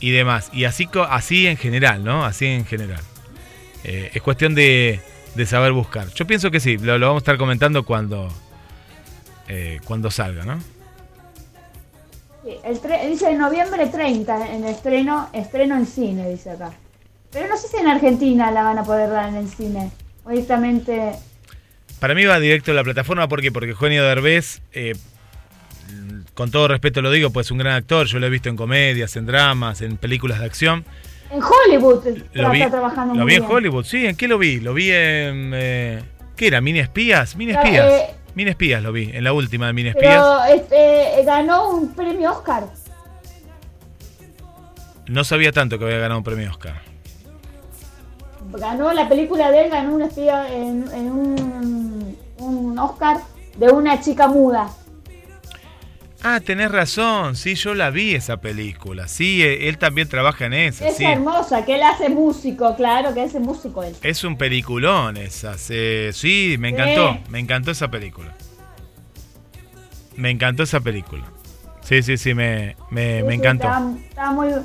y 0.00 0.10
demás. 0.10 0.50
Y 0.52 0.64
así, 0.64 0.88
así 1.08 1.46
en 1.46 1.56
general, 1.56 2.02
¿no? 2.02 2.24
Así 2.24 2.46
en 2.46 2.64
general. 2.66 3.00
Eh, 3.84 4.10
es 4.14 4.22
cuestión 4.22 4.54
de, 4.54 5.00
de 5.34 5.46
saber 5.46 5.72
buscar. 5.72 6.08
Yo 6.14 6.26
pienso 6.26 6.50
que 6.50 6.58
sí, 6.58 6.78
lo, 6.78 6.98
lo 6.98 7.06
vamos 7.08 7.20
a 7.20 7.24
estar 7.24 7.36
comentando 7.36 7.84
cuando, 7.84 8.32
eh, 9.48 9.80
cuando 9.84 10.10
salga, 10.10 10.44
¿no? 10.44 10.58
Sí, 12.44 12.50
el 12.64 12.80
tre- 12.80 13.08
dice 13.08 13.34
noviembre 13.34 13.86
30 13.86 14.52
en 14.54 14.64
estreno, 14.64 15.28
estreno 15.32 15.76
en 15.76 15.86
cine, 15.86 16.28
dice 16.30 16.50
acá. 16.50 16.72
Pero 17.32 17.48
no 17.48 17.56
sé 17.56 17.68
si 17.68 17.76
en 17.78 17.88
Argentina 17.88 18.50
la 18.50 18.62
van 18.62 18.78
a 18.78 18.84
poder 18.84 19.10
dar 19.10 19.28
en 19.28 19.36
el 19.36 19.48
cine. 19.48 19.90
O 20.24 20.30
directamente. 20.30 21.12
Para 22.00 22.14
mí 22.14 22.24
va 22.24 22.38
directo 22.38 22.72
a 22.72 22.74
la 22.74 22.84
plataforma, 22.84 23.28
¿por 23.28 23.40
qué? 23.40 23.50
Porque 23.50 23.70
Eugenio 23.70 24.04
Derbez, 24.04 24.60
eh, 24.72 24.94
con 26.34 26.50
todo 26.50 26.68
respeto 26.68 27.00
lo 27.02 27.10
digo, 27.10 27.30
pues 27.30 27.46
es 27.46 27.50
un 27.50 27.58
gran 27.58 27.74
actor, 27.74 28.06
yo 28.06 28.18
lo 28.18 28.26
he 28.26 28.30
visto 28.30 28.48
en 28.50 28.56
comedias, 28.56 29.16
en 29.16 29.26
dramas, 29.26 29.80
en 29.80 29.96
películas 29.96 30.38
de 30.40 30.44
acción. 30.46 30.84
En 31.30 31.40
Hollywood 31.42 32.04
Lo 32.34 32.50
vi, 32.50 32.58
está 32.60 32.70
trabajando 32.72 33.14
lo 33.14 33.22
muy 33.22 33.30
vi 33.32 33.36
en 33.36 33.42
bien. 33.42 33.52
Hollywood, 33.56 33.84
sí, 33.84 34.06
¿en 34.06 34.16
qué 34.16 34.28
lo 34.28 34.38
vi? 34.38 34.60
Lo 34.60 34.74
vi 34.74 34.90
en... 34.90 35.52
eh, 35.54 36.02
¿Qué 36.36 36.48
era? 36.48 36.60
¿Mini 36.60 36.80
Espías? 36.80 37.34
Mini 37.36 37.52
Espías. 37.52 37.86
eh, 37.90 38.06
Mini 38.34 38.50
Espías 38.50 38.82
lo 38.82 38.92
vi, 38.92 39.10
en 39.12 39.24
la 39.24 39.32
última 39.32 39.66
de 39.68 39.72
Mini 39.72 39.88
Espías. 39.90 40.14
Pero 40.14 40.44
este, 40.44 41.22
ganó 41.24 41.70
un 41.70 41.94
premio 41.94 42.32
Oscar. 42.32 42.64
No 45.06 45.22
sabía 45.24 45.52
tanto 45.52 45.78
que 45.78 45.84
había 45.84 45.98
ganado 45.98 46.18
un 46.18 46.24
premio 46.24 46.50
Oscar. 46.50 46.80
Ganó 48.52 48.92
la 48.92 49.08
película 49.08 49.50
de 49.50 49.64
él, 49.64 49.70
ganó 49.70 49.94
un, 49.94 50.02
espía 50.02 50.52
en, 50.52 50.84
en 50.92 51.10
un, 51.10 52.16
un 52.38 52.78
Oscar 52.78 53.18
de 53.56 53.70
una 53.70 54.00
chica 54.00 54.26
muda. 54.28 54.68
Ah, 56.26 56.40
tenés 56.40 56.70
razón, 56.72 57.36
sí, 57.36 57.54
yo 57.54 57.74
la 57.74 57.90
vi 57.90 58.14
esa 58.14 58.38
película. 58.38 59.08
Sí, 59.08 59.42
eh, 59.42 59.68
él 59.68 59.76
también 59.76 60.08
trabaja 60.08 60.46
en 60.46 60.54
esa, 60.54 60.88
Es 60.88 60.96
sí. 60.96 61.04
hermosa, 61.04 61.64
que 61.66 61.74
él 61.74 61.82
hace 61.82 62.08
músico, 62.08 62.74
claro, 62.76 63.12
que 63.12 63.20
hace 63.20 63.40
músico 63.40 63.82
él. 63.82 63.94
Es 64.02 64.24
un 64.24 64.38
peliculón 64.38 65.18
esa. 65.18 65.58
sí, 65.58 66.56
me 66.58 66.70
Sí. 66.70 66.74
encantó. 66.74 67.18
Me 67.28 67.38
encantó 67.40 67.70
esa 67.72 67.88
película. 67.88 68.32
Me 70.16 70.30
encantó 70.30 70.62
esa 70.62 70.80
película. 70.80 71.24
Sí, 71.82 72.02
sí, 72.02 72.16
sí, 72.16 72.32
me, 72.32 72.74
me, 72.90 73.18
Sí, 73.18 73.22
me 73.24 73.34
encantó. 73.34 73.66
Está, 73.66 73.82
está 74.08 74.30
muy, 74.30 74.48
eh, 74.48 74.62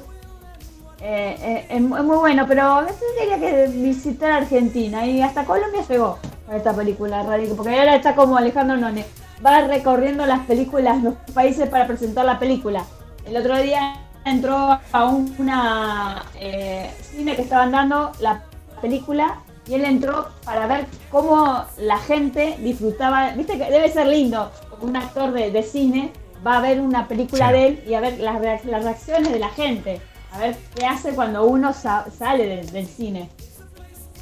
eh, 1.01 1.66
es 1.70 1.82
muy 1.82 2.16
bueno, 2.18 2.45
pero 2.47 2.64
a 2.64 2.82
veces 2.84 3.01
tenía 3.20 3.38
que 3.39 3.68
visitar 3.78 4.32
Argentina 4.32 5.05
y 5.05 5.22
hasta 5.22 5.43
Colombia 5.43 5.82
llegó 5.89 6.20
con 6.45 6.55
esta 6.55 6.74
película, 6.74 7.24
porque 7.57 7.78
ahora 7.78 7.95
está 7.97 8.16
como 8.16 8.38
Alejandro 8.38 8.78
None, 8.78 9.05
va 9.45 9.61
recorriendo 9.61 10.25
las 10.25 10.45
películas, 10.45 11.01
los 11.03 11.13
países 11.33 11.69
para 11.69 11.87
presentar 11.87 12.25
la 12.25 12.39
película. 12.39 12.83
El 13.25 13.37
otro 13.37 13.57
día 13.61 13.95
entró 14.25 14.79
a 14.91 15.05
un- 15.05 15.33
una 15.37 16.23
eh, 16.35 16.89
cine 17.01 17.35
que 17.35 17.41
estaban 17.43 17.71
dando 17.71 18.11
la 18.19 18.43
película 18.81 19.39
y 19.67 19.75
él 19.75 19.85
entró 19.85 20.29
para 20.45 20.67
ver 20.67 20.85
cómo 21.11 21.63
la 21.77 21.97
gente 21.99 22.57
disfrutaba, 22.61 23.31
viste 23.31 23.57
que 23.57 23.69
debe 23.71 23.89
ser 23.91 24.07
lindo, 24.07 24.51
como 24.69 24.83
un 24.85 24.95
actor 24.95 25.31
de, 25.31 25.51
de 25.51 25.63
cine 25.63 26.11
va 26.45 26.57
a 26.57 26.61
ver 26.61 26.79
una 26.81 27.07
película 27.07 27.47
Sí. 27.47 27.53
de 27.53 27.67
él 27.67 27.83
y 27.87 27.93
a 27.93 27.99
ver 27.99 28.19
las, 28.19 28.65
las 28.65 28.83
reacciones 28.83 29.31
de 29.31 29.39
la 29.39 29.49
gente, 29.49 30.01
a 30.31 30.39
ver 30.39 30.55
qué 30.75 30.85
hace 30.85 31.11
cuando 31.11 31.45
uno 31.45 31.73
sa- 31.73 32.05
sale 32.17 32.45
del- 32.47 32.71
del 32.71 32.87
cine. 32.87 33.29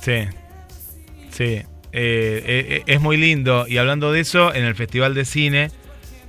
Sí, 0.01 0.25
sí. 1.31 1.63
Eh, 1.91 2.43
eh, 2.45 2.83
es 2.85 3.01
muy 3.01 3.17
lindo. 3.17 3.65
Y 3.67 3.77
hablando 3.77 4.11
de 4.11 4.19
eso, 4.19 4.53
en 4.53 4.65
el 4.65 4.75
Festival 4.75 5.13
de 5.13 5.25
Cine 5.25 5.71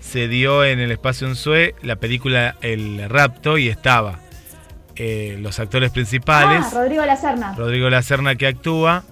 se 0.00 0.28
dio 0.28 0.64
en 0.64 0.78
el 0.78 0.90
espacio 0.90 1.28
Ensue 1.28 1.74
la 1.82 1.96
película 1.96 2.56
El 2.62 3.08
Rapto 3.08 3.58
y 3.58 3.68
estaba 3.68 4.20
eh, 4.96 5.36
los 5.40 5.58
actores 5.60 5.90
principales. 5.90 6.64
Ah, 6.64 6.70
Rodrigo 6.74 7.04
La 7.04 7.16
Serna. 7.16 7.54
Rodrigo 7.56 7.90
Lacerna 7.90 8.34
que 8.36 8.46
actúa 8.46 9.04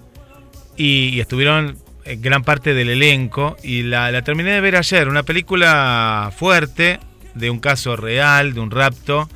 y, 0.76 1.08
y 1.08 1.20
estuvieron 1.20 1.76
eh, 2.04 2.16
gran 2.18 2.42
parte 2.42 2.74
del 2.74 2.88
elenco 2.88 3.56
y 3.62 3.82
la, 3.82 4.10
la 4.10 4.22
terminé 4.22 4.52
de 4.52 4.60
ver 4.60 4.76
ayer, 4.76 5.08
una 5.08 5.22
película 5.22 6.32
fuerte 6.36 6.98
de 7.34 7.50
un 7.50 7.60
caso 7.60 7.96
real, 7.96 8.54
de 8.54 8.60
un 8.60 8.70
rapto 8.70 9.28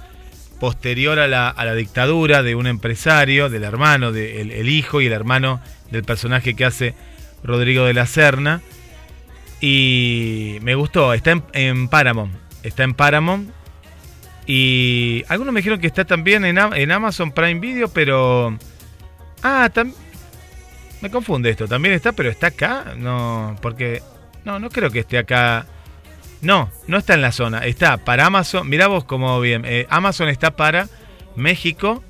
posterior 0.58 1.18
a 1.18 1.28
la, 1.28 1.48
a 1.48 1.64
la 1.64 1.74
dictadura 1.74 2.42
de 2.42 2.54
un 2.54 2.66
empresario, 2.66 3.48
del 3.48 3.64
hermano, 3.64 4.12
de, 4.12 4.40
el, 4.40 4.50
el 4.50 4.68
hijo 4.68 5.00
y 5.00 5.06
el 5.06 5.12
hermano 5.12 5.60
del 5.90 6.04
personaje 6.04 6.54
que 6.54 6.64
hace 6.64 6.94
Rodrigo 7.42 7.84
de 7.84 7.94
la 7.94 8.06
Serna. 8.06 8.60
Y 9.60 10.58
me 10.62 10.74
gustó, 10.74 11.12
está 11.12 11.34
en, 11.52 11.88
Paramount, 11.88 12.34
está 12.62 12.82
en 12.82 12.94
Paramount. 12.94 13.50
Y 14.46 15.22
algunos 15.28 15.52
me 15.52 15.60
dijeron 15.60 15.80
que 15.80 15.86
está 15.86 16.04
también 16.04 16.44
en, 16.44 16.58
Am- 16.58 16.74
en 16.74 16.90
Amazon 16.90 17.32
Prime 17.32 17.60
Video, 17.60 17.88
pero... 17.88 18.56
Ah, 19.42 19.70
tam- 19.72 19.94
me 21.00 21.10
confunde 21.10 21.50
esto, 21.50 21.68
también 21.68 21.94
está, 21.94 22.12
pero 22.12 22.30
está 22.30 22.48
acá, 22.48 22.94
no, 22.96 23.56
porque... 23.62 24.02
No, 24.44 24.58
no 24.58 24.70
creo 24.70 24.90
que 24.90 25.00
esté 25.00 25.18
acá. 25.18 25.66
No, 26.40 26.70
no 26.86 26.96
está 26.96 27.12
en 27.14 27.20
la 27.20 27.32
zona, 27.32 27.66
está 27.66 27.98
para 27.98 28.24
Amazon, 28.26 28.66
mirá 28.68 28.86
vos 28.86 29.04
como 29.04 29.38
bien, 29.40 29.64
eh, 29.66 29.86
Amazon 29.90 30.30
está 30.30 30.56
para 30.56 30.88
México 31.36 32.02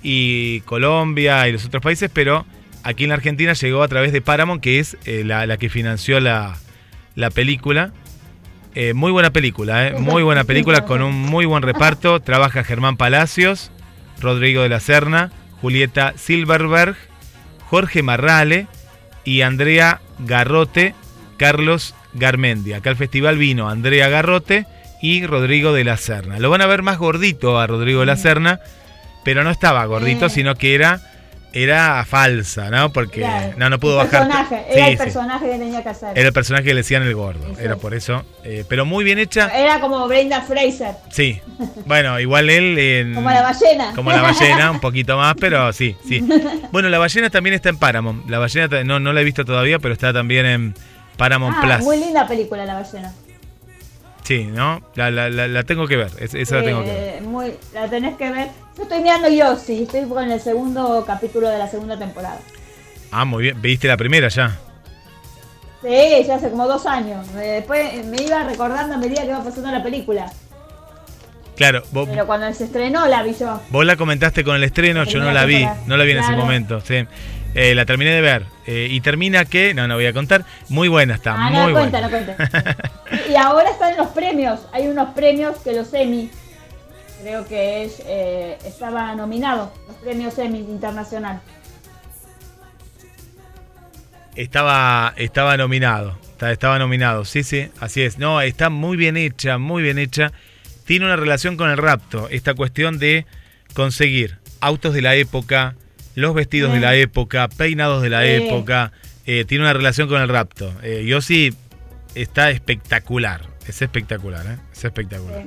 y 0.00 0.60
Colombia 0.60 1.48
y 1.48 1.52
los 1.52 1.64
otros 1.64 1.82
países, 1.82 2.08
pero 2.14 2.46
aquí 2.84 3.04
en 3.04 3.08
la 3.08 3.16
Argentina 3.16 3.54
llegó 3.54 3.82
a 3.82 3.88
través 3.88 4.12
de 4.12 4.20
Paramount, 4.20 4.62
que 4.62 4.78
es 4.78 4.96
eh, 5.04 5.24
la, 5.24 5.46
la 5.46 5.56
que 5.56 5.68
financió 5.68 6.20
la, 6.20 6.56
la 7.16 7.30
película. 7.30 7.92
Eh, 8.74 8.92
muy 8.92 9.10
buena 9.12 9.30
película, 9.30 9.88
eh, 9.88 9.94
muy 9.98 10.22
buena 10.22 10.44
película 10.44 10.84
con 10.84 11.02
un 11.02 11.14
muy 11.14 11.46
buen 11.46 11.62
reparto. 11.62 12.20
Trabaja 12.24 12.62
Germán 12.62 12.96
Palacios, 12.96 13.70
Rodrigo 14.20 14.62
de 14.62 14.68
la 14.68 14.80
Serna, 14.80 15.32
Julieta 15.60 16.14
Silverberg, 16.16 16.96
Jorge 17.68 18.02
Marrale 18.02 18.66
y 19.24 19.40
Andrea 19.40 20.00
Garrote, 20.18 20.94
Carlos 21.38 21.94
Garmendia. 22.12 22.78
Acá 22.78 22.90
al 22.90 22.96
festival 22.96 23.38
vino 23.38 23.68
Andrea 23.68 24.08
Garrote 24.08 24.66
y 25.00 25.24
Rodrigo 25.26 25.72
de 25.72 25.84
la 25.84 25.96
Serna. 25.96 26.38
Lo 26.38 26.50
van 26.50 26.60
a 26.60 26.66
ver 26.66 26.82
más 26.82 26.98
gordito 26.98 27.58
a 27.58 27.66
Rodrigo 27.66 28.00
de 28.00 28.06
la 28.06 28.16
Serna, 28.16 28.60
pero 29.24 29.44
no 29.44 29.50
estaba 29.50 29.84
gordito, 29.86 30.28
sino 30.28 30.56
que 30.56 30.74
era 30.74 31.00
era 31.54 32.04
falsa, 32.04 32.68
¿no? 32.70 32.92
Porque 32.92 33.20
Claro. 33.20 33.54
no, 33.56 33.70
no 33.70 33.78
pudo 33.80 34.00
El 34.00 34.06
bajar. 34.08 34.26
personaje, 34.28 34.64
Sí, 34.72 34.76
era 34.78 34.86
el 34.88 34.92
sí. 34.92 34.98
personaje 34.98 35.44
que 35.46 35.58
tenía 35.58 35.82
que 35.82 35.88
hacer. 35.88 36.18
Era 36.18 36.26
el 36.28 36.32
personaje 36.32 36.64
que 36.64 36.74
le 36.74 36.80
decían 36.80 37.02
el 37.04 37.14
gordo, 37.14 37.46
Sí, 37.48 37.54
sí. 37.56 37.62
era 37.64 37.76
por 37.76 37.94
eso. 37.94 38.24
Eh, 38.42 38.64
pero 38.68 38.84
muy 38.84 39.04
bien 39.04 39.18
hecha. 39.18 39.48
Era 39.56 39.80
como 39.80 40.06
Brenda 40.08 40.42
Fraser, 40.42 40.96
Sí. 41.10 41.40
Bueno, 41.86 42.18
igual 42.20 42.50
él 42.50 42.78
en- 42.78 43.14
como 43.14 43.30
la 43.30 43.42
ballena. 43.42 43.92
Como 43.94 44.10
la 44.10 44.20
ballena, 44.22 44.70
un 44.70 44.80
poquito 44.80 45.16
más, 45.16 45.34
pero 45.40 45.72
sí, 45.72 45.96
sí. 46.06 46.20
Bueno, 46.72 46.88
la 46.88 46.98
ballena 46.98 47.30
también 47.30 47.54
está 47.54 47.68
en 47.68 47.78
Paramount. 47.78 48.28
La 48.28 48.38
ballena 48.38 48.82
no, 48.84 48.98
no 49.00 49.12
la 49.12 49.20
he 49.20 49.24
visto 49.24 49.44
todavía, 49.44 49.78
pero 49.78 49.94
está 49.94 50.12
también 50.12 50.44
en 50.46 50.74
Paramount 51.16 51.56
Ah, 51.58 51.60
Plus. 51.62 51.84
muy 51.84 51.98
linda 51.98 52.26
película 52.26 52.64
la 52.64 52.74
ballena. 52.74 53.12
Sí, 54.24 54.44
¿no? 54.44 54.80
La, 54.94 55.10
la, 55.10 55.28
la, 55.30 55.46
la 55.46 55.62
tengo 55.64 55.86
que 55.86 55.96
ver. 55.96 56.10
es- 56.18 56.34
esa 56.34 56.56
la 56.56 56.64
tengo 56.64 56.82
que 56.82 56.90
ver. 56.90 57.14
Eh, 57.16 57.20
muy, 57.20 57.52
la 57.72 57.88
tenés 57.88 58.16
que 58.16 58.30
ver. 58.30 58.48
Yo 58.76 58.82
estoy 58.84 59.00
mirando 59.02 59.28
yo, 59.28 59.56
sí, 59.56 59.82
estoy 59.84 60.08
con 60.08 60.30
el 60.30 60.40
segundo 60.40 61.04
capítulo 61.06 61.48
de 61.48 61.58
la 61.58 61.68
segunda 61.68 61.96
temporada. 61.98 62.38
Ah, 63.12 63.24
muy 63.24 63.44
bien. 63.44 63.60
¿Viste 63.62 63.86
la 63.86 63.96
primera 63.96 64.28
ya? 64.28 64.58
Sí, 65.82 66.24
ya 66.26 66.36
hace 66.36 66.50
como 66.50 66.66
dos 66.66 66.86
años. 66.86 67.30
Después 67.34 68.04
me 68.06 68.22
iba 68.22 68.42
recordando 68.44 68.94
a 68.94 68.98
medida 68.98 69.22
que 69.22 69.28
iba 69.28 69.44
pasando 69.44 69.70
la 69.70 69.82
película. 69.82 70.32
Claro, 71.56 71.84
vos, 71.92 72.08
Pero 72.08 72.26
cuando 72.26 72.52
se 72.52 72.64
estrenó 72.64 73.06
la 73.06 73.22
vi 73.22 73.34
yo. 73.38 73.60
vos 73.70 73.84
la 73.86 73.94
comentaste 73.96 74.42
con 74.42 74.56
el 74.56 74.64
estreno, 74.64 75.04
yo 75.04 75.20
no 75.20 75.30
la 75.30 75.44
vi. 75.44 75.64
No 75.86 75.96
la 75.96 76.02
vi 76.04 76.12
en 76.12 76.18
ese 76.18 76.32
momento. 76.32 76.80
Sí. 76.80 77.06
Eh, 77.54 77.74
la 77.74 77.84
terminé 77.86 78.10
de 78.10 78.20
ver. 78.20 78.46
Eh, 78.66 78.88
y 78.90 79.00
termina 79.00 79.44
que, 79.44 79.74
no, 79.74 79.86
no 79.86 79.94
voy 79.94 80.06
a 80.06 80.12
contar. 80.12 80.44
Muy 80.68 80.88
buena 80.88 81.14
está, 81.14 81.34
Ah, 81.34 81.50
muy 81.50 81.72
no 81.72 81.78
cuenta, 81.78 82.00
buena. 82.08 82.26
no 82.36 82.36
cuenta. 82.36 82.76
Y- 83.28 83.32
y 83.32 83.36
ahora 83.36 83.70
están 83.70 83.96
los 83.96 84.08
premios. 84.08 84.60
Hay 84.72 84.88
unos 84.88 85.14
premios 85.14 85.56
que 85.58 85.72
los 85.72 85.92
Emmy, 85.94 86.30
creo 87.22 87.46
que 87.46 87.84
es, 87.84 88.02
eh, 88.06 88.58
estaba 88.64 89.14
nominado, 89.14 89.72
los 89.86 89.96
premios 89.98 90.36
Emmy 90.38 90.58
internacional. 90.60 91.40
Estaba, 94.34 95.14
estaba 95.16 95.56
nominado. 95.56 96.18
Está- 96.32 96.50
Estaba 96.50 96.78
nominado, 96.78 97.24
sí, 97.24 97.42
sí, 97.44 97.70
así 97.80 98.02
es. 98.02 98.18
No, 98.18 98.40
está 98.40 98.68
muy 98.68 98.96
bien 98.96 99.16
hecha, 99.16 99.56
muy 99.58 99.82
bien 99.82 99.98
hecha. 99.98 100.32
Tiene 100.84 101.06
una 101.06 101.16
relación 101.16 101.56
con 101.56 101.70
el 101.70 101.78
rapto. 101.78 102.28
Esta 102.28 102.54
cuestión 102.54 102.98
de 102.98 103.24
conseguir 103.74 104.38
autos 104.60 104.92
de 104.92 105.00
la 105.02 105.14
época, 105.14 105.76
los 106.14 106.34
vestidos 106.34 106.72
de 106.72 106.80
la 106.80 106.94
época, 106.94 107.48
peinados 107.48 108.02
de 108.02 108.10
la 108.10 108.22
Sí. 108.22 108.28
época. 108.30 108.92
eh, 109.26 109.44
tiene 109.46 109.64
una 109.64 109.72
relación 109.72 110.06
con 110.06 110.20
el 110.20 110.28
rapto. 110.28 110.70
Eh, 110.82 111.04
Yossi 111.06 111.54
está 112.14 112.50
espectacular. 112.50 113.40
Es 113.66 113.80
espectacular, 113.80 114.44
¿eh? 114.46 114.58
Es 114.72 114.84
espectacular. 114.84 115.38
Eh, 115.40 115.46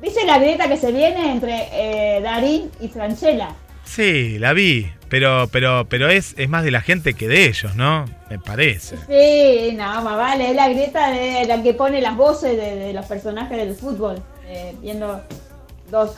¿Viste 0.00 0.24
la 0.26 0.38
grieta 0.38 0.66
que 0.68 0.76
se 0.78 0.90
viene 0.90 1.30
entre 1.32 1.68
eh, 1.72 2.20
Darín 2.22 2.70
y 2.80 2.88
Franchella? 2.88 3.50
Sí, 3.84 4.38
la 4.38 4.54
vi. 4.54 4.90
Pero, 5.10 5.48
pero, 5.52 5.86
pero 5.90 6.08
es, 6.08 6.34
es 6.38 6.48
más 6.48 6.64
de 6.64 6.70
la 6.70 6.80
gente 6.80 7.12
que 7.14 7.28
de 7.28 7.46
ellos, 7.46 7.74
¿no? 7.76 8.06
Me 8.30 8.38
parece. 8.38 8.96
Sí, 9.06 9.72
no, 9.76 10.02
más 10.02 10.16
vale, 10.16 10.48
es 10.50 10.56
la 10.56 10.68
grieta 10.70 11.10
de 11.10 11.44
la 11.46 11.62
que 11.62 11.74
pone 11.74 12.00
las 12.00 12.16
voces 12.16 12.56
de, 12.56 12.76
de 12.76 12.92
los 12.94 13.04
personajes 13.06 13.56
del 13.58 13.74
fútbol, 13.74 14.22
eh, 14.46 14.74
viendo 14.80 15.22
dos, 15.90 16.16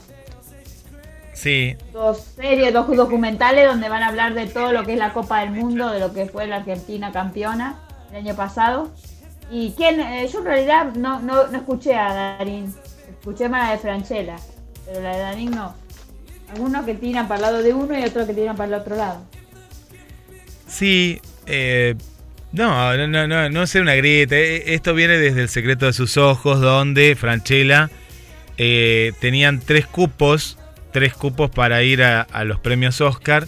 Sí, 1.37 1.77
dos 1.93 2.25
series, 2.35 2.73
dos 2.73 2.89
documentales 2.97 3.67
donde 3.67 3.91
van 3.91 4.03
a 4.03 4.09
hablar 4.09 4.33
de 4.33 4.47
todo 4.47 4.73
lo 4.73 4.85
que 4.85 4.95
es 4.95 4.99
la 4.99 5.13
Copa 5.13 5.41
del 5.41 5.51
Mundo, 5.51 5.91
de 5.91 6.01
lo 6.01 6.15
que 6.15 6.25
fue 6.25 6.47
la 6.47 6.57
Argentina 6.57 7.13
campeona 7.13 7.79
el 8.11 8.17
año 8.17 8.35
pasado. 8.35 8.91
Y 9.51 9.75
quién, 9.77 10.01
eh, 10.01 10.27
yo 10.33 10.39
en 10.39 10.45
realidad 10.47 10.95
no, 10.95 11.21
no, 11.21 11.47
no 11.49 11.59
escuché 11.59 11.95
a 11.95 12.37
Darín, 12.39 12.75
escuché 13.11 13.51
más 13.51 13.69
la 13.69 13.73
de 13.73 13.79
Franchella, 13.79 14.37
pero 14.87 15.03
la 15.03 15.15
de 15.15 15.19
Darín 15.19 15.51
no. 15.51 15.75
Algunos 16.51 16.87
que 16.87 16.95
tiran 16.95 17.29
para 17.29 17.37
el 17.37 17.43
lado 17.43 17.63
de 17.63 17.75
uno 17.75 17.99
y 17.99 18.03
otros 18.05 18.27
que 18.27 18.33
tiran 18.33 18.57
para 18.57 18.69
el 18.69 18.81
otro 18.81 18.97
lado. 18.97 19.23
Sí, 20.67 21.21
eh, 21.45 21.97
no, 22.53 22.97
no, 22.97 23.07
no, 23.07 23.29
no, 23.29 23.51
no 23.51 23.63
es 23.63 23.75
una 23.75 23.95
grieta. 23.95 24.37
eh, 24.37 24.73
Esto 24.75 24.95
viene 24.95 25.19
desde 25.19 25.43
El 25.43 25.49
secreto 25.51 25.85
de 25.85 25.93
sus 25.93 26.17
ojos, 26.17 26.61
donde 26.63 27.15
Franchella 27.15 27.91
eh, 28.57 29.13
tenían 29.21 29.61
tres 29.61 29.87
cupos, 29.87 30.57
tres 30.97 31.13
cupos 31.13 31.51
para 31.51 31.83
ir 31.83 32.03
a, 32.03 32.23
a 32.23 32.45
los 32.45 32.59
premios 32.59 33.03
Oscar. 33.03 33.47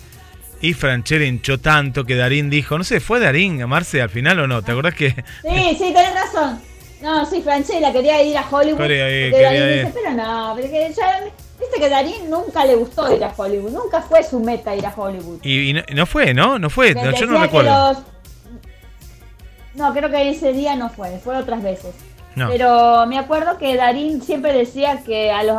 Y 0.61 0.75
Franchella 0.75 1.25
hinchó 1.25 1.59
tanto 1.59 2.05
que 2.05 2.15
Darín 2.15 2.51
dijo, 2.51 2.77
no 2.77 2.85
sé, 2.85 3.01
¿fue 3.01 3.21
Darín 3.21 3.63
a 3.63 3.67
Marce 3.67 4.03
al 4.03 4.11
final 4.11 4.39
o 4.41 4.47
no? 4.47 4.61
¿Te 4.61 4.73
acordás 4.73 4.95
que 4.95 5.11
Sí, 5.11 5.77
sí, 5.79 5.93
tenés 5.95 6.15
razón. 6.15 6.61
No, 7.01 7.25
sí, 7.25 7.41
Franchella 7.43 7.91
quería 7.91 8.23
ir 8.23 8.37
a 8.37 8.45
Hollywood. 8.51 8.83
Ir, 8.91 9.33
Darín 9.33 9.69
dice, 9.87 9.93
pero 9.95 10.15
no, 10.15 10.51
porque 10.55 10.93
ya, 10.95 11.21
viste 11.59 11.79
que 11.81 11.89
Darín 11.89 12.29
nunca 12.29 12.67
le 12.67 12.75
gustó 12.75 13.17
ir 13.17 13.25
a 13.25 13.33
Hollywood, 13.35 13.71
nunca 13.71 14.03
fue 14.03 14.23
su 14.23 14.39
meta 14.41 14.77
ir 14.77 14.85
a 14.85 14.93
Hollywood. 14.95 15.39
Y, 15.43 15.71
y 15.71 15.73
no, 15.73 15.83
no 15.95 16.05
fue, 16.07 16.35
¿no? 16.35 16.59
No 16.59 16.69
fue, 16.69 16.93
no, 16.95 17.13
yo 17.13 17.27
no 17.27 17.41
recuerdo. 17.41 17.93
los- 17.93 18.03
No, 19.75 19.95
creo 19.95 20.11
que 20.11 20.29
ese 20.31 20.53
día 20.53 20.75
no 20.77 20.91
fue, 20.91 21.19
fue 21.23 21.37
otras 21.37 21.63
veces. 21.63 21.95
No. 22.35 22.49
Pero 22.49 23.07
me 23.07 23.17
acuerdo 23.19 23.59
que 23.59 23.77
Darín 23.77 24.23
siempre 24.23 24.53
decía 24.53 25.03
que 25.07 25.31
a 25.31 25.43
los 25.45 25.57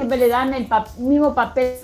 siempre 0.00 0.18
le 0.18 0.28
dan 0.28 0.54
el 0.54 0.66
pa- 0.66 0.86
mismo 0.98 1.34
papel. 1.34 1.74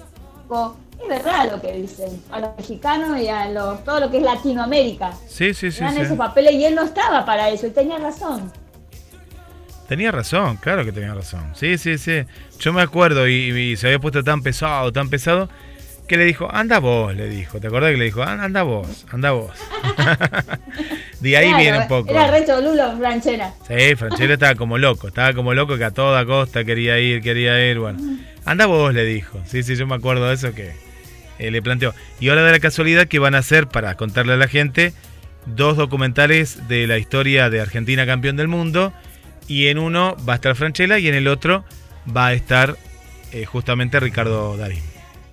Es 1.03 1.09
verdad 1.09 1.53
lo 1.53 1.61
que 1.61 1.73
dicen, 1.73 2.23
a 2.31 2.41
los 2.41 2.57
mexicanos 2.57 3.21
y 3.21 3.29
a 3.29 3.49
los 3.51 3.85
todo 3.85 4.01
lo 4.01 4.11
que 4.11 4.17
es 4.19 4.23
Latinoamérica. 4.23 5.13
Sí, 5.29 5.53
sí, 5.53 5.71
sí. 5.71 5.81
Le 5.81 5.87
dan 5.87 5.95
sí. 5.97 6.01
esos 6.03 6.17
papeles 6.17 6.53
y 6.55 6.65
él 6.65 6.75
no 6.75 6.83
estaba 6.83 7.25
para 7.25 7.51
eso 7.51 7.67
y 7.67 7.71
tenía 7.71 7.99
razón. 7.99 8.51
Tenía 9.89 10.11
razón, 10.11 10.57
claro 10.57 10.85
que 10.85 10.93
tenía 10.93 11.15
razón. 11.15 11.53
Sí, 11.55 11.79
sí, 11.79 11.97
sí. 11.99 12.25
Yo 12.59 12.73
me 12.73 12.83
acuerdo 12.83 13.29
y, 13.29 13.51
y 13.57 13.77
se 13.77 13.87
había 13.87 13.99
puesto 14.01 14.25
tan 14.25 14.43
pesado, 14.43 14.93
tan 14.93 15.09
pesado, 15.09 15.49
que 16.07 16.17
le 16.17 16.25
dijo, 16.25 16.49
anda 16.53 16.79
vos, 16.79 17.15
le 17.15 17.29
dijo. 17.29 17.61
¿Te 17.61 17.67
acordás 17.67 17.91
que 17.93 17.97
le 17.99 18.05
dijo, 18.07 18.23
"An- 18.23 18.41
anda 18.41 18.63
vos, 18.63 19.05
anda 19.11 19.33
vos? 19.33 19.51
de 21.21 21.37
ahí 21.37 21.47
Claro, 21.49 21.63
viene 21.63 21.79
un 21.81 21.89
poco. 21.89 22.11
Era 22.11 22.31
recho 22.31 22.61
Lulo 22.61 22.99
Ranchera. 23.01 23.53
Sí, 23.67 23.95
Franchella 23.97 24.35
estaba 24.35 24.55
como 24.55 24.79
loco, 24.79 25.09
estaba 25.09 25.33
como 25.33 25.55
loco 25.55 25.77
que 25.77 25.85
a 25.85 25.91
toda 25.91 26.25
costa 26.25 26.65
quería 26.65 26.99
ir, 26.99 27.23
quería 27.23 27.69
ir, 27.71 27.79
bueno. 27.79 27.99
Anda 28.45 28.67
vos, 28.67 28.93
le 28.95 29.05
dijo. 29.05 29.41
Sí, 29.47 29.63
sí, 29.63 29.77
yo 29.77 29.87
me 29.87 29.95
acuerdo 29.97 30.29
de 30.29 30.35
eso 30.35 30.55
que 30.55 30.73
eh, 31.39 31.51
le 31.51 31.63
planteó. 31.63 31.95
Y 32.21 32.29
ahora 32.29 32.45
de 32.45 32.53
la 32.53 32.61
casualidad 32.61 33.07
que 33.09 33.19
van 33.19 33.35
a 33.35 33.39
hacer, 33.39 33.67
para 33.67 33.95
contarle 33.97 34.35
a 34.35 34.37
la 34.37 34.49
gente, 34.49 34.93
dos 35.47 35.77
documentales 35.77 36.69
de 36.69 36.87
la 36.87 36.99
historia 36.99 37.51
de 37.51 37.61
Argentina 37.61 38.07
campeón 38.07 38.37
del 38.37 38.49
mundo. 38.49 38.93
Y 39.49 39.69
en 39.69 39.79
uno 39.79 40.17
va 40.29 40.35
a 40.35 40.37
estar 40.37 40.55
Franchella 40.57 40.99
y 40.99 41.09
en 41.09 41.15
el 41.15 41.29
otro 41.29 41.65
va 42.17 42.29
a 42.29 42.33
estar 42.33 42.77
eh, 43.33 43.45
justamente 43.45 44.01
Ricardo 44.01 44.57
Darín. 44.57 44.83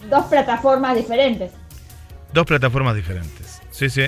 Dos 0.09 0.25
plataformas 0.25 0.95
diferentes. 0.95 1.51
Dos 2.33 2.45
plataformas 2.45 2.95
diferentes. 2.95 3.61
Sí, 3.71 3.89
sí. 3.89 4.03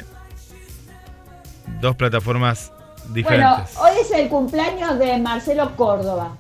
Dos 1.82 1.96
plataformas 1.96 2.72
Bueno, 3.04 3.14
diferentes. 3.14 3.78
hoy 3.78 3.92
es 4.02 4.12
el 4.12 4.30
cumpleaños 4.30 4.98
de 5.00 5.18
Marcelo 5.18 5.76
Córdoba. 5.76 6.36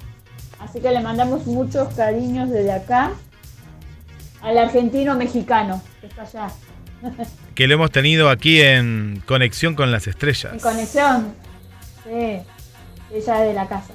Así 0.60 0.80
que 0.80 0.91
le 0.91 0.99
mandamos 1.01 1.45
muchos 1.45 1.93
cariños 1.93 2.49
desde 2.49 2.72
acá 2.74 3.12
al 4.41 4.58
argentino 4.58 5.16
mexicano 5.16 5.82
que 6.01 6.08
está 6.08 6.22
allá 6.24 6.47
que 7.53 7.68
lo 7.68 7.76
hemos 7.76 7.91
tenido 7.91 8.30
aquí 8.30 8.62
en 8.62 9.22
Conexión 9.28 9.76
con 9.76 9.91
las 9.91 10.08
Estrellas. 10.08 10.53
en 10.53 10.60
conexión. 10.60 11.36
Sí, 12.03 12.10
ella 12.10 12.43
es 13.14 13.47
de 13.47 13.53
la 13.53 13.68
casa. 13.68 13.93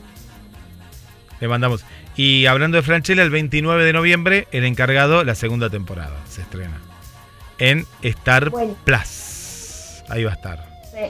Le 1.40 1.48
mandamos. 1.48 1.84
Y 2.16 2.46
hablando 2.46 2.76
de 2.76 2.82
Franchella, 2.82 3.22
el 3.22 3.30
29 3.30 3.84
de 3.84 3.92
noviembre, 3.92 4.48
el 4.52 4.64
encargado, 4.64 5.24
la 5.24 5.34
segunda 5.34 5.70
temporada, 5.70 6.16
se 6.28 6.42
estrena. 6.42 6.80
En 7.58 7.86
Star 8.02 8.50
Bueno. 8.50 8.76
Plus. 8.84 10.02
Ahí 10.08 10.24
va 10.24 10.32
a 10.32 10.34
estar. 10.34 10.66
Sí. 10.90 11.06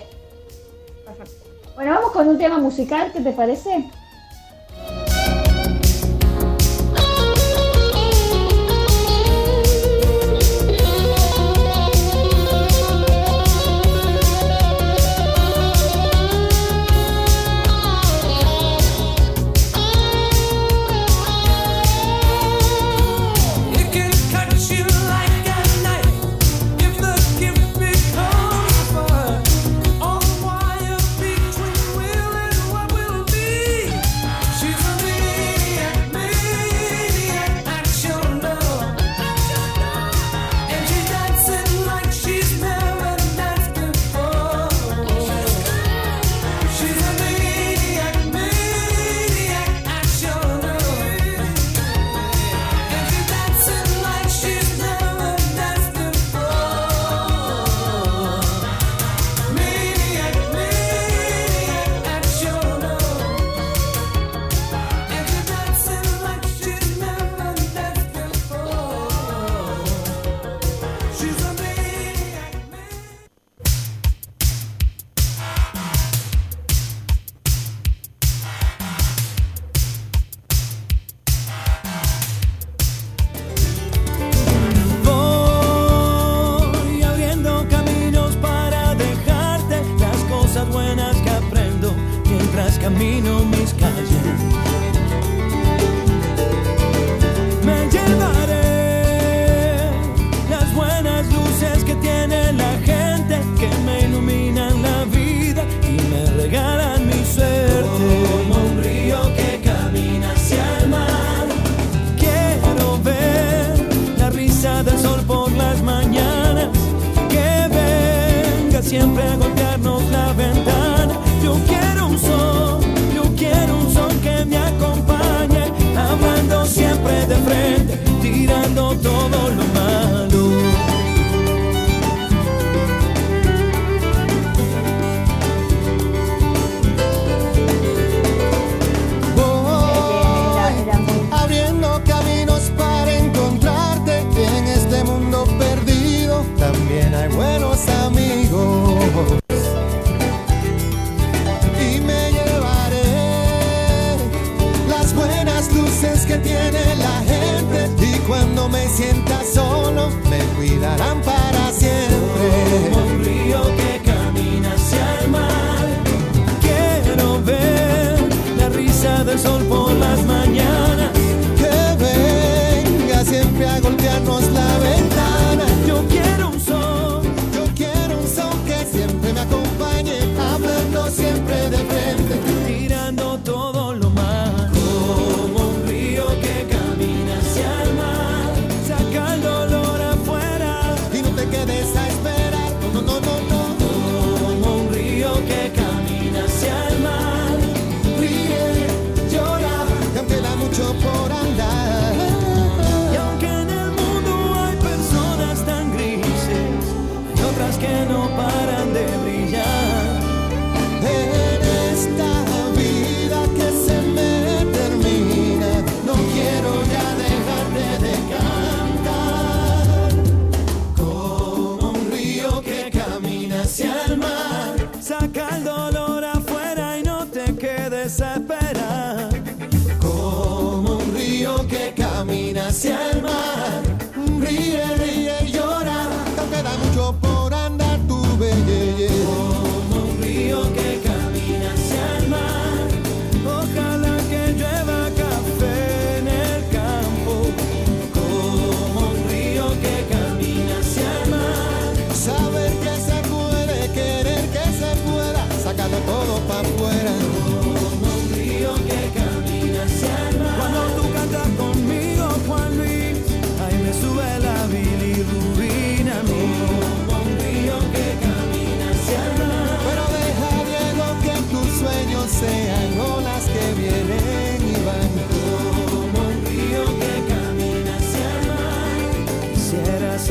Perfecto. 1.04 1.72
Bueno, 1.74 1.92
vamos 1.94 2.12
con 2.12 2.28
un 2.28 2.38
tema 2.38 2.58
musical, 2.58 3.10
¿qué 3.12 3.20
te 3.20 3.32
parece? 3.32 3.84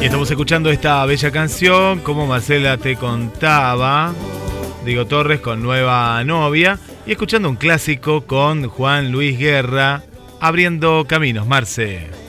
Estamos 0.10 0.32
escuchando 0.32 0.72
esta 0.72 1.05
bella 1.05 1.30
canción, 1.30 1.99
como 1.99 2.26
Marcela 2.26 2.78
te 2.78 2.95
contaba, 2.95 4.12
Diego 4.84 5.05
Torres 5.05 5.39
con 5.39 5.62
nueva 5.62 6.24
novia, 6.24 6.80
y 7.05 7.12
escuchando 7.12 7.47
un 7.47 7.57
clásico 7.57 8.26
con 8.26 8.68
Juan 8.70 9.12
Luis 9.12 9.38
Guerra, 9.38 10.01
abriendo 10.41 11.05
caminos, 11.07 11.45
Marce. 11.45 12.28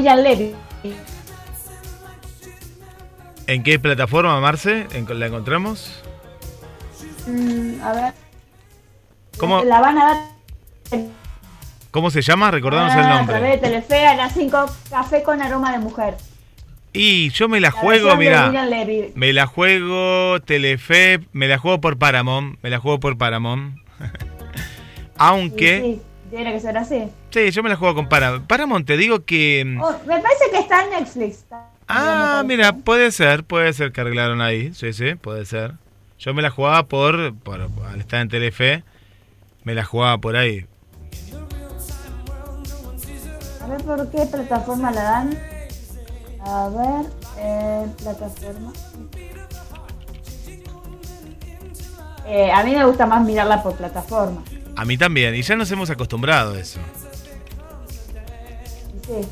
William 0.00 0.18
Levy. 0.20 0.54
¿En 3.46 3.62
qué 3.62 3.78
plataforma, 3.78 4.40
Marce? 4.40 4.86
¿En- 4.94 5.20
¿La 5.20 5.26
encontramos? 5.26 5.92
Mm, 7.26 7.82
a 7.82 7.92
ver. 7.92 8.14
¿Cómo, 9.36 9.62
La 9.62 9.80
van 9.80 9.98
a 9.98 10.04
dar 10.04 11.00
¿Cómo 11.90 12.10
se 12.10 12.22
llama? 12.22 12.50
Recordanos 12.50 12.92
el 12.94 13.00
Ah, 13.00 13.20
A 13.20 13.26
través 13.26 13.42
de 13.60 13.68
nombre. 13.68 13.80
Telefe 13.82 14.06
a 14.06 14.14
las 14.16 14.32
5, 14.32 14.66
Café 14.88 15.22
con 15.22 15.42
aroma 15.42 15.72
de 15.72 15.80
mujer. 15.80 16.16
Y 16.92 17.30
yo 17.30 17.48
me 17.48 17.60
la 17.60 17.68
La 17.68 17.72
juego, 17.72 18.16
mira. 18.16 18.50
Me 19.14 19.32
la 19.34 19.46
juego 19.46 20.40
Telefe, 20.40 21.20
me 21.32 21.46
la 21.48 21.58
juego 21.58 21.80
por 21.80 21.98
Paramount, 21.98 22.58
me 22.62 22.70
la 22.70 22.78
juego 22.78 23.00
por 23.00 23.18
Paramount. 23.18 23.76
Aunque, 25.18 25.80
Sí, 25.80 25.94
sí, 25.96 26.02
tiene 26.30 26.52
que 26.52 26.60
ser 26.60 26.76
así. 26.78 27.08
sí, 27.30 27.50
yo 27.50 27.62
me 27.62 27.68
la 27.68 27.76
juego 27.76 27.94
con 27.94 28.08
Paramount. 28.08 28.46
Paramount, 28.46 28.86
te 28.86 28.96
digo 28.96 29.24
que... 29.24 29.64
mm, 29.66 29.80
Oh, 29.82 29.92
me 30.06 30.20
parece 30.20 30.44
que 30.50 30.58
está 30.58 30.84
en 30.84 30.90
Netflix. 30.90 31.44
Ah, 31.88 32.42
mira, 32.46 32.72
puede 32.72 33.10
ser, 33.10 33.42
puede 33.44 33.72
ser 33.72 33.90
que 33.92 34.00
arreglaron 34.00 34.40
ahí, 34.40 34.72
sí, 34.74 34.92
sí, 34.92 35.16
puede 35.16 35.44
ser. 35.44 35.72
Yo 36.18 36.32
me 36.34 36.42
la 36.42 36.50
jugaba 36.50 36.84
por, 36.84 37.34
por 37.34 37.60
al 37.60 37.98
estar 38.00 38.20
en 38.20 38.28
Telefe, 38.28 38.84
me 39.64 39.74
la 39.74 39.84
jugaba 39.84 40.18
por 40.18 40.36
ahí. 40.36 40.66
A 43.62 43.66
ver 43.66 43.82
por 43.84 44.10
qué 44.10 44.26
plataforma 44.26 44.90
la 44.92 45.02
dan. 45.02 45.38
A 46.42 46.68
ver, 46.68 47.06
eh, 47.38 47.86
plataforma. 48.02 48.72
Eh, 52.26 52.50
a 52.52 52.62
mí 52.62 52.74
me 52.74 52.84
gusta 52.84 53.06
más 53.06 53.24
mirarla 53.24 53.62
por 53.62 53.74
plataforma. 53.74 54.42
A 54.76 54.84
mí 54.84 54.96
también, 54.96 55.34
y 55.34 55.42
ya 55.42 55.56
nos 55.56 55.70
hemos 55.70 55.90
acostumbrado 55.90 56.54
a 56.54 56.60
eso. 56.60 56.80
Sí. 59.06 59.28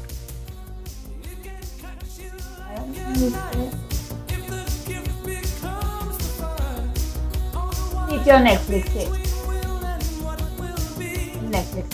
Sitio 8.10 8.40
Netflix, 8.40 8.90
sí. 8.90 9.08
Netflix. 11.50 11.86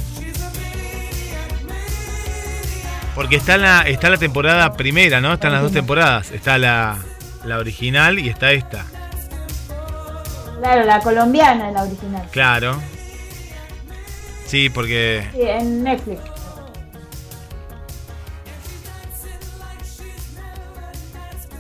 Porque 3.15 3.37
está 3.37 3.57
la, 3.57 3.83
está 3.83 4.11
la 4.11 4.17
temporada 4.19 4.73
primera, 4.75 5.21
¿no? 5.21 5.35
Están 5.35 5.53
las 5.53 5.63
dos 5.63 5.73
temporadas. 5.73 6.33
Está 6.33 6.59
la, 6.59 6.99
la 7.45 7.59
original 7.59 8.19
y 8.19 8.29
está 8.29 8.51
esta. 8.53 8.85
Claro, 10.59 10.85
la 10.85 10.99
colombiana 11.01 11.69
es 11.69 11.75
la 11.75 11.83
original. 11.85 12.29
Claro. 12.33 12.81
Sí, 14.47 14.69
porque 14.71 15.27
Sí, 15.33 15.43
en 15.43 15.83
Netflix. 15.83 16.21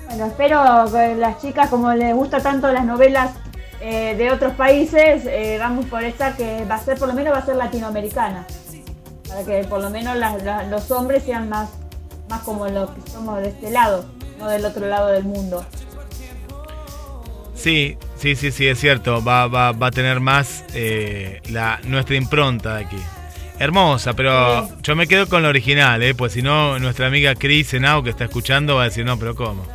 Bueno, 0.07 0.26
espero 0.26 0.62
que 0.93 1.14
las 1.16 1.41
chicas, 1.41 1.68
como 1.70 1.93
les 1.93 2.14
gusta 2.14 2.41
tanto 2.41 2.70
las 2.72 2.85
novelas 2.85 3.32
eh, 3.80 4.14
de 4.16 4.30
otros 4.30 4.53
países, 4.55 5.24
eh, 5.26 5.57
vamos 5.59 5.87
por 5.87 6.03
esta 6.05 6.37
que 6.37 6.64
va 6.64 6.76
a 6.76 6.78
ser, 6.78 6.99
por 6.99 7.09
lo 7.09 7.14
menos 7.14 7.35
va 7.35 7.39
a 7.39 7.45
ser 7.47 7.57
latinoamericana. 7.57 8.47
Para 9.28 9.43
que 9.45 9.64
por 9.64 9.80
lo 9.80 9.91
menos 9.91 10.16
las- 10.16 10.43
las- 10.43 10.68
los 10.68 10.91
hombres 10.91 11.24
sean 11.24 11.49
más, 11.49 11.70
más 12.28 12.43
como 12.43 12.66
los 12.68 12.91
que 12.91 13.11
somos 13.11 13.41
de 13.43 13.49
este 13.49 13.70
lado, 13.70 14.05
no 14.39 14.49
del 14.49 14.64
otro 14.64 14.87
lado 14.87 15.09
del 15.09 15.24
mundo. 15.24 15.64
sí, 17.55 17.97
sí, 18.25 18.37
sí, 18.37 18.51
sí, 18.53 18.66
es 18.66 18.81
cierto. 18.81 19.22
Va, 19.22 19.49
va, 19.49 19.72
va 19.72 19.89
a 19.89 19.91
tener 19.91 20.18
más 20.18 20.64
eh, 20.72 21.43
la, 21.51 21.79
nuestra 21.85 22.16
impronta 22.16 22.77
de 22.77 22.85
aquí. 22.87 22.97
Hermosa, 23.59 24.14
pero 24.14 24.66
yo 24.83 24.97
me 24.97 25.07
quedo 25.07 25.29
con 25.29 25.43
la 25.43 25.51
original, 25.51 26.03
¿eh? 26.03 26.14
Pues 26.14 26.33
si 26.33 26.41
no, 26.41 26.79
nuestra 26.79 27.07
amiga 27.07 27.35
Cris 27.35 27.68
Senao 27.68 28.03
que 28.03 28.09
está 28.09 28.25
escuchando 28.25 28.77
va 28.77 28.83
a 28.83 28.85
decir, 28.87 29.05
no, 29.05 29.18
pero 29.18 29.35
¿cómo? 29.35 29.66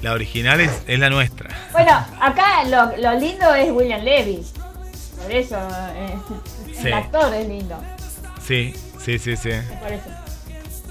La 0.00 0.12
original 0.14 0.60
es, 0.62 0.70
es 0.86 0.98
la 0.98 1.10
nuestra. 1.10 1.50
Bueno, 1.72 1.92
acá 2.20 2.64
lo, 2.64 2.96
lo 2.96 3.20
lindo 3.20 3.54
es 3.54 3.70
William 3.70 4.02
Levy. 4.02 4.40
Por 5.22 5.30
eso, 5.30 5.58
eh, 5.94 6.16
Sí. 6.72 6.86
el 6.86 6.94
actor 6.94 7.34
es 7.34 7.46
lindo. 7.46 7.78
Sí, 8.42 8.72
sí, 8.98 9.18
sí, 9.18 9.36
sí. 9.36 9.50
Por 9.82 9.92
eso. 9.92 10.08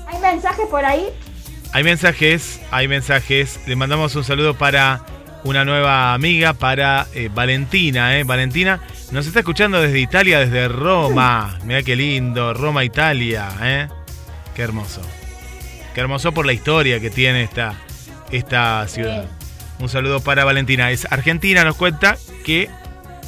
¿Hay 0.07 0.19
mensajes 0.19 0.67
por 0.67 0.85
ahí? 0.85 1.07
Hay 1.71 1.83
mensajes, 1.83 2.61
hay 2.69 2.87
mensajes. 2.87 3.59
Le 3.65 3.75
mandamos 3.75 4.15
un 4.15 4.23
saludo 4.23 4.53
para 4.53 5.01
una 5.43 5.65
nueva 5.65 6.13
amiga, 6.13 6.53
para 6.53 7.07
eh, 7.13 7.29
Valentina. 7.33 8.17
¿eh? 8.17 8.23
Valentina 8.23 8.81
nos 9.11 9.27
está 9.27 9.39
escuchando 9.39 9.81
desde 9.81 9.99
Italia, 9.99 10.39
desde 10.39 10.67
Roma. 10.67 11.57
Mira 11.63 11.83
qué 11.83 11.95
lindo, 11.95 12.53
Roma, 12.53 12.83
Italia. 12.83 13.49
¿eh? 13.61 13.87
Qué 14.55 14.61
hermoso. 14.61 15.01
Qué 15.93 16.01
hermoso 16.01 16.31
por 16.31 16.45
la 16.45 16.53
historia 16.53 16.99
que 16.99 17.09
tiene 17.09 17.43
esta, 17.43 17.73
esta 18.31 18.87
ciudad. 18.87 19.25
Un 19.79 19.89
saludo 19.89 20.19
para 20.19 20.43
Valentina. 20.43 20.91
Es 20.91 21.07
argentina, 21.11 21.63
nos 21.63 21.75
cuenta 21.75 22.17
que 22.43 22.69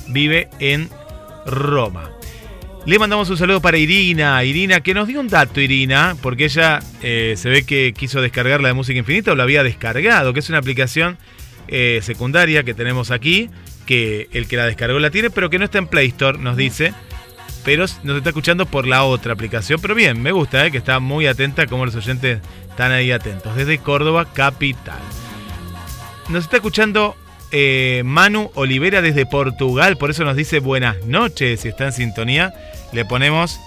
vive 0.07 0.49
en 0.59 0.89
Roma. 1.45 2.11
Le 2.85 2.97
mandamos 2.97 3.29
un 3.29 3.37
saludo 3.37 3.61
para 3.61 3.77
Irina. 3.77 4.43
Irina, 4.43 4.81
que 4.81 4.93
nos 4.93 5.07
dio 5.07 5.19
un 5.19 5.27
dato, 5.27 5.61
Irina, 5.61 6.15
porque 6.21 6.45
ella 6.45 6.79
eh, 7.03 7.35
se 7.37 7.49
ve 7.49 7.63
que 7.63 7.93
quiso 7.95 8.21
descargar 8.21 8.59
la 8.59 8.69
de 8.69 8.73
Música 8.73 8.97
Infinita 8.97 9.31
o 9.31 9.35
la 9.35 9.43
había 9.43 9.63
descargado, 9.63 10.33
que 10.33 10.39
es 10.39 10.49
una 10.49 10.57
aplicación 10.57 11.17
eh, 11.67 11.99
secundaria 12.03 12.63
que 12.63 12.73
tenemos 12.73 13.11
aquí, 13.11 13.49
que 13.85 14.29
el 14.31 14.47
que 14.47 14.57
la 14.57 14.65
descargó 14.65 14.99
la 14.99 15.11
tiene, 15.11 15.29
pero 15.29 15.49
que 15.49 15.59
no 15.59 15.65
está 15.65 15.77
en 15.77 15.87
Play 15.87 16.07
Store, 16.07 16.37
nos 16.37 16.57
dice. 16.57 16.93
Pero 17.63 17.85
nos 18.03 18.17
está 18.17 18.29
escuchando 18.29 18.65
por 18.65 18.87
la 18.87 19.03
otra 19.03 19.33
aplicación. 19.33 19.79
Pero 19.81 19.93
bien, 19.93 20.21
me 20.21 20.31
gusta, 20.31 20.65
eh, 20.65 20.71
que 20.71 20.77
está 20.77 20.99
muy 20.99 21.27
atenta, 21.27 21.67
como 21.67 21.85
los 21.85 21.95
oyentes 21.95 22.39
están 22.69 22.91
ahí 22.91 23.11
atentos. 23.11 23.55
Desde 23.55 23.77
Córdoba, 23.77 24.25
capital. 24.33 24.99
Nos 26.29 26.45
está 26.45 26.57
escuchando 26.57 27.15
eh, 27.51 28.01
Manu 28.05 28.49
Olivera 28.55 29.01
desde 29.01 29.25
Portugal, 29.25 29.97
por 29.97 30.09
eso 30.09 30.23
nos 30.23 30.37
dice 30.37 30.59
buenas 30.59 31.05
noches, 31.05 31.61
si 31.61 31.67
está 31.67 31.85
en 31.85 31.93
sintonía. 31.93 32.53
Le 32.93 33.05
ponemos 33.05 33.59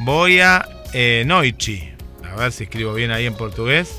voy 0.00 0.40
a 0.40 0.66
eh, 0.92 1.24
Noichi. 1.26 1.90
A 2.30 2.36
ver 2.36 2.52
si 2.52 2.64
escribo 2.64 2.94
bien 2.94 3.10
ahí 3.10 3.26
en 3.26 3.34
portugués. 3.34 3.96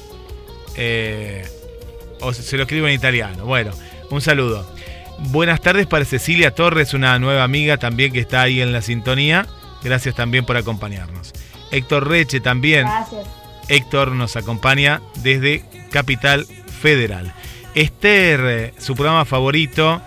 O 2.21 2.33
se 2.33 2.57
lo 2.57 2.63
escribo 2.63 2.87
en 2.87 2.93
italiano. 2.93 3.45
Bueno, 3.45 3.71
un 4.11 4.21
saludo. 4.21 4.69
Buenas 5.17 5.61
tardes 5.61 5.87
para 5.87 6.03
Cecilia 6.05 6.51
Torres, 6.51 6.93
una 6.93 7.17
nueva 7.19 7.43
amiga 7.43 7.77
también 7.77 8.11
que 8.11 8.19
está 8.19 8.41
ahí 8.41 8.61
en 8.61 8.71
la 8.73 8.81
sintonía. 8.81 9.47
Gracias 9.83 10.15
también 10.15 10.45
por 10.45 10.57
acompañarnos. 10.57 11.33
Héctor 11.71 12.07
Reche 12.07 12.39
también. 12.39 12.85
Gracias. 12.85 13.25
Héctor 13.67 14.11
nos 14.11 14.35
acompaña 14.35 15.01
desde 15.23 15.63
Capital 15.91 16.45
Federal. 16.81 17.33
Esther, 17.73 18.39
eh, 18.45 18.73
su 18.77 18.95
programa 18.95 19.25
favorito, 19.25 20.01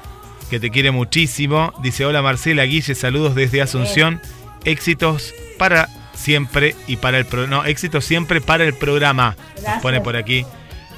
que 0.48 0.60
te 0.60 0.70
quiere 0.70 0.90
muchísimo, 0.90 1.74
dice, 1.82 2.06
hola 2.06 2.22
Marcela 2.22 2.64
Guille, 2.64 2.94
saludos 2.94 3.34
desde 3.34 3.60
Asunción, 3.60 4.20
éxitos 4.64 5.34
para 5.58 5.88
siempre 6.14 6.74
y 6.86 6.96
para 6.96 7.18
el 7.18 7.26
pro- 7.26 7.46
no, 7.46 7.64
éxitos 7.66 8.04
siempre 8.04 8.40
para 8.40 8.64
el 8.64 8.74
programa, 8.74 9.36
nos 9.54 9.62
Gracias. 9.62 9.82
pone 9.82 10.00
por 10.00 10.16
aquí 10.16 10.46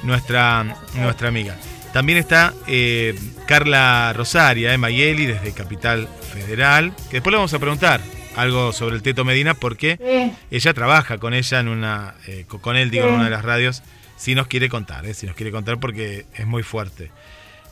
nuestra, 0.03 0.63
nuestra 0.95 1.27
amiga. 1.27 1.57
También 1.93 2.17
está 2.17 2.53
eh, 2.67 3.15
Carla 3.47 4.13
Rosaria, 4.15 4.71
de 4.71 4.77
Mayeli, 4.77 5.25
desde 5.25 5.53
Capital 5.53 6.07
Federal, 6.33 6.93
que 7.09 7.17
después 7.17 7.31
le 7.31 7.37
vamos 7.37 7.53
a 7.53 7.59
preguntar 7.59 7.99
algo 8.37 8.71
sobre 8.71 8.95
el 8.95 9.01
Teto 9.01 9.25
Medina, 9.25 9.53
porque 9.55 9.97
Sí. 10.01 10.31
ella 10.55 10.73
trabaja 10.73 11.17
con 11.17 11.33
ella 11.33 11.59
en 11.59 11.67
una, 11.67 12.15
eh, 12.27 12.45
co- 12.47 12.61
con 12.61 12.77
él, 12.77 12.89
digo, 12.91 13.07
en 13.07 13.15
una 13.15 13.25
de 13.25 13.29
las 13.31 13.43
radios. 13.43 13.83
Si 14.15 14.35
nos 14.35 14.47
quiere 14.47 14.69
contar, 14.69 15.05
eh, 15.05 15.13
si 15.13 15.25
nos 15.25 15.35
quiere 15.35 15.51
contar 15.51 15.79
porque 15.79 16.25
es 16.35 16.45
muy 16.47 16.63
fuerte. 16.63 17.11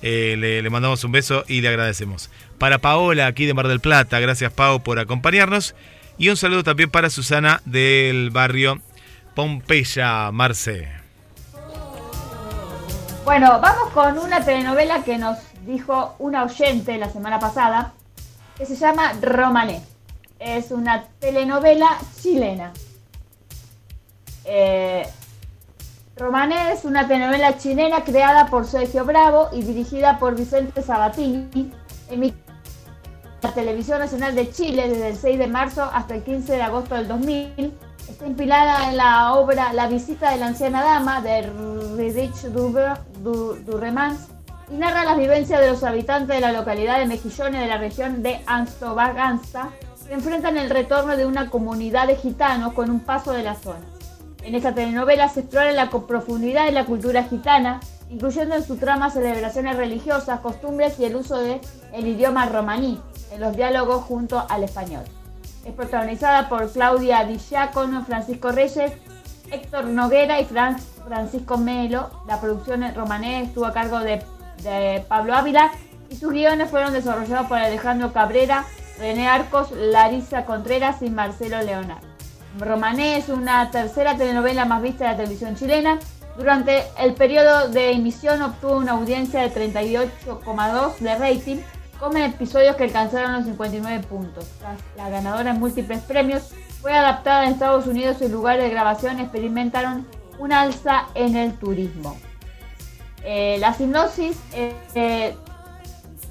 Eh, 0.02 0.36
le, 0.38 0.62
le 0.62 0.70
mandamos 0.70 1.02
un 1.06 1.12
beso 1.14 1.46
y 1.48 1.62
le 1.62 1.68
agradecemos. 1.70 2.30
Para 2.58 2.80
Paola, 2.80 3.28
aquí 3.28 3.46
de 3.46 3.54
Mar 3.54 3.68
del 3.70 3.80
Plata, 3.80 4.20
gracias 4.20 4.52
Pau 4.52 4.82
por 4.84 5.00
acompañarnos. 5.00 5.76
Y 6.18 6.28
un 6.28 6.36
saludo 6.38 6.64
también 6.64 6.90
para 6.90 7.10
Susana 7.10 7.62
del 7.66 8.30
barrio 8.32 8.82
Pompeya, 9.36 10.30
Marce. 10.34 10.99
Bueno, 13.30 13.60
vamos 13.62 13.92
con 13.92 14.18
una 14.18 14.44
telenovela 14.44 15.04
que 15.04 15.20
nos 15.20 15.38
dijo 15.64 16.16
una 16.18 16.46
oyente 16.46 16.98
la 16.98 17.12
semana 17.12 17.38
pasada, 17.38 17.94
que 18.58 18.66
se 18.66 18.76
llama 18.76 19.14
Romané. 19.22 19.84
Es 20.40 20.72
una 20.72 21.04
telenovela 21.20 22.00
chilena. 22.20 22.74
Eh, 24.46 25.08
Romané 26.18 26.72
es 26.72 26.86
una 26.86 27.08
telenovela 27.08 27.56
chilena 27.60 28.04
creada 28.04 28.48
por 28.48 28.66
Sergio 28.66 29.06
Bravo 29.06 29.50
y 29.52 29.62
dirigida 29.62 30.18
por 30.18 30.36
Vicente 30.36 30.82
Sabatini, 30.82 31.72
en 32.10 32.36
la 33.44 33.54
Televisión 33.54 34.00
Nacional 34.00 34.34
de 34.34 34.50
Chile 34.50 34.90
desde 34.90 35.10
el 35.10 35.16
6 35.16 35.38
de 35.38 35.48
marzo 35.48 35.84
hasta 35.84 36.16
el 36.16 36.24
15 36.24 36.54
de 36.54 36.62
agosto 36.64 36.96
del 36.96 37.08
2000. 37.08 37.89
Inspirada 38.26 38.89
en 38.89 38.97
la 38.97 39.34
obra 39.34 39.74
La 39.74 39.88
visita 39.88 40.32
de 40.32 40.38
la 40.38 40.47
anciana 40.47 40.84
dama 40.84 41.22
de 41.22 41.43
Ridich 41.97 42.41
Durremans 42.51 44.28
y 44.72 44.76
narra 44.76 45.05
las 45.05 45.18
vivencias 45.18 45.60
de 45.60 45.70
los 45.70 45.84
habitantes 45.84 46.36
de 46.36 46.41
la 46.41 46.51
localidad 46.51 46.99
de 46.99 47.05
Mejillones 47.05 47.62
de 47.62 47.68
la 47.68 47.78
región 47.78 48.22
de 48.22 48.41
Antofagasta 48.45 49.70
que 50.07 50.14
enfrentan 50.14 50.57
el 50.57 50.70
retorno 50.70 51.16
de 51.16 51.26
una 51.26 51.49
comunidad 51.49 52.07
de 52.07 52.16
gitanos 52.16 52.74
con 52.74 52.89
un 52.89 52.99
paso 52.99 53.32
de 53.32 53.43
la 53.43 53.55
zona. 53.55 53.86
En 54.43 54.55
esta 54.55 54.74
telenovela 54.74 55.30
se 55.30 55.41
explora 55.41 55.72
la 55.72 55.89
profundidad 55.89 56.66
de 56.66 56.72
la 56.72 56.86
cultura 56.86 57.24
gitana, 57.24 57.80
incluyendo 58.10 58.55
en 58.55 58.64
su 58.64 58.78
trama 58.78 59.12
celebraciones 59.12 59.76
religiosas, 59.76 60.39
costumbres 60.39 60.99
y 60.99 61.05
el 61.05 61.16
uso 61.16 61.38
del 61.38 61.60
idioma 61.93 62.47
romaní 62.47 62.99
en 63.32 63.41
los 63.41 63.55
diálogos 63.55 64.03
junto 64.03 64.43
al 64.49 64.64
español. 64.64 65.03
Es 65.66 65.74
protagonizada 65.74 66.49
por 66.49 66.72
Claudia 66.72 67.24
Di 67.26 67.38
Giacono, 67.38 68.03
Francisco 68.05 68.51
Reyes, 68.51 68.91
Héctor 69.51 69.86
Noguera 69.86 70.39
y 70.39 70.45
Fran- 70.45 70.80
Francisco 71.07 71.57
Melo. 71.57 72.10
La 72.28 72.39
producción 72.39 72.84
en 72.84 72.95
romané 72.95 73.43
estuvo 73.43 73.66
a 73.66 73.74
cargo 73.74 73.99
de, 73.99 74.24
de 74.64 75.03
Pablo 75.07 75.36
Ávila 75.36 75.72
y 76.10 76.16
sus 76.16 76.32
guiones 76.32 76.70
fueron 76.70 76.93
desarrollados 76.93 77.47
por 77.47 77.57
Alejandro 77.57 78.14
Cabrera, 78.14 78.66
René 78.99 79.28
Arcos, 79.28 79.72
Larisa 79.72 80.45
Contreras 80.45 81.01
y 81.01 81.10
Marcelo 81.10 81.62
Leonardo. 81.62 82.07
Romané 82.57 83.18
es 83.18 83.30
una 83.30 83.70
tercera 83.70 84.18
telenovela 84.18 84.66
más 84.66 84.82
vista 84.82 85.05
de 85.05 85.12
la 85.12 85.18
televisión 85.18 85.55
chilena. 85.55 85.99
Durante 86.36 86.84
el 86.97 87.14
periodo 87.14 87.68
de 87.70 87.91
emisión 87.91 88.41
obtuvo 88.41 88.78
una 88.78 88.93
audiencia 88.93 89.41
de 89.41 89.53
38,2 89.53 90.97
de 90.99 91.16
rating, 91.16 91.57
con 92.00 92.16
episodios 92.18 92.76
que 92.76 92.84
alcanzaron 92.86 93.34
los 93.34 93.45
59 93.45 94.04
puntos. 94.08 94.45
Tras 94.60 94.80
la 94.95 95.10
ganadora 95.10 95.52
en 95.52 95.60
múltiples 95.60 96.02
premios, 96.02 96.52
fue 96.82 96.93
adaptada 96.93 97.45
en 97.45 97.54
Estados 97.54 97.88
Unidos 97.88 98.18
y 98.22 98.30
lugares 98.30 98.64
de 98.64 98.70
grabación 98.70 99.20
experimentaron 99.20 100.08
un 100.39 100.54
alza 100.54 101.08
en 101.14 101.36
el 101.36 101.54
turismo. 101.54 102.18
Eh, 103.24 103.58
la 103.60 103.74
sinopsis 103.74 104.38
eh, 104.54 105.36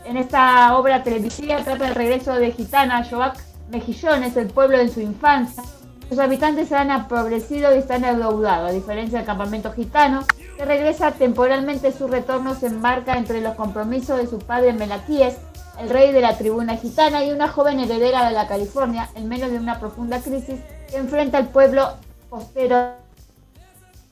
en 0.04 0.16
esta 0.16 0.76
obra 0.78 1.02
televisiva 1.02 1.58
trata 1.58 1.84
del 1.84 1.94
regreso 1.94 2.32
de 2.34 2.50
Gitana 2.52 3.04
Joac 3.04 3.38
Mejillones, 3.70 4.36
el 4.36 4.46
pueblo 4.46 4.78
en 4.78 4.90
su 4.90 5.00
infancia. 5.00 5.62
Sus 6.08 6.18
habitantes 6.18 6.68
se 6.68 6.76
han 6.76 6.90
empobrecido 6.90 7.74
y 7.74 7.78
están 7.78 8.02
endeudados, 8.02 8.70
a 8.70 8.72
diferencia 8.72 9.18
del 9.18 9.26
campamento 9.26 9.72
gitano, 9.72 10.24
que 10.56 10.64
regresa 10.64 11.12
temporalmente 11.12 11.92
su 11.92 12.08
retorno 12.08 12.54
se 12.54 12.68
embarca 12.68 13.18
entre 13.18 13.42
los 13.42 13.54
compromisos 13.56 14.16
de 14.16 14.26
su 14.26 14.38
padre 14.38 14.72
Melaquíes, 14.72 15.36
el 15.78 15.90
rey 15.90 16.12
de 16.12 16.20
la 16.20 16.36
tribuna 16.36 16.76
gitana, 16.76 17.24
y 17.24 17.32
una 17.32 17.48
joven 17.48 17.80
heredera 17.80 18.26
de 18.28 18.34
la 18.34 18.46
California, 18.48 19.08
en 19.14 19.28
medio 19.28 19.48
de 19.48 19.58
una 19.58 19.78
profunda 19.78 20.20
crisis 20.20 20.60
que 20.90 20.96
enfrenta 20.96 21.38
al 21.38 21.48
pueblo 21.48 21.94
costero 22.28 22.94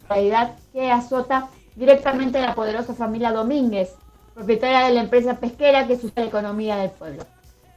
realidad 0.08 0.52
que 0.72 0.90
azota 0.90 1.48
directamente 1.74 2.38
a 2.38 2.46
la 2.46 2.54
poderosa 2.54 2.94
familia 2.94 3.32
Domínguez, 3.32 3.94
propietaria 4.34 4.86
de 4.86 4.94
la 4.94 5.00
empresa 5.00 5.34
pesquera 5.34 5.86
que 5.86 5.94
sustenta 5.96 6.20
la 6.22 6.28
economía 6.28 6.76
del 6.76 6.90
pueblo. 6.90 7.24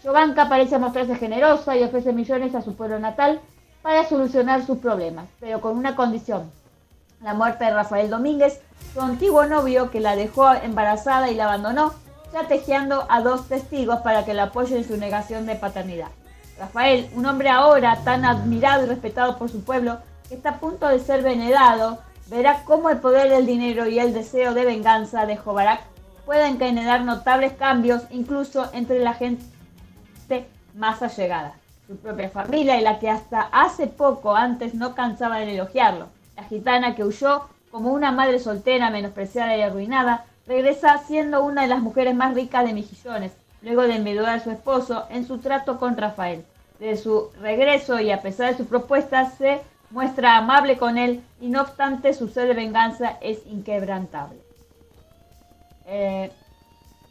Yovanka 0.03 0.47
parece 0.47 0.77
mostrarse 0.77 1.15
generosa 1.15 1.75
y 1.75 1.83
ofrece 1.83 2.13
millones 2.13 2.55
a 2.55 2.61
su 2.61 2.75
pueblo 2.75 2.99
natal 2.99 3.41
para 3.81 4.07
solucionar 4.07 4.65
sus 4.65 4.77
problemas, 4.77 5.27
pero 5.39 5.59
con 5.61 5.77
una 5.77 5.95
condición. 5.95 6.51
La 7.21 7.33
muerte 7.33 7.65
de 7.65 7.71
Rafael 7.71 8.09
Domínguez, 8.09 8.61
su 8.93 9.01
antiguo 9.01 9.45
novio 9.45 9.91
que 9.91 9.99
la 9.99 10.15
dejó 10.15 10.53
embarazada 10.53 11.29
y 11.29 11.35
la 11.35 11.45
abandonó, 11.45 11.93
chatejeando 12.31 13.05
a 13.09 13.21
dos 13.21 13.47
testigos 13.47 13.99
para 14.01 14.25
que 14.25 14.33
la 14.33 14.43
apoyen 14.43 14.77
en 14.77 14.87
su 14.87 14.97
negación 14.97 15.45
de 15.45 15.55
paternidad. 15.55 16.09
Rafael, 16.57 17.09
un 17.15 17.25
hombre 17.25 17.49
ahora 17.49 17.99
tan 18.03 18.25
admirado 18.25 18.83
y 18.83 18.87
respetado 18.87 19.37
por 19.37 19.49
su 19.49 19.63
pueblo, 19.63 19.99
que 20.27 20.35
está 20.35 20.49
a 20.51 20.59
punto 20.59 20.87
de 20.87 20.99
ser 20.99 21.23
venerado, 21.23 21.99
verá 22.27 22.63
cómo 22.65 22.89
el 22.89 22.97
poder 22.97 23.29
del 23.29 23.45
dinero 23.45 23.87
y 23.87 23.99
el 23.99 24.13
deseo 24.13 24.53
de 24.53 24.65
venganza 24.65 25.25
de 25.25 25.37
Jobarak 25.37 25.81
pueden 26.25 26.59
generar 26.59 27.01
notables 27.01 27.53
cambios 27.53 28.03
incluso 28.11 28.69
entre 28.73 28.99
la 28.99 29.13
gente 29.13 29.43
más 30.75 31.01
allegada. 31.01 31.53
Su 31.87 31.97
propia 31.97 32.29
familia 32.29 32.79
y 32.79 32.83
la 32.83 32.99
que 32.99 33.09
hasta 33.09 33.49
hace 33.51 33.87
poco 33.87 34.35
antes 34.35 34.75
no 34.75 34.93
cansaba 34.93 35.37
de 35.37 35.55
elogiarlo. 35.55 36.09
La 36.37 36.43
gitana 36.43 36.93
que 36.93 37.03
huyó 37.03 37.49
como 37.71 37.91
una 37.91 38.11
madre 38.11 38.39
soltera, 38.39 38.91
menospreciada 38.91 39.57
y 39.57 39.61
arruinada, 39.61 40.25
regresa 40.49 40.97
siendo 40.97 41.43
una 41.43 41.61
de 41.61 41.67
las 41.67 41.79
mujeres 41.79 42.15
más 42.15 42.33
ricas 42.33 42.65
de 42.65 42.73
Mejillones, 42.73 43.31
luego 43.61 43.83
de 43.83 43.95
enviudar 43.95 44.39
a 44.39 44.43
su 44.43 44.49
esposo 44.49 45.05
en 45.11 45.25
su 45.25 45.37
trato 45.37 45.77
con 45.77 45.95
Rafael. 45.95 46.43
De 46.79 46.97
su 46.97 47.29
regreso 47.39 47.99
y 47.99 48.09
a 48.09 48.23
pesar 48.23 48.51
de 48.51 48.57
sus 48.57 48.67
propuestas, 48.67 49.35
se 49.37 49.61
muestra 49.91 50.37
amable 50.37 50.77
con 50.77 50.97
él 50.97 51.21
y 51.39 51.49
no 51.49 51.61
obstante 51.61 52.13
su 52.13 52.29
sed 52.29 52.47
de 52.47 52.55
venganza 52.55 53.17
es 53.21 53.45
inquebrantable. 53.45 54.39
Eh, 55.85 56.31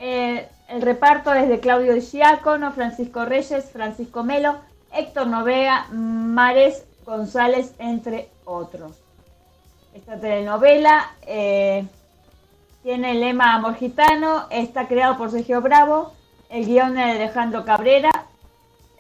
eh, 0.01 0.49
el 0.69 0.83
reparto 0.83 1.33
es 1.33 1.49
de 1.49 1.61
Claudio 1.61 1.95
Giacono, 2.01 2.73
Francisco 2.73 3.25
Reyes, 3.25 3.71
Francisco 3.71 4.25
Melo, 4.25 4.57
Héctor 4.93 5.29
Novea, 5.29 5.87
Mares 5.93 6.85
González, 7.07 7.73
entre 7.79 8.29
otros. 8.45 8.97
Esta 9.95 10.19
telenovela 10.19 11.13
eh, 11.25 11.85
tiene 12.83 13.13
el 13.13 13.21
lema 13.21 13.55
Amor 13.55 13.75
Gitano, 13.75 14.47
está 14.51 14.87
creado 14.89 15.17
por 15.17 15.31
Sergio 15.31 15.61
Bravo, 15.61 16.13
el 16.49 16.65
guion 16.67 16.95
de 16.95 17.03
Alejandro 17.03 17.65
Cabrera, 17.65 18.27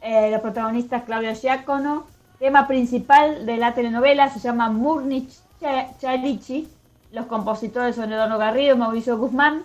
eh, 0.02 0.30
los 0.30 0.40
protagonistas 0.40 1.04
Claudio 1.04 1.34
Giacono, 1.34 2.06
tema 2.38 2.66
principal 2.66 3.46
de 3.46 3.56
la 3.56 3.74
telenovela 3.74 4.28
se 4.28 4.40
llama 4.40 4.68
Murnich 4.70 5.30
Cha- 5.60 5.96
Charichi, 5.98 6.68
los 7.12 7.26
compositores 7.26 7.96
son 7.96 8.12
Eduardo 8.12 8.38
Garrido 8.38 8.74
y 8.74 8.78
Mauricio 8.78 9.16
Guzmán, 9.18 9.62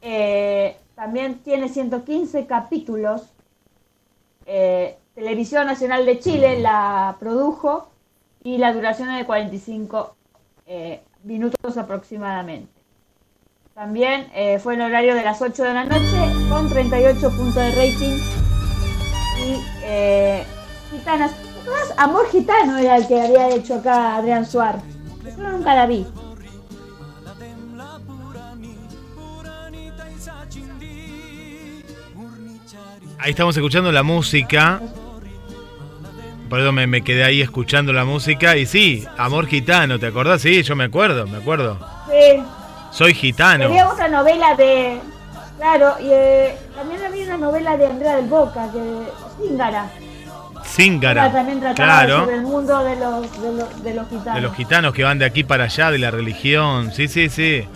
eh, 0.00 0.76
también 0.94 1.38
tiene 1.40 1.68
115 1.68 2.46
capítulos. 2.46 3.22
Eh, 4.46 4.96
Televisión 5.14 5.66
Nacional 5.66 6.04
de 6.06 6.18
Chile 6.20 6.60
la 6.60 7.16
produjo 7.18 7.88
y 8.42 8.58
la 8.58 8.72
duración 8.72 9.10
es 9.10 9.18
de 9.18 9.24
45 9.26 10.14
eh, 10.66 11.02
minutos 11.24 11.76
aproximadamente. 11.76 12.73
También 13.74 14.28
eh, 14.36 14.60
fue 14.60 14.74
en 14.74 14.82
horario 14.82 15.16
de 15.16 15.24
las 15.24 15.42
8 15.42 15.64
de 15.64 15.74
la 15.74 15.84
noche 15.84 16.48
con 16.48 16.68
38 16.68 17.28
puntos 17.30 17.56
de 17.56 17.70
rating. 17.70 18.20
Y 19.44 19.60
eh, 19.82 20.44
Gitanas. 20.92 21.32
¿te 21.32 21.60
acuerdas? 21.60 21.94
Amor 21.98 22.30
Gitano 22.30 22.78
era 22.78 22.98
el 22.98 23.08
que 23.08 23.20
había 23.20 23.50
hecho 23.50 23.74
acá 23.74 24.14
Adrián 24.14 24.46
Suar. 24.46 24.80
Yo 25.24 25.50
nunca 25.50 25.74
la 25.74 25.86
vi. 25.86 26.06
Ahí 33.18 33.30
estamos 33.30 33.56
escuchando 33.56 33.90
la 33.90 34.04
música. 34.04 34.80
Por 36.48 36.60
eso 36.60 36.70
me, 36.70 36.86
me 36.86 37.02
quedé 37.02 37.24
ahí 37.24 37.42
escuchando 37.42 37.92
la 37.92 38.04
música. 38.04 38.56
Y 38.56 38.66
sí, 38.66 39.04
Amor 39.18 39.48
Gitano, 39.48 39.98
¿te 39.98 40.06
acordás? 40.06 40.42
Sí, 40.42 40.62
yo 40.62 40.76
me 40.76 40.84
acuerdo, 40.84 41.26
me 41.26 41.38
acuerdo. 41.38 41.76
Sí. 42.08 42.40
Soy 42.94 43.12
gitano. 43.12 43.64
Había 43.66 43.88
otra 43.88 44.08
novela 44.08 44.54
de. 44.54 45.00
Claro, 45.58 45.96
y 46.00 46.06
eh, 46.10 46.56
también 46.76 47.04
había 47.04 47.24
una 47.24 47.36
novela 47.38 47.76
de 47.76 47.86
Andrea 47.86 48.16
del 48.16 48.26
Boca, 48.26 48.68
que 48.72 49.08
Zingara. 49.42 49.86
Zingara. 50.64 51.32
También 51.32 51.60
trataba 51.60 51.74
Claro. 52.00 52.20
sobre 52.20 52.36
el 52.36 52.42
mundo 52.42 52.84
de 52.84 52.96
los, 52.96 53.42
de 53.42 53.52
los, 53.52 53.82
de 53.84 53.94
los 53.94 54.08
gitanos. 54.08 54.34
De 54.34 54.40
los 54.40 54.54
gitanos 54.56 54.94
que 54.94 55.04
van 55.04 55.18
de 55.18 55.24
aquí 55.24 55.44
para 55.44 55.64
allá, 55.64 55.90
de 55.90 55.98
la 55.98 56.10
religión. 56.10 56.92
Sí, 56.92 57.08
sí, 57.08 57.28
sí. 57.28 57.66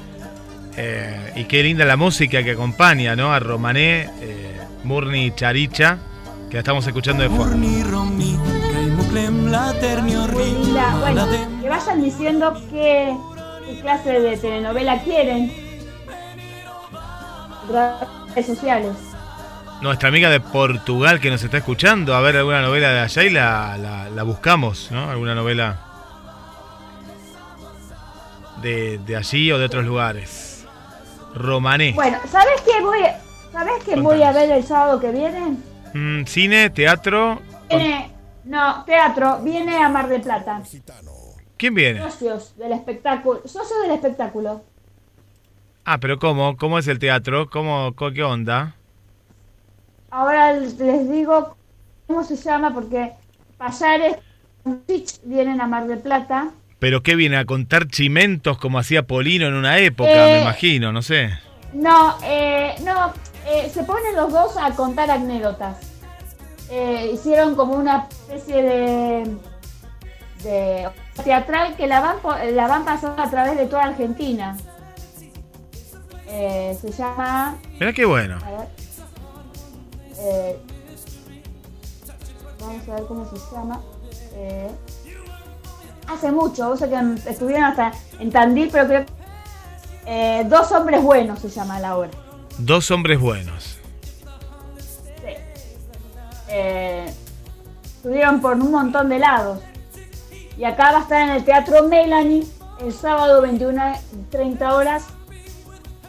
Eh, 0.76 1.32
y 1.36 1.44
qué 1.44 1.62
linda 1.64 1.84
la 1.84 1.96
música 1.96 2.42
que 2.44 2.52
acompaña, 2.52 3.16
¿no? 3.16 3.32
A 3.32 3.40
Romané, 3.40 4.08
eh, 4.20 4.60
Murni 4.84 5.32
Charicha, 5.34 5.98
que 6.48 6.54
la 6.54 6.60
estamos 6.60 6.86
escuchando 6.86 7.24
de 7.24 7.28
fondo. 7.30 7.56
Bueno, 11.00 11.26
que 11.60 11.68
vayan 11.68 12.02
diciendo 12.02 12.54
qué, 12.70 13.16
qué 13.68 13.80
clase 13.80 14.20
de 14.20 14.36
telenovela 14.36 15.00
quieren. 15.02 15.52
Redes 17.68 18.46
sociales. 18.46 18.96
Nuestra 19.82 20.08
amiga 20.08 20.28
de 20.30 20.40
Portugal 20.40 21.20
que 21.20 21.30
nos 21.30 21.42
está 21.44 21.58
escuchando, 21.58 22.14
a 22.14 22.20
ver 22.20 22.36
alguna 22.36 22.62
novela 22.62 22.90
de 22.92 23.00
allá 23.00 23.22
y 23.22 23.30
la, 23.30 23.76
la- 23.78 24.08
la 24.10 24.22
buscamos, 24.24 24.90
¿no? 24.90 25.08
Alguna 25.10 25.34
novela 25.34 25.78
de, 28.62 28.98
de 28.98 29.16
allí 29.16 29.52
o 29.52 29.58
de 29.58 29.66
otros 29.66 29.84
lugares. 29.84 30.64
Romané. 31.34 31.92
Bueno, 31.92 32.18
¿sabes 32.28 32.60
qué 32.62 32.82
voy, 32.82 32.98
¿sabes 33.52 33.84
qué 33.84 33.96
voy 34.00 34.22
a 34.22 34.32
ver 34.32 34.50
el 34.50 34.64
sábado 34.64 34.98
que 34.98 35.12
viene? 35.12 35.56
Mm, 35.94 36.24
cine, 36.26 36.70
teatro. 36.70 37.40
Viene, 37.68 38.10
no, 38.44 38.82
teatro, 38.84 39.38
viene 39.42 39.76
a 39.76 39.88
Mar 39.88 40.08
del 40.08 40.22
Plata. 40.22 40.60
¿Quién 41.58 41.74
viene? 41.74 42.00
Socios 42.00 42.56
del 42.56 42.72
espectáculo. 42.72 43.42
Socios 43.44 43.82
del 43.82 43.90
espectáculo. 43.90 44.62
Ah, 45.84 45.98
pero 45.98 46.18
¿cómo? 46.18 46.56
¿Cómo 46.56 46.78
es 46.78 46.86
el 46.86 46.98
teatro? 46.98 47.50
¿Cómo, 47.50 47.94
¿Qué 48.14 48.22
onda? 48.22 48.74
Ahora 50.10 50.52
les 50.52 50.78
digo 51.10 51.56
cómo 52.06 52.24
se 52.24 52.36
llama 52.36 52.72
porque 52.72 53.12
Payares 53.58 54.16
vienen 55.24 55.60
a 55.60 55.66
Mar 55.66 55.86
del 55.86 55.98
Plata. 55.98 56.50
¿Pero 56.78 57.02
qué 57.02 57.16
viene? 57.16 57.36
¿A 57.36 57.44
contar 57.44 57.88
chimentos 57.88 58.56
como 58.58 58.78
hacía 58.78 59.06
Polino 59.06 59.46
en 59.46 59.54
una 59.54 59.78
época, 59.78 60.28
Eh, 60.28 60.34
me 60.34 60.42
imagino? 60.42 60.92
No 60.92 61.02
sé. 61.02 61.30
No, 61.72 62.16
eh, 62.22 62.74
no, 62.84 63.12
eh, 63.46 63.68
se 63.72 63.82
ponen 63.82 64.14
los 64.14 64.32
dos 64.32 64.56
a 64.56 64.70
contar 64.76 65.10
anécdotas. 65.10 65.78
Eh, 66.70 67.10
hicieron 67.12 67.56
como 67.56 67.74
una 67.74 68.06
especie 68.10 68.62
de, 68.62 69.36
de 70.44 70.88
teatral 71.22 71.76
que 71.76 71.86
la 71.86 72.00
van, 72.00 72.16
la 72.54 72.66
van 72.66 72.84
pasando 72.84 73.22
a 73.22 73.30
través 73.30 73.56
de 73.56 73.66
toda 73.66 73.84
Argentina. 73.84 74.56
Eh, 76.30 76.76
se 76.80 76.92
llama 76.92 77.56
Mira 77.80 77.92
qué 77.92 78.04
bueno. 78.04 78.38
A 78.44 78.50
ver. 78.50 78.68
Eh, 80.18 80.58
vamos 82.60 82.88
a 82.88 82.94
ver 82.94 83.04
cómo 83.06 83.24
se 83.24 83.36
llama. 83.54 83.80
Eh, 84.34 84.70
hace 86.06 86.30
mucho, 86.30 86.68
vos 86.68 86.78
sé 86.78 86.88
que 86.88 87.30
estuvieron 87.30 87.64
hasta 87.64 87.92
en 88.18 88.30
Tandil, 88.30 88.68
pero 88.70 88.86
creo 88.86 89.06
que. 89.06 89.18
Dos 90.48 90.72
hombres 90.72 91.02
buenos 91.02 91.38
se 91.38 91.50
llama 91.50 91.78
la 91.80 91.96
obra. 91.96 92.10
Dos 92.58 92.90
hombres 92.90 93.20
buenos. 93.20 93.78
Sí. 95.20 95.34
Estuvieron 97.96 98.40
por 98.40 98.54
un 98.54 98.70
montón 98.70 99.10
de 99.10 99.18
lados. 99.18 99.60
Y 100.58 100.64
acá 100.64 100.90
va 100.92 100.98
a 100.98 101.02
estar 101.02 101.22
en 101.22 101.30
el 101.30 101.44
Teatro 101.44 101.84
Melanie 101.84 102.44
el 102.84 102.92
sábado 102.92 103.40
21 103.42 103.80
a 103.80 103.94
30 104.30 104.74
horas. 104.74 105.06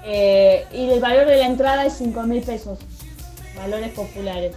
Eh, 0.03 0.65
y 0.73 0.89
el 0.89 0.99
valor 0.99 1.27
de 1.27 1.37
la 1.37 1.45
entrada 1.45 1.85
es 1.85 1.93
5 1.97 2.23
mil 2.23 2.41
pesos. 2.41 2.79
Valores 3.55 3.91
populares. 3.91 4.55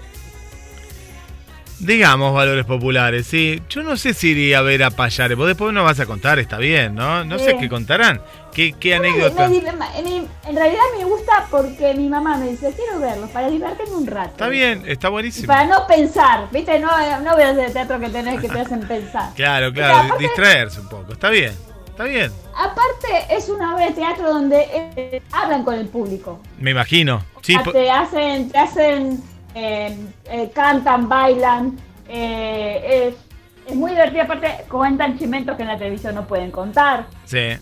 Digamos 1.79 2.33
valores 2.33 2.65
populares, 2.65 3.27
sí. 3.27 3.61
Yo 3.69 3.83
no 3.83 3.97
sé 3.97 4.15
si 4.15 4.29
iría 4.29 4.59
a 4.59 4.63
ver 4.63 4.85
a 4.85 4.91
Payares. 4.91 5.37
Vos 5.37 5.49
después 5.49 5.75
nos 5.75 5.85
vas 5.85 5.99
a 5.99 6.07
contar, 6.07 6.39
está 6.39 6.59
bien, 6.59 6.95
¿no? 6.95 7.25
No 7.25 7.39
sé 7.39 7.57
qué 7.59 7.69
contarán. 7.69 8.23
¿Qué, 8.53 8.73
qué 8.75 8.95
anécdota? 8.95 9.49
me 9.49 9.55
di- 9.55 9.61
me- 9.63 9.73
me- 9.73 10.27
en 10.49 10.57
realidad 10.57 10.83
me 10.99 11.05
gusta 11.05 11.47
porque 11.51 11.95
mi 11.95 12.09
mamá 12.09 12.37
me 12.37 12.49
dice, 12.51 12.73
quiero 12.77 12.99
verlos 13.01 13.31
para 13.31 13.49
divertirme 13.49 13.95
un 13.97 14.07
rato. 14.07 14.31
Está 14.33 14.49
bien, 14.49 14.83
está 14.87 15.09
Y 15.09 15.11
buenísimo. 15.11 15.47
para 15.47 15.65
no 15.67 15.87
pensar, 15.87 16.49
¿viste? 16.51 16.79
No, 16.79 16.89
no 17.21 17.37
veas 17.37 17.57
el 17.57 17.73
teatro 17.73 17.99
que 17.99 18.09
tenés 18.11 18.41
que 18.41 18.49
te 18.49 18.61
hacen 18.61 18.81
pensar. 18.81 19.33
Claro, 19.35 19.69
O 19.69 19.73
sea, 19.75 19.85
claro, 19.89 19.99
aparte- 20.09 20.23
distraerse 20.25 20.81
un 20.81 20.89
poco. 20.89 21.13
Está 21.15 21.31
bien, 21.31 21.53
está 21.89 22.05
bien. 22.05 22.31
Aparte, 22.55 23.35
es 23.35 23.49
una 23.49 23.75
obra 23.75 23.87
de 23.87 23.93
teatro 23.93 24.33
donde 24.33 24.69
eh, 24.73 25.23
hablan 25.33 25.65
con 25.65 25.75
el 25.75 25.89
público. 25.89 26.41
Me 26.59 26.73
imagino. 26.73 27.23
Sí, 27.41 27.57
po- 27.59 27.73
te 27.73 27.91
hacen, 27.91 28.51
te 28.51 28.59
hacen 28.59 29.23
eh, 29.55 29.97
eh, 30.27 30.51
cantan, 30.55 31.09
bailan. 31.09 31.79
eh, 32.09 33.09
es, 33.09 33.15
es 33.71 33.75
muy 33.77 33.93
divertido. 33.93 34.25
Aparte, 34.25 34.65
cuentan 34.69 35.19
chimentos 35.19 35.57
que 35.57 35.63
en 35.63 35.69
la 35.69 35.79
televisión 35.79 36.15
no 36.15 36.27
pueden 36.27 36.51
contar. 36.51 37.07
sí. 37.25 37.57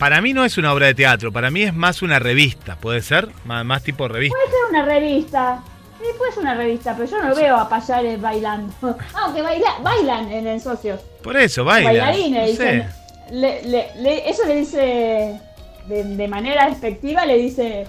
Para 0.00 0.20
mí 0.20 0.32
no 0.32 0.44
es 0.44 0.58
una 0.58 0.72
obra 0.72 0.86
de 0.86 0.94
teatro, 0.94 1.30
para 1.30 1.50
mí 1.52 1.62
es 1.62 1.72
más 1.74 2.02
una 2.02 2.18
revista, 2.18 2.74
¿puede 2.76 3.02
ser? 3.02 3.28
Más, 3.44 3.64
más 3.64 3.84
tipo 3.84 4.08
revista. 4.08 4.36
Puede 4.36 4.50
ser 4.50 4.70
una 4.70 4.84
revista. 4.86 5.62
Sí, 6.00 6.06
puede 6.16 6.32
ser 6.32 6.40
una 6.42 6.54
revista, 6.54 6.96
pero 6.96 7.10
yo 7.10 7.22
no 7.22 7.34
veo 7.34 7.56
a 7.56 7.68
payares 7.68 8.20
bailando. 8.20 8.72
Aunque 9.14 9.42
baila, 9.42 9.74
bailan 9.82 10.32
en 10.32 10.46
el 10.46 10.60
socios. 10.60 11.00
Por 11.22 11.36
eso, 11.36 11.64
baila. 11.64 11.90
Bailarines, 11.90 12.40
no 12.40 12.46
dicen. 12.46 12.88
Le- 13.30 13.62
le- 13.64 13.88
le- 13.98 14.30
eso 14.30 14.46
le 14.46 14.56
dice, 14.56 15.38
de, 15.86 16.04
de 16.04 16.28
manera 16.28 16.68
despectiva, 16.70 17.26
le 17.26 17.36
dice 17.36 17.86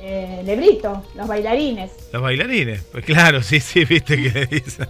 eh, 0.00 0.42
Lebrito, 0.44 1.04
los 1.14 1.28
bailarines. 1.28 1.92
Los 2.12 2.20
bailarines. 2.20 2.82
Pues 2.90 3.04
claro, 3.04 3.40
sí, 3.42 3.60
sí, 3.60 3.84
viste 3.84 4.20
que 4.20 4.30
le 4.30 4.46
dice. 4.46 4.84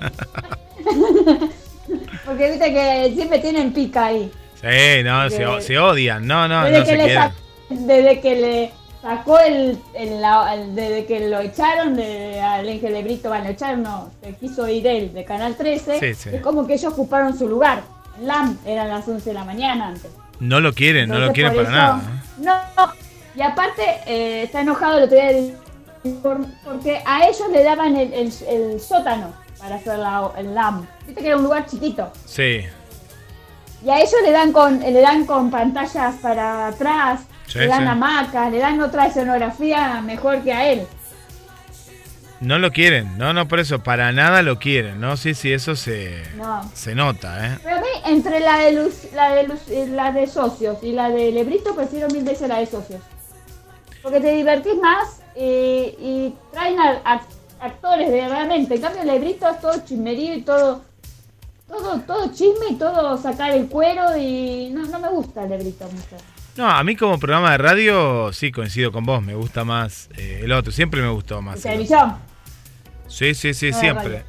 Porque 2.24 2.50
viste 2.50 2.72
que 2.72 3.12
siempre 3.14 3.38
tienen 3.38 3.72
pica 3.72 4.06
ahí. 4.06 4.30
Sí, 4.70 5.02
no, 5.04 5.30
se, 5.30 5.44
De- 5.44 5.60
se 5.62 5.78
odian. 5.78 6.26
No, 6.26 6.48
no, 6.48 6.64
desde, 6.64 6.78
no 6.78 6.84
que 6.84 6.90
se 6.90 6.96
le 6.96 7.04
quieren. 7.04 7.30
desde 7.68 8.20
que 8.20 8.34
le 8.36 8.72
sacó 9.02 9.38
el, 9.38 9.78
el- 9.94 10.20
la- 10.20 10.54
el- 10.54 10.74
desde 10.74 11.06
que 11.06 11.28
lo 11.28 11.40
echaron 11.40 11.94
de, 11.94 12.40
al 12.40 12.68
Ángel 12.68 12.92
Lebrito, 12.92 13.28
bueno, 13.28 13.44
lo 13.44 13.50
echaron, 13.50 13.82
no, 13.82 14.10
se 14.22 14.34
quiso 14.34 14.66
ir 14.68 14.86
él 14.86 15.12
de 15.14 15.24
Canal 15.24 15.54
13, 15.56 15.98
Sí, 16.00 16.14
sí. 16.14 16.30
es 16.34 16.40
como 16.42 16.66
que 16.66 16.74
ellos 16.74 16.92
ocuparon 16.92 17.38
su 17.38 17.48
lugar. 17.48 17.82
LAM 18.20 18.58
eran 18.66 18.88
las 18.88 19.06
11 19.06 19.30
de 19.30 19.34
la 19.34 19.44
mañana 19.44 19.88
antes. 19.88 20.10
No 20.40 20.60
lo 20.60 20.72
quieren, 20.72 21.08
no 21.08 21.18
lo 21.18 21.32
quieren 21.32 21.54
para 21.54 21.68
eso- 21.68 21.72
nada. 21.72 22.00
No, 22.38 22.92
y 23.34 23.42
aparte 23.42 23.82
eh, 24.06 24.42
está 24.44 24.60
enojado 24.62 24.98
el 24.98 25.04
otro 25.04 25.16
día 25.16 25.32
de- 25.32 25.54
por- 26.22 26.46
porque 26.64 27.00
a 27.04 27.26
ellos 27.26 27.42
le 27.52 27.62
daban 27.62 27.96
el, 27.96 28.12
el- 28.12 28.32
el 28.48 28.80
sótano 28.80 29.32
para 29.58 29.76
hacer 29.76 29.98
la- 29.98 30.30
el 30.38 30.54
LAM. 30.54 30.86
Viste 31.06 31.20
que 31.20 31.28
era 31.28 31.36
un 31.36 31.42
lugar 31.44 31.66
chiquito. 31.66 32.10
Sí, 32.24 32.60
Y 33.84 33.90
a 33.90 33.98
ellos 34.00 34.14
le 34.24 34.32
dan 34.32 34.52
con, 34.52 34.80
le 34.80 35.00
dan 35.00 35.26
con 35.26 35.50
pantallas 35.50 36.14
para 36.22 36.68
atrás, 36.68 37.20
Sí, 37.46 37.58
le 37.60 37.66
dan 37.68 37.82
sí. 37.82 37.88
hamacas, 37.88 38.50
le 38.50 38.58
dan 38.58 38.80
otra 38.80 39.06
escenografía 39.06 40.00
mejor 40.00 40.42
que 40.42 40.52
a 40.52 40.70
él. 40.72 40.86
no 42.40 42.58
lo 42.58 42.70
quieren. 42.70 43.16
No, 43.16 43.32
no, 43.32 43.48
por 43.48 43.60
eso, 43.60 43.82
para 43.82 44.12
nada 44.12 44.42
lo 44.42 44.58
quieren. 44.58 45.00
No, 45.00 45.16
sí, 45.16 45.34
sí, 45.34 45.52
eso 45.52 45.74
se, 45.74 46.22
No. 46.36 46.70
se 46.74 46.94
nota, 46.94 47.46
¿eh? 47.46 47.58
Pero 47.62 47.76
a 47.76 47.80
mí, 47.80 47.86
entre 48.06 48.40
la 48.40 48.58
de 48.58 48.72
Luz- 48.72 49.10
la 49.14 49.32
de 49.34 49.44
Luz- 49.44 49.88
la 49.90 50.12
de 50.12 50.26
socios 50.26 50.78
y 50.82 50.92
la 50.92 51.08
de 51.08 51.32
Lebrito, 51.32 51.74
prefiero 51.74 52.08
mil 52.08 52.24
veces 52.24 52.48
la 52.48 52.58
de 52.58 52.66
socios. 52.66 53.00
Porque 54.02 54.20
te 54.20 54.32
divertís 54.34 54.74
más 54.76 55.20
eh, 55.34 55.96
y 55.98 56.34
traen 56.52 56.78
a, 56.78 57.00
a- 57.04 57.22
actores 57.60 58.10
de 58.10 58.28
realmente. 58.28 58.74
En 58.74 58.80
cambio, 58.82 59.04
Lebrito 59.04 59.48
es 59.48 59.60
todo 59.60 59.72
chismerío 59.84 60.34
y 60.34 60.42
todo, 60.42 60.82
todo, 61.66 62.00
todo 62.00 62.32
chisme 62.32 62.66
y 62.70 62.74
todo 62.76 63.16
sacar 63.18 63.52
el 63.52 63.66
cuero 63.66 64.16
y 64.16 64.70
no, 64.70 64.86
no 64.86 64.98
me 65.00 65.08
gusta 65.08 65.44
el 65.44 65.50
Lebrito 65.50 65.84
mucho. 65.86 66.16
No, 66.56 66.68
a 66.70 66.82
mí 66.84 66.96
como 66.96 67.18
programa 67.18 67.52
de 67.52 67.58
radio, 67.58 68.32
sí, 68.32 68.50
coincido 68.50 68.90
con 68.90 69.04
vos. 69.04 69.22
Me 69.22 69.34
gusta 69.34 69.64
más 69.64 70.08
eh, 70.16 70.40
el 70.42 70.52
otro. 70.52 70.72
Siempre 70.72 71.02
me 71.02 71.08
gustó 71.08 71.36
De 71.36 71.42
más. 71.42 71.56
el 71.56 71.62
televisión. 71.62 72.16
Sí, 73.08 73.34
sí, 73.34 73.52
sí, 73.52 73.70
No 73.70 73.76
de 73.76 73.80
siempre. 73.80 74.24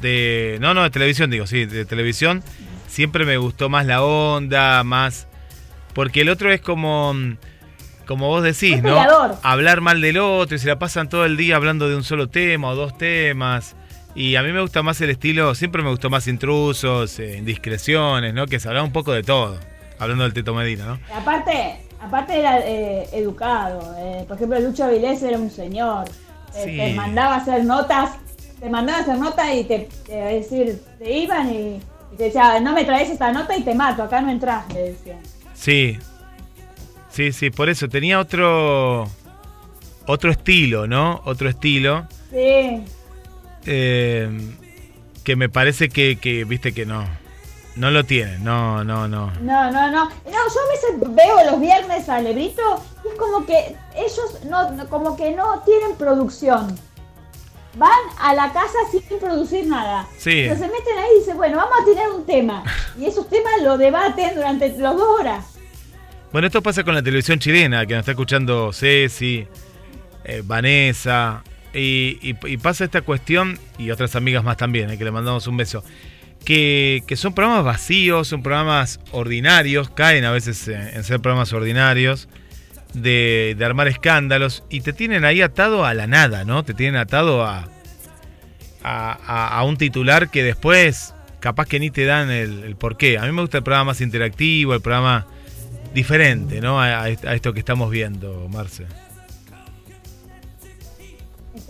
De, 0.00 0.58
no, 0.60 0.74
no, 0.74 0.82
de 0.82 0.90
televisión 0.90 1.30
digo, 1.30 1.46
sí, 1.46 1.64
de 1.64 1.84
televisión. 1.84 2.42
Siempre 2.88 3.24
me 3.24 3.36
gustó 3.36 3.68
más 3.68 3.86
la 3.86 4.02
onda, 4.02 4.82
más... 4.84 5.28
Porque 5.94 6.22
el 6.22 6.28
otro 6.28 6.50
es 6.52 6.60
como... 6.60 7.14
Como 8.04 8.26
vos 8.26 8.42
decís, 8.42 8.82
¿no? 8.82 9.00
Hablar 9.42 9.80
mal 9.80 10.00
del 10.00 10.18
otro 10.18 10.56
y 10.56 10.58
se 10.58 10.66
la 10.66 10.78
pasan 10.78 11.08
todo 11.08 11.24
el 11.24 11.36
día 11.36 11.54
hablando 11.54 11.88
de 11.88 11.94
un 11.94 12.02
solo 12.02 12.28
tema 12.28 12.70
o 12.70 12.74
dos 12.74 12.98
temas. 12.98 13.76
Y 14.14 14.36
a 14.36 14.42
mí 14.42 14.52
me 14.52 14.60
gusta 14.60 14.82
más 14.82 15.00
el 15.00 15.10
estilo, 15.10 15.54
siempre 15.54 15.82
me 15.82 15.88
gustó 15.90 16.10
más 16.10 16.26
intrusos, 16.28 17.18
eh, 17.18 17.36
indiscreciones, 17.38 18.34
¿no? 18.34 18.46
Que 18.46 18.60
se 18.60 18.68
hablaba 18.68 18.84
un 18.84 18.92
poco 18.92 19.12
de 19.12 19.22
todo. 19.22 19.58
Hablando 19.98 20.24
del 20.24 20.34
Teto 20.34 20.54
Medina, 20.54 20.84
¿no? 20.86 20.98
Y 21.08 21.12
Aparte, 21.18 21.76
aparte 22.00 22.38
era 22.38 22.58
eh, 22.60 23.08
educado. 23.12 23.94
eh, 23.98 24.24
por 24.28 24.36
ejemplo, 24.36 24.60
Lucho 24.60 24.84
Avilés 24.84 25.22
era 25.22 25.38
un 25.38 25.50
señor. 25.50 26.08
Eh, 26.54 26.64
Sí. 26.66 26.76
Te 26.76 26.92
mandaba 26.94 27.36
hacer 27.36 27.64
notas, 27.64 28.10
te 28.60 28.68
mandaba 28.68 28.98
hacer 28.98 29.16
notas 29.16 29.46
y 29.54 29.64
te, 29.64 29.88
te- 30.06 30.12
decir, 30.16 30.82
te 30.98 31.10
iban 31.18 31.50
y, 31.50 31.80
y 32.12 32.16
te 32.18 32.24
decía, 32.24 32.60
no 32.60 32.74
me 32.74 32.84
traes 32.84 33.08
esta 33.08 33.32
nota 33.32 33.56
y 33.56 33.62
te 33.62 33.74
mato, 33.74 34.02
acá 34.02 34.20
no 34.20 34.30
entras, 34.30 34.70
le 34.74 34.90
decían. 34.92 35.18
Sí. 35.54 35.98
Sí, 37.10 37.32
sí, 37.32 37.48
por 37.50 37.70
eso 37.70 37.88
tenía 37.88 38.18
otro 38.20 39.08
otro 40.06 40.30
estilo, 40.30 40.86
¿no? 40.86 41.20
Otro 41.24 41.48
estilo 41.48 42.06
Sí, 42.30 42.82
eh, 43.66 44.30
que 45.24 45.36
me 45.36 45.48
parece 45.48 45.88
que, 45.88 46.16
que, 46.16 46.44
viste 46.44 46.72
que 46.72 46.86
no 46.86 47.04
no 47.74 47.90
lo 47.90 48.04
tienen, 48.04 48.44
no, 48.44 48.84
no, 48.84 49.08
no. 49.08 49.32
no, 49.40 49.70
no, 49.70 49.90
no. 49.90 50.04
No, 50.04 50.10
yo 50.26 50.36
a 50.36 51.00
veces 51.00 51.14
veo 51.14 51.50
los 51.50 51.60
viernes 51.60 52.08
a 52.08 52.20
Lebrito 52.20 52.82
y 53.04 53.08
es 53.08 53.14
como 53.14 53.46
que 53.46 53.74
ellos 53.96 54.44
no, 54.48 54.88
como 54.88 55.16
que 55.16 55.30
no 55.30 55.62
tienen 55.64 55.96
producción. 55.96 56.78
Van 57.76 57.90
a 58.18 58.34
la 58.34 58.52
casa 58.52 58.76
sin 58.90 59.18
producir 59.18 59.66
nada. 59.66 60.06
Sí. 60.18 60.44
Pero 60.44 60.56
se 60.56 60.68
meten 60.68 60.98
ahí 60.98 61.08
y 61.16 61.20
dicen, 61.20 61.38
bueno, 61.38 61.56
vamos 61.56 61.74
a 61.80 61.84
tener 61.86 62.10
un 62.10 62.26
tema. 62.26 62.62
Y 62.98 63.06
esos 63.06 63.26
temas 63.30 63.62
lo 63.62 63.78
debaten 63.78 64.34
durante 64.34 64.68
las 64.76 64.94
dos 64.94 65.20
horas. 65.20 65.46
Bueno, 66.30 66.46
esto 66.46 66.62
pasa 66.62 66.84
con 66.84 66.94
la 66.94 67.02
televisión 67.02 67.38
chilena, 67.38 67.86
que 67.86 67.94
nos 67.94 68.00
está 68.00 68.12
escuchando 68.12 68.72
Ceci, 68.74 69.46
eh, 70.24 70.42
Vanessa, 70.44 71.42
y, 71.74 72.18
y- 72.22 72.36
y 72.46 72.56
pasa 72.58 72.84
esta 72.84 73.02
cuestión, 73.02 73.58
y 73.78 73.90
otras 73.90 74.14
amigas 74.16 74.44
más 74.44 74.56
también, 74.56 74.90
eh, 74.90 74.98
que 74.98 75.04
le 75.04 75.10
mandamos 75.10 75.46
un 75.46 75.56
beso, 75.56 75.84
que, 76.44 77.02
que 77.06 77.16
son 77.16 77.34
programas 77.34 77.64
vacíos, 77.64 78.28
son 78.28 78.42
programas 78.42 79.00
ordinarios, 79.12 79.90
caen 79.90 80.24
a 80.24 80.30
veces 80.32 80.66
en, 80.68 81.02
ser 81.04 81.20
programas 81.20 81.52
ordinarios, 81.52 82.28
de, 82.94 83.54
de 83.56 83.64
armar 83.64 83.88
escándalos, 83.88 84.64
y 84.68 84.80
te 84.82 84.92
tienen 84.92 85.24
ahí 85.24 85.40
atado 85.40 85.84
a 85.86 85.94
la 85.94 86.06
nada, 86.06 86.44
¿no? 86.44 86.62
Te 86.64 86.74
tienen 86.74 86.96
atado 87.00 87.44
a, 87.44 87.68
a, 88.82 89.18
a- 89.26 89.48
a 89.58 89.62
un 89.64 89.76
titular 89.76 90.30
que 90.30 90.42
después 90.42 91.14
capaz 91.40 91.66
que 91.66 91.80
ni 91.80 91.90
te 91.90 92.04
dan 92.04 92.30
el, 92.30 92.64
el 92.64 92.76
porqué. 92.76 93.18
A 93.18 93.22
mí 93.22 93.32
me 93.32 93.40
gusta 93.40 93.58
el 93.58 93.64
programa 93.64 93.86
más 93.92 94.00
interactivo, 94.00 94.74
el 94.74 94.80
programa 94.80 95.26
diferente, 95.94 96.60
¿no? 96.60 96.80
A, 96.80 97.02
a 97.04 97.08
esto 97.08 97.52
que 97.52 97.58
estamos 97.60 97.90
viendo, 97.90 98.48
Marce. 98.48 98.86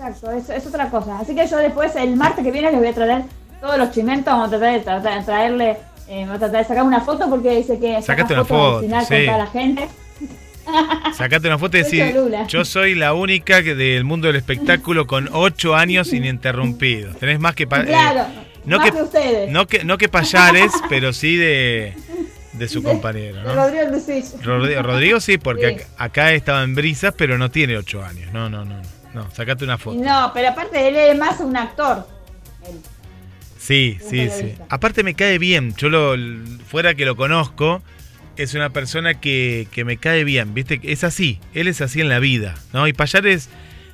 Exacto, 0.06 0.30
es, 0.32 0.48
es 0.50 0.66
otra 0.66 0.88
cosa. 0.90 1.18
Así 1.20 1.34
que 1.34 1.46
yo 1.46 1.56
después, 1.58 1.94
el 1.96 2.16
martes 2.16 2.44
que 2.44 2.50
viene, 2.50 2.70
les 2.70 2.78
voy 2.80 2.88
a 2.88 2.92
traer 2.94 3.22
todos 3.60 3.78
los 3.78 3.90
chimentos. 3.92 4.26
Vamos 4.32 4.48
a 4.48 4.50
tratar 4.50 4.72
de, 4.72 4.84
tra- 4.84 5.02
tra- 5.02 5.24
traerle, 5.24 5.76
eh, 6.08 6.20
vamos 6.22 6.36
a 6.36 6.38
tratar 6.40 6.62
de 6.62 6.68
sacar 6.68 6.82
una 6.84 7.00
foto 7.00 7.28
porque 7.30 7.50
dice 7.56 7.78
que 7.78 7.92
saca 8.02 8.02
Sacate 8.22 8.34
una 8.34 8.44
foto, 8.44 8.78
al 8.78 8.84
final 8.84 9.04
sí. 9.06 9.14
con 9.14 9.24
toda 9.26 9.38
la 9.38 9.46
gente. 9.46 9.88
Sacate 11.16 11.48
una 11.48 11.58
foto 11.58 11.76
y 11.78 11.82
Cholula. 11.84 12.46
yo 12.46 12.64
soy 12.64 12.94
la 12.94 13.14
única 13.14 13.62
que 13.62 13.74
del 13.74 14.04
mundo 14.04 14.28
del 14.28 14.36
espectáculo 14.36 15.06
con 15.06 15.28
ocho 15.32 15.74
años 15.74 16.12
ininterrumpidos. 16.12 17.16
Tenés 17.16 17.40
más 17.40 17.54
que... 17.54 17.64
eh, 17.64 17.66
no 18.64 18.78
más 18.78 18.86
que, 18.90 18.96
que, 18.96 19.02
ustedes. 19.02 19.50
no 19.50 19.66
que 19.66 19.84
no 19.84 19.98
que 19.98 20.08
payares, 20.08 20.70
pero 20.88 21.12
sí 21.12 21.36
de, 21.36 21.94
de 22.52 22.68
su 22.68 22.80
De- 22.80 22.88
compañero, 22.90 23.42
¿no? 23.42 23.54
Rodrigo. 23.54 23.84
Rodrigo, 24.44 24.82
Rodrigo 24.82 25.20
sí, 25.20 25.36
porque 25.38 25.68
Sí. 25.68 25.74
ac- 25.74 25.86
acá 25.98 26.32
estaba 26.32 26.62
en 26.62 26.74
brisas, 26.76 27.12
pero 27.18 27.38
no 27.38 27.50
tiene 27.50 27.76
ocho 27.76 28.04
años. 28.04 28.32
No, 28.32 28.48
no, 28.48 28.64
no. 28.64 28.76
No, 28.76 28.82
no 29.14 29.30
sacate 29.32 29.64
una 29.64 29.78
foto. 29.78 29.98
No, 30.02 30.30
pero 30.34 30.48
aparte 30.48 30.88
él 30.88 30.96
es 30.96 31.18
más 31.18 31.40
un 31.40 31.56
actor. 31.56 32.06
Él. 32.66 32.80
Sí, 33.58 33.98
un 34.02 34.10
sí, 34.10 34.28
sí. 34.30 34.54
Aparte 34.68 35.02
me 35.02 35.14
cae 35.14 35.38
bien. 35.38 35.74
Yo 35.76 35.88
lo 35.88 36.14
fuera 36.66 36.94
que 36.94 37.04
lo 37.04 37.16
conozco, 37.16 37.82
es 38.36 38.54
una 38.54 38.70
persona 38.70 39.20
que, 39.20 39.68
que 39.70 39.84
me 39.84 39.98
cae 39.98 40.24
bien, 40.24 40.54
¿viste? 40.54 40.80
Es 40.82 41.04
así, 41.04 41.38
él 41.54 41.68
es 41.68 41.80
así 41.80 42.00
en 42.00 42.08
la 42.08 42.18
vida, 42.18 42.54
¿no? 42.72 42.88
Y 42.88 42.92
Payares 42.92 43.48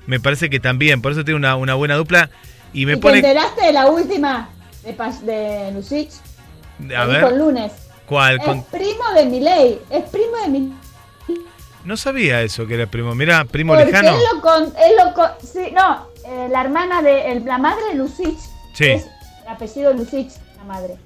me 0.06 0.20
parece 0.20 0.48
que 0.48 0.60
también, 0.60 1.02
por 1.02 1.12
eso 1.12 1.24
tiene 1.24 1.36
una, 1.36 1.56
una 1.56 1.74
buena 1.74 1.96
dupla 1.96 2.30
y 2.72 2.86
me 2.86 2.92
¿Y 2.92 2.96
te 2.96 3.00
pone 3.02 3.18
enteraste 3.18 3.66
de 3.66 3.72
la 3.72 3.88
última 3.88 4.48
de, 4.84 4.92
de 5.32 5.72
Lucich? 5.72 6.10
a 6.96 7.04
ver, 7.06 7.32
lunes. 7.32 7.72
¿cuál? 8.06 8.38
Es 8.38 8.44
Con- 8.44 8.64
primo 8.64 9.04
de 9.14 9.26
Milei. 9.26 9.78
Es 9.90 10.04
primo 10.04 10.36
de 10.44 10.48
Milei. 10.48 10.72
No 11.88 11.96
sabía 11.96 12.42
eso 12.42 12.66
que 12.66 12.74
era 12.74 12.86
primo. 12.86 13.14
Mira, 13.14 13.46
primo 13.46 13.72
Porque 13.72 13.86
lejano. 13.86 14.10
él 14.10 14.22
lo 14.34 14.40
con, 14.42 14.62
él 14.64 14.92
lo 15.02 15.14
con- 15.14 15.30
sí, 15.42 15.70
no, 15.74 16.06
eh, 16.26 16.48
la 16.50 16.60
hermana 16.60 17.00
de, 17.00 17.32
el- 17.32 17.44
la 17.46 17.56
madre 17.56 17.82
de 17.88 17.94
Lucich 17.94 18.38
Sí. 18.74 18.84
es 18.84 19.06
el 19.42 19.48
apellido 19.48 19.94
Lucich, 19.94 20.30
la 20.58 20.64
madre. 20.64 20.96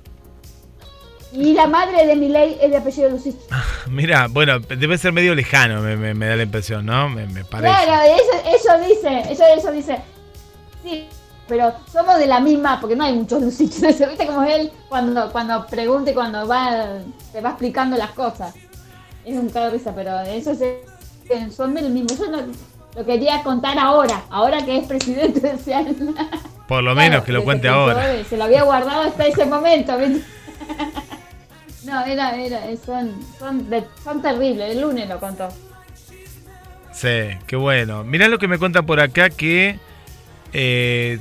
Y 1.33 1.55
la 1.55 1.67
madre 1.69 2.05
de 2.05 2.17
Milei 2.17 2.59
es 2.61 2.69
de 2.71 2.77
apellido 2.77 3.09
Lucich. 3.11 3.37
Mira, 3.89 4.27
bueno, 4.29 4.59
debe 4.59 4.99
ser 4.99 5.13
medio 5.13 5.35
lejano, 5.37 5.81
me, 5.83 5.97
me- 5.97 6.15
me 6.15 6.27
da 6.27 6.35
la 6.35 6.43
impresión, 6.43 6.85
¿no? 6.85 7.09
Me, 7.09 7.27
me 7.27 7.45
parece. 7.45 7.73
Claro, 7.85 8.03
eso, 8.03 8.57
eso 8.57 8.89
dice, 8.89 9.33
eso, 9.33 9.45
eso 9.57 9.71
dice. 9.71 9.99
Sí, 10.83 11.09
pero 11.47 11.73
somos 11.93 12.19
de 12.19 12.27
la 12.27 12.41
misma, 12.41 12.81
porque 12.81 12.97
no 12.97 13.05
hay 13.05 13.13
muchos 13.15 13.41
Lucich. 13.41 13.73
¿Viste 13.81 14.27
cómo 14.27 14.43
es 14.43 14.57
él 14.59 14.73
cuando, 14.89 15.31
cuando 15.31 15.65
pregunta 15.69 16.11
y 16.11 16.15
cuando 16.15 16.47
va, 16.49 16.99
te 17.33 17.41
va 17.41 17.51
explicando 17.51 17.97
las 17.97 18.11
cosas? 18.11 18.53
Es 19.25 19.37
un 19.37 19.49
cago 19.51 19.67
de 19.67 19.73
risa, 19.79 19.95
pero 19.95 20.21
eso 20.21 20.53
es, 20.53 20.59
que 21.29 21.51
son 21.51 21.75
del 21.75 21.91
mismo. 21.91 22.17
Yo 22.19 22.31
no- 22.31 22.53
lo 22.95 23.07
quería 23.07 23.43
contar 23.43 23.79
ahora, 23.79 24.23
ahora 24.29 24.65
que 24.67 24.77
es 24.79 24.87
presidente 24.87 25.41
desean. 25.41 25.97
Por 26.69 26.83
lo 26.83 26.95
menos 26.95 27.25
que 27.25 27.33
lo 27.33 27.43
cuente 27.43 27.67
ahora. 27.69 28.23
Se 28.25 28.37
lo 28.37 28.45
había 28.45 28.65
guardado 28.65 29.03
hasta 29.03 29.27
ese 29.27 29.47
momento. 29.47 29.97
¿viste? 29.99 30.23
No, 31.85 32.05
era, 32.05 32.37
era, 32.37 32.61
son, 32.87 33.13
son, 33.41 33.69
de- 33.69 33.83
son 34.05 34.23
terribles. 34.23 34.71
El 34.71 34.83
lunes 34.83 35.09
lo 35.09 35.19
contó. 35.19 35.49
Sí, 36.93 37.31
qué 37.47 37.57
bueno. 37.57 38.05
Mirá 38.05 38.29
lo 38.29 38.39
que 38.39 38.47
me 38.47 38.57
cuentan 38.59 38.87
por 38.87 39.01
acá 39.01 39.31
que... 39.31 39.79
Eh, 40.53 41.19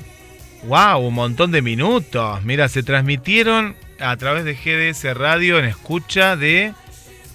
wow, 0.67 0.99
un 0.99 1.13
montón 1.15 1.51
de 1.51 1.61
minutos. 1.63 2.43
Mira, 2.43 2.67
se 2.69 2.83
transmitieron 2.83 3.75
a 3.99 4.15
través 4.17 4.43
de 4.45 4.53
GDS 4.53 5.15
Radio 5.17 5.57
en 5.57 5.65
escucha 5.65 6.35
de... 6.35 6.73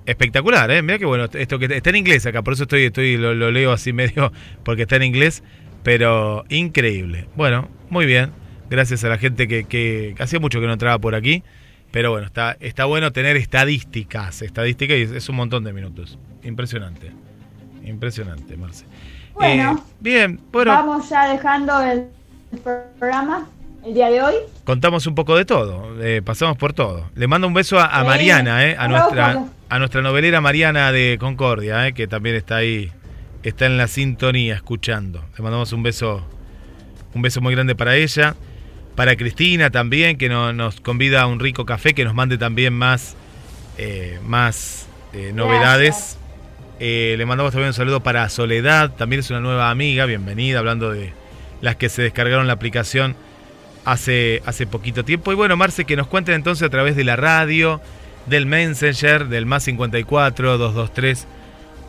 espectacular, 0.07 0.71
¿eh? 0.71 0.83
Mira 0.83 0.99
que 0.99 1.05
bueno, 1.05 1.27
esto 1.33 1.59
que 1.59 1.67
está 1.67 1.91
en 1.91 1.97
inglés 1.97 2.27
acá, 2.27 2.43
por 2.43 2.55
eso 2.55 2.65
estoy, 2.65 2.85
estoy 2.85 3.17
lo, 3.17 3.35
lo 3.35 3.51
leo 3.51 3.73
así 3.73 3.93
medio 4.03 4.33
porque 4.65 4.83
está 4.83 4.97
en 4.97 5.05
inglés, 5.05 5.43
pero 5.83 6.45
increíble. 6.49 7.27
Bueno, 7.37 7.69
muy 7.89 8.07
bien. 8.07 8.31
Gracias 8.71 9.05
a 9.05 9.09
la 9.09 9.19
gente 9.19 9.49
que, 9.49 9.65
que 9.65 10.15
hacía 10.19 10.41
mucho 10.41 10.61
que 10.61 10.67
no 10.67 10.73
entraba 10.73 10.99
por 10.99 11.15
aquí, 11.15 11.43
pero 11.93 12.11
bueno, 12.11 12.27
está 12.27 12.57
está 12.59 12.87
bueno 12.87 13.13
tener 13.13 13.37
estadísticas, 13.37 14.43
estadísticas 14.43 14.97
y 14.97 15.03
es, 15.03 15.11
es 15.13 15.29
un 15.29 15.37
montón 15.37 15.63
de 15.63 15.73
minutos. 15.73 16.19
Impresionante. 16.43 17.13
Impresionante, 17.85 18.57
Marce. 18.57 18.85
Bueno. 19.35 19.79
Eh, 19.79 19.93
bien, 20.01 20.41
bueno. 20.51 20.73
Vamos 20.73 21.09
ya 21.09 21.33
dejando 21.33 21.81
el 21.81 22.09
programa 22.99 23.47
el 23.85 23.95
día 23.95 24.11
de 24.11 24.23
hoy. 24.23 24.35
Contamos 24.65 25.07
un 25.07 25.15
poco 25.15 25.37
de 25.37 25.45
todo, 25.45 26.03
eh, 26.03 26.23
pasamos 26.25 26.57
por 26.57 26.73
todo. 26.73 27.11
Le 27.15 27.27
mando 27.27 27.47
un 27.47 27.55
beso 27.55 27.79
a. 27.79 28.05
Mariana, 28.05 28.67
eh, 28.67 28.77
a, 28.79 28.89
nuestra, 28.89 29.45
a 29.69 29.79
nuestra 29.79 30.03
novelera 30.03 30.41
Mariana 30.41 30.93
de 30.93 31.17
Concordia, 31.19 31.89
eh, 31.89 31.93
que 31.93 32.07
también 32.07 32.37
está 32.37 32.57
ahí, 32.57 32.91
está 33.43 33.67
en 33.67 33.77
la 33.77 33.89
sintonía 33.89 34.55
escuchando. 34.55 35.25
Le 35.37 35.43
mandamos 35.43 35.73
un 35.73 35.83
beso, 35.83 36.25
un 37.15 37.23
beso 37.23 37.41
muy 37.41 37.55
grande 37.55 37.75
para 37.75 37.97
ella, 37.97 38.37
para 38.95 39.17
Cristina 39.17 39.71
también, 39.71 40.19
que 40.19 40.29
no- 40.29 40.53
nos 40.53 40.81
convida 40.81 41.23
a 41.23 41.27
un 41.27 41.41
rico 41.41 41.65
café, 41.65 41.95
que 41.95 42.05
nos 42.05 42.15
mande 42.15 42.39
también 42.39 42.73
más, 42.75 43.15
eh, 43.79 44.19
más 44.25 44.87
eh, 45.15 45.33
novedades. 45.35 46.19
Eh, 46.81 47.15
le 47.19 47.27
mandamos 47.27 47.53
también 47.53 47.69
un 47.69 47.75
saludo 47.75 48.01
para 48.03 48.29
Soledad, 48.29 48.91
también 48.93 49.21
es 49.21 49.31
una 49.31 49.41
nueva 49.41 49.71
amiga, 49.71 50.05
bienvenida, 50.07 50.59
hablando 50.59 50.91
de 50.91 51.13
las 51.61 51.77
que 51.77 51.89
se 51.89 52.03
descargaron 52.03 52.47
la 52.47 52.55
aplicación 52.55 53.15
hace, 53.85 54.43
hace 54.47 54.67
poquito 54.67 55.05
tiempo. 55.05 55.31
Y 55.33 55.37
bueno, 55.37 55.57
Marce, 55.57 55.85
que 55.85 55.97
nos 55.97 56.07
cuenten 56.09 56.35
entonces 56.35 56.67
a 56.67 56.71
través 56.71 56.97
de 56.97 57.05
la 57.05 57.17
radio, 57.17 57.81
del 58.27 58.47
Messenger, 58.47 59.27
del 59.29 59.47
más 59.47 59.65
54 59.65 60.59
223 60.59 61.27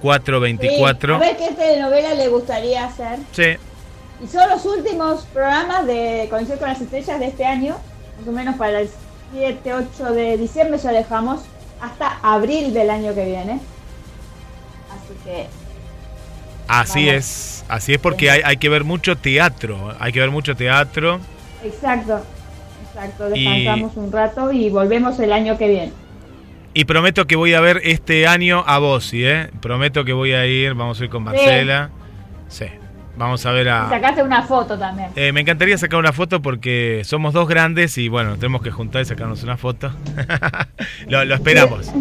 424. 0.02 1.18
Sí, 1.18 1.24
a 1.24 1.28
ver 1.28 1.38
qué 1.38 1.56
telenovela 1.56 2.14
le 2.14 2.28
gustaría 2.28 2.86
hacer. 2.86 3.20
Sí, 3.32 3.58
Y 4.24 4.28
son 4.28 4.50
los 4.50 4.66
últimos 4.66 5.24
programas 5.34 5.86
de 5.86 6.28
Conexión 6.30 6.58
con 6.60 6.70
las 6.70 6.80
Estrellas 6.82 7.20
de 7.20 7.28
este 7.28 7.46
año, 7.46 7.76
más 8.20 8.28
o 8.28 8.32
menos 8.32 8.56
para 8.56 8.80
el 8.82 8.90
7, 9.34 9.74
8 9.74 10.14
de 10.14 10.38
diciembre 10.38 10.78
ya 10.78 10.92
dejamos 10.92 11.42
hasta 11.82 12.20
abril 12.22 12.74
del 12.74 12.90
año 12.90 13.14
que 13.14 13.26
viene. 13.26 13.60
Así 14.90 15.14
que 15.26 15.48
así 16.68 17.06
Vamos. 17.08 17.18
es. 17.20 17.66
Así 17.68 17.94
es 17.94 18.00
porque 18.00 18.30
hay, 18.30 18.42
hay 18.46 18.58
que 18.58 18.70
ver 18.70 18.84
mucho 18.84 19.18
teatro. 19.18 19.94
Hay 20.00 20.14
que 20.14 20.20
ver 20.20 20.32
mucho 20.32 20.56
teatro. 20.56 21.20
Exacto, 21.64 22.22
exacto. 22.88 23.36
Y- 23.36 23.44
Descansamos 23.44 23.98
un 23.98 24.12
rato 24.12 24.52
y 24.52 24.70
volvemos 24.70 25.20
el 25.20 25.34
año 25.34 25.58
que 25.58 25.68
viene. 25.68 25.94
Y 26.76 26.86
prometo 26.86 27.26
que 27.28 27.36
voy 27.36 27.54
a 27.54 27.60
ver 27.62 27.82
este 27.84 28.26
año 28.28 28.64
a 28.66 28.80
Bossi, 28.80 29.26
¿eh? 29.26 29.50
Prometo 29.62 30.06
que 30.06 30.14
voy 30.14 30.34
a 30.34 30.46
ir, 30.46 30.74
vamos 30.74 31.00
a 31.00 31.04
ir 31.04 31.10
con 31.10 31.24
Marcela. 31.24 31.90
Sí, 32.48 32.66
vamos 33.18 33.46
a 33.46 33.52
ver 33.52 33.70
a... 33.70 33.90
sacaste 33.90 34.24
una 34.24 34.44
foto 34.44 34.78
también. 34.78 35.10
Eh, 35.16 35.32
me 35.32 35.42
encantaría 35.42 35.78
sacar 35.78 36.00
una 36.00 36.14
foto 36.14 36.42
porque 36.42 37.02
somos 37.06 37.34
dos 37.34 37.48
grandes 37.48 37.98
y 37.98 38.08
bueno, 38.10 38.36
tenemos 38.38 38.62
que 38.62 38.72
juntar 38.72 39.02
y 39.02 39.06
sacarnos 39.06 39.44
una 39.44 39.58
foto. 39.58 39.92
lo, 41.08 41.26
lo 41.26 41.36
esperamos. 41.36 41.92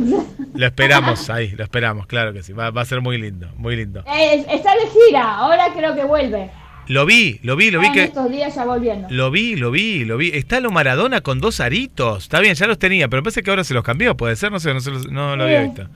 Lo 0.55 0.67
esperamos 0.67 1.31
ahí, 1.31 1.51
lo 1.51 1.65
esperamos, 1.65 2.07
claro 2.07 2.33
que 2.33 2.43
sí. 2.43 2.53
Va, 2.53 2.71
va 2.71 2.83
a 2.83 2.85
ser 2.85 3.01
muy 3.01 3.19
lindo, 3.19 3.49
muy 3.57 3.77
lindo. 3.77 4.05
Eh, 4.07 4.45
está 4.51 4.73
de 4.75 4.87
gira, 5.07 5.37
ahora 5.37 5.69
creo 5.75 5.95
que 5.95 6.05
vuelve. 6.05 6.51
Lo 6.89 7.07
vi, 7.07 7.39
lo 7.45 7.55
vi, 7.55 7.71
lo 7.71 7.79
vi 7.81 7.87
en 7.87 7.93
que... 7.93 8.03
estos 8.05 8.29
días 8.31 8.55
ya 8.55 8.65
volviendo. 8.65 9.07
Lo 9.11 9.31
vi, 9.31 9.55
lo 9.55 9.71
vi, 9.71 10.05
lo 10.05 10.17
vi. 10.17 10.31
Está 10.35 10.59
lo 10.61 10.71
Maradona 10.73 11.21
con 11.21 11.41
dos 11.41 11.61
aritos. 11.61 12.25
Está 12.25 12.41
bien, 12.41 12.55
ya 12.57 12.67
los 12.67 12.79
tenía, 12.79 13.09
pero 13.09 13.23
parece 13.23 13.43
que 13.43 13.51
ahora 13.51 13.63
se 13.65 13.73
los 13.73 13.85
cambió. 13.85 14.17
Puede 14.17 14.35
ser, 14.35 14.51
no 14.51 14.59
sé, 14.59 14.75
no, 14.75 14.81
se 14.81 14.91
los- 14.91 15.09
no 15.11 15.37
lo 15.37 15.45
había 15.45 15.63
visto. 15.63 15.87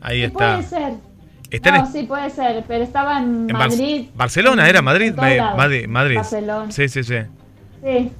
Ahí 0.00 0.18
Sí, 0.18 0.24
está. 0.24 0.56
Puede 0.56 0.62
ser. 0.68 0.92
Está 1.54 1.78
no, 1.78 1.86
sí, 1.90 2.02
puede 2.04 2.30
ser, 2.30 2.64
pero 2.66 2.82
estaba 2.84 3.18
en, 3.18 3.46
en 3.48 3.56
Bar- 3.56 3.68
Madrid. 3.70 4.06
Barcelona, 4.14 4.68
¿era 4.68 4.82
Madrid? 4.82 5.12
Madrid, 5.14 5.86
Madrid. 5.88 6.16
Barcelona. 6.16 6.70
Sí, 6.72 6.88
sí, 6.88 7.02
sí. 7.04 7.16
Sí. 7.82 8.12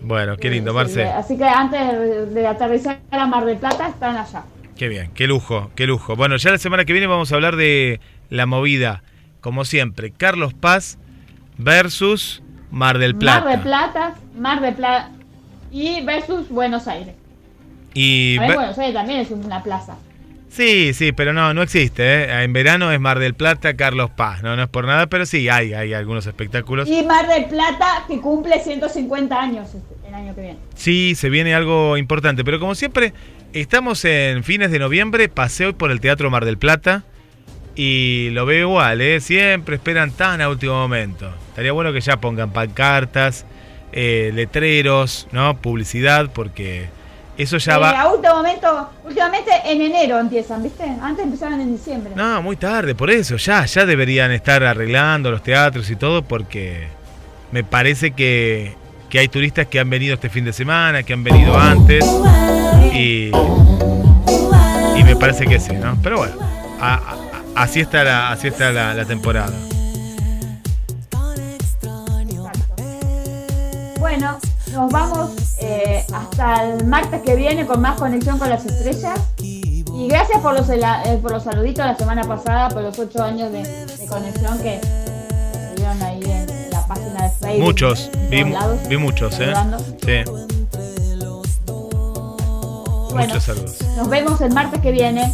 Bueno, 0.00 0.36
qué 0.36 0.50
lindo, 0.50 0.72
Sí, 0.72 0.76
Marce. 0.76 1.04
Así 1.04 1.36
que 1.36 1.44
antes 1.44 2.34
de, 2.34 2.46
aterrizar 2.46 2.98
a 3.10 3.26
Mar 3.26 3.44
del 3.44 3.58
Plata 3.58 3.88
están 3.88 4.16
allá. 4.16 4.42
Qué 4.76 4.88
bien, 4.88 5.10
qué 5.14 5.26
lujo, 5.26 5.70
qué 5.76 5.86
lujo. 5.86 6.16
Bueno, 6.16 6.36
ya 6.36 6.50
la 6.50 6.58
semana 6.58 6.84
que 6.84 6.92
viene 6.92 7.06
vamos 7.06 7.30
a 7.30 7.34
hablar 7.36 7.56
de 7.56 8.00
la 8.28 8.46
movida, 8.46 9.02
como 9.40 9.64
siempre, 9.64 10.10
Carlos 10.10 10.54
Paz 10.54 10.98
versus 11.56 12.42
Mar 12.70 12.98
del 12.98 13.14
Plata. 13.14 13.44
Mar 13.44 13.50
del 13.52 13.60
Plata, 13.60 14.14
Mar 14.36 14.60
del 14.60 14.74
Plata 14.74 15.10
y 15.70 16.00
versus 16.04 16.48
Buenos 16.48 16.88
Aires. 16.88 17.14
Y 17.94 18.38
A 18.38 18.40
ver, 18.40 18.54
Buenos 18.56 18.78
Aires 18.78 18.94
también 18.94 19.20
es 19.20 19.30
una 19.30 19.62
plaza. 19.62 19.96
Sí, 20.52 20.92
sí, 20.94 21.12
pero 21.12 21.32
no, 21.32 21.52
no 21.54 21.62
existe. 21.62 22.02
¿eh? 22.24 22.42
En 22.44 22.52
verano 22.52 22.92
es 22.92 23.00
Mar 23.00 23.18
del 23.18 23.34
Plata, 23.34 23.74
Carlos 23.74 24.10
Paz. 24.10 24.42
No, 24.42 24.54
no 24.56 24.62
es 24.64 24.68
por 24.68 24.86
nada, 24.86 25.06
pero 25.08 25.26
sí, 25.26 25.48
hay, 25.48 25.72
hay 25.74 25.94
algunos 25.94 26.26
espectáculos. 26.26 26.88
Y 26.88 27.02
Mar 27.02 27.26
del 27.28 27.46
Plata 27.46 28.04
que 28.08 28.20
cumple 28.20 28.60
150 28.60 29.40
años 29.40 29.68
este- 29.74 30.08
el 30.08 30.14
año 30.14 30.34
que 30.34 30.40
viene. 30.42 30.58
Sí, 30.74 31.14
se 31.14 31.30
viene 31.30 31.54
algo 31.54 31.96
importante, 31.96 32.44
pero 32.44 32.60
como 32.60 32.74
siempre, 32.74 33.12
estamos 33.52 34.04
en 34.04 34.44
fines 34.44 34.70
de 34.70 34.78
noviembre, 34.78 35.28
pasé 35.28 35.66
hoy 35.66 35.72
por 35.72 35.90
el 35.90 36.00
Teatro 36.00 36.30
Mar 36.30 36.44
del 36.44 36.58
Plata 36.58 37.04
y 37.74 38.28
lo 38.32 38.44
veo 38.44 38.68
igual, 38.68 39.00
¿eh? 39.00 39.20
Siempre 39.20 39.76
esperan 39.76 40.10
tan 40.12 40.42
a 40.42 40.48
último 40.50 40.74
momento. 40.74 41.32
Estaría 41.48 41.72
bueno 41.72 41.92
que 41.94 42.00
ya 42.02 42.18
pongan 42.20 42.52
pancartas, 42.52 43.46
eh, 43.92 44.30
letreros, 44.34 45.28
¿no? 45.32 45.56
Publicidad, 45.58 46.30
porque 46.34 46.86
eso 47.36 47.56
ya 47.58 47.74
Eh, 47.74 47.78
va... 47.78 48.00
a 48.00 48.12
último 48.12 48.34
momento, 48.36 48.90
últimamente 49.04 49.50
en 49.64 49.80
enero 49.80 50.18
empiezan, 50.18 50.62
¿viste? 50.62 50.84
Antes 51.00 51.24
empezaban 51.24 51.60
en 51.60 51.76
diciembre. 51.76 52.12
No, 52.14 52.42
muy 52.42 52.56
tarde, 52.56 52.94
por 52.94 53.10
eso, 53.10 53.36
ya, 53.36 53.64
ya 53.64 53.86
deberían 53.86 54.30
estar 54.32 54.62
arreglando 54.64 55.30
los 55.30 55.42
teatros 55.42 55.88
y 55.90 55.96
todo, 55.96 56.22
porque 56.22 56.88
me 57.50 57.64
parece 57.64 58.10
que, 58.12 58.74
que 59.08 59.18
hay 59.18 59.28
turistas 59.28 59.66
que 59.66 59.80
han 59.80 59.88
venido 59.90 60.14
este 60.14 60.28
fin 60.28 60.44
de 60.44 60.52
semana, 60.52 61.02
que 61.02 61.12
han 61.12 61.24
venido 61.24 61.58
antes, 61.58 62.04
y, 62.94 63.30
y 64.96 65.04
me 65.04 65.16
parece 65.16 65.46
que 65.46 65.58
sí, 65.58 65.72
¿no? 65.72 65.96
Pero 66.02 66.18
bueno, 66.18 66.34
a- 66.80 66.94
a- 66.94 67.62
así 67.62 67.80
está 67.80 68.04
la, 68.04 68.30
así 68.30 68.48
está 68.48 68.72
la, 68.72 68.94
la 68.94 69.04
temporada. 69.04 69.52
Bueno, 73.98 74.38
nos 74.72 74.90
vamos 74.90 75.30
eh, 75.60 76.04
hasta 76.12 76.64
el 76.64 76.86
martes 76.86 77.22
que 77.22 77.36
viene 77.36 77.66
con 77.66 77.80
más 77.80 77.98
conexión 77.98 78.38
con 78.38 78.48
las 78.50 78.64
estrellas. 78.64 79.20
Y 79.38 80.08
gracias 80.08 80.40
por 80.40 80.54
los, 80.54 80.68
eh, 80.70 80.80
por 81.20 81.30
los 81.32 81.44
saluditos 81.44 81.84
la 81.84 81.96
semana 81.96 82.22
pasada, 82.24 82.68
por 82.70 82.82
los 82.82 82.98
ocho 82.98 83.22
años 83.22 83.52
de, 83.52 83.62
de 83.62 84.06
conexión 84.06 84.58
que 84.58 84.80
dieron 85.76 86.02
ahí 86.02 86.22
en 86.24 86.70
la 86.70 86.86
página 86.86 87.24
de 87.24 87.30
Facebook. 87.30 87.64
Muchos, 87.64 88.10
vi, 88.30 88.44
lados, 88.44 88.78
vi 88.88 88.96
muchos, 88.96 89.38
¿eh? 89.38 89.52
Sí, 90.04 90.30
Bueno, 93.10 93.26
muchos 93.28 93.42
saludos. 93.44 93.78
nos 93.96 94.08
vemos 94.08 94.40
el 94.40 94.52
martes 94.52 94.80
que 94.80 94.90
viene. 94.90 95.30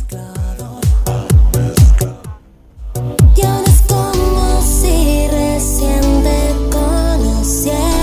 Recién 5.31 6.23
te 6.23 6.55
conociera. 6.70 7.97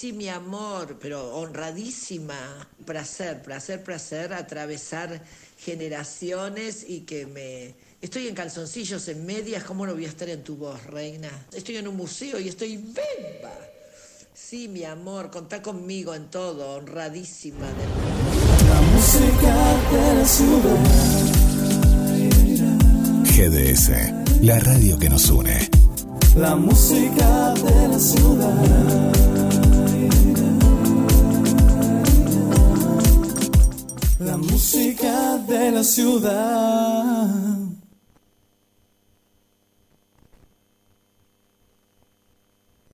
sí, 0.00 0.14
mi 0.14 0.30
amor, 0.30 0.96
pero 0.98 1.36
honradísima. 1.36 2.66
Placer, 2.86 3.42
placer, 3.42 3.84
placer 3.84 4.32
atravesar 4.32 5.20
generaciones 5.58 6.86
y 6.88 7.00
que 7.00 7.26
me... 7.26 7.74
Estoy 8.00 8.28
en 8.28 8.34
calzoncillos, 8.34 9.06
en 9.08 9.26
medias, 9.26 9.62
¿cómo 9.62 9.86
no 9.86 9.92
voy 9.92 10.06
a 10.06 10.08
estar 10.08 10.30
en 10.30 10.42
tu 10.42 10.56
voz, 10.56 10.82
reina? 10.86 11.28
Estoy 11.52 11.76
en 11.76 11.86
un 11.86 11.96
museo 11.96 12.40
y 12.40 12.48
estoy 12.48 12.78
beba. 12.78 13.52
Sí, 14.32 14.68
mi 14.68 14.84
amor, 14.84 15.30
contá 15.30 15.60
conmigo 15.60 16.14
en 16.14 16.30
todo, 16.30 16.76
honradísima. 16.76 17.66
De... 17.66 17.84
La 18.70 18.80
música 18.80 19.76
de 19.92 20.14
la 20.14 20.24
ciudad. 20.24 20.78
GDS, 23.36 23.90
la 24.40 24.58
radio 24.60 24.98
que 24.98 25.10
nos 25.10 25.28
une. 25.28 25.68
La 26.36 26.56
música 26.56 27.52
de 27.54 27.88
la 27.88 27.98
ciudad. 27.98 29.20
la 34.30 34.36
música 34.36 35.38
de 35.38 35.72
la 35.72 35.82
ciudad. 35.82 37.59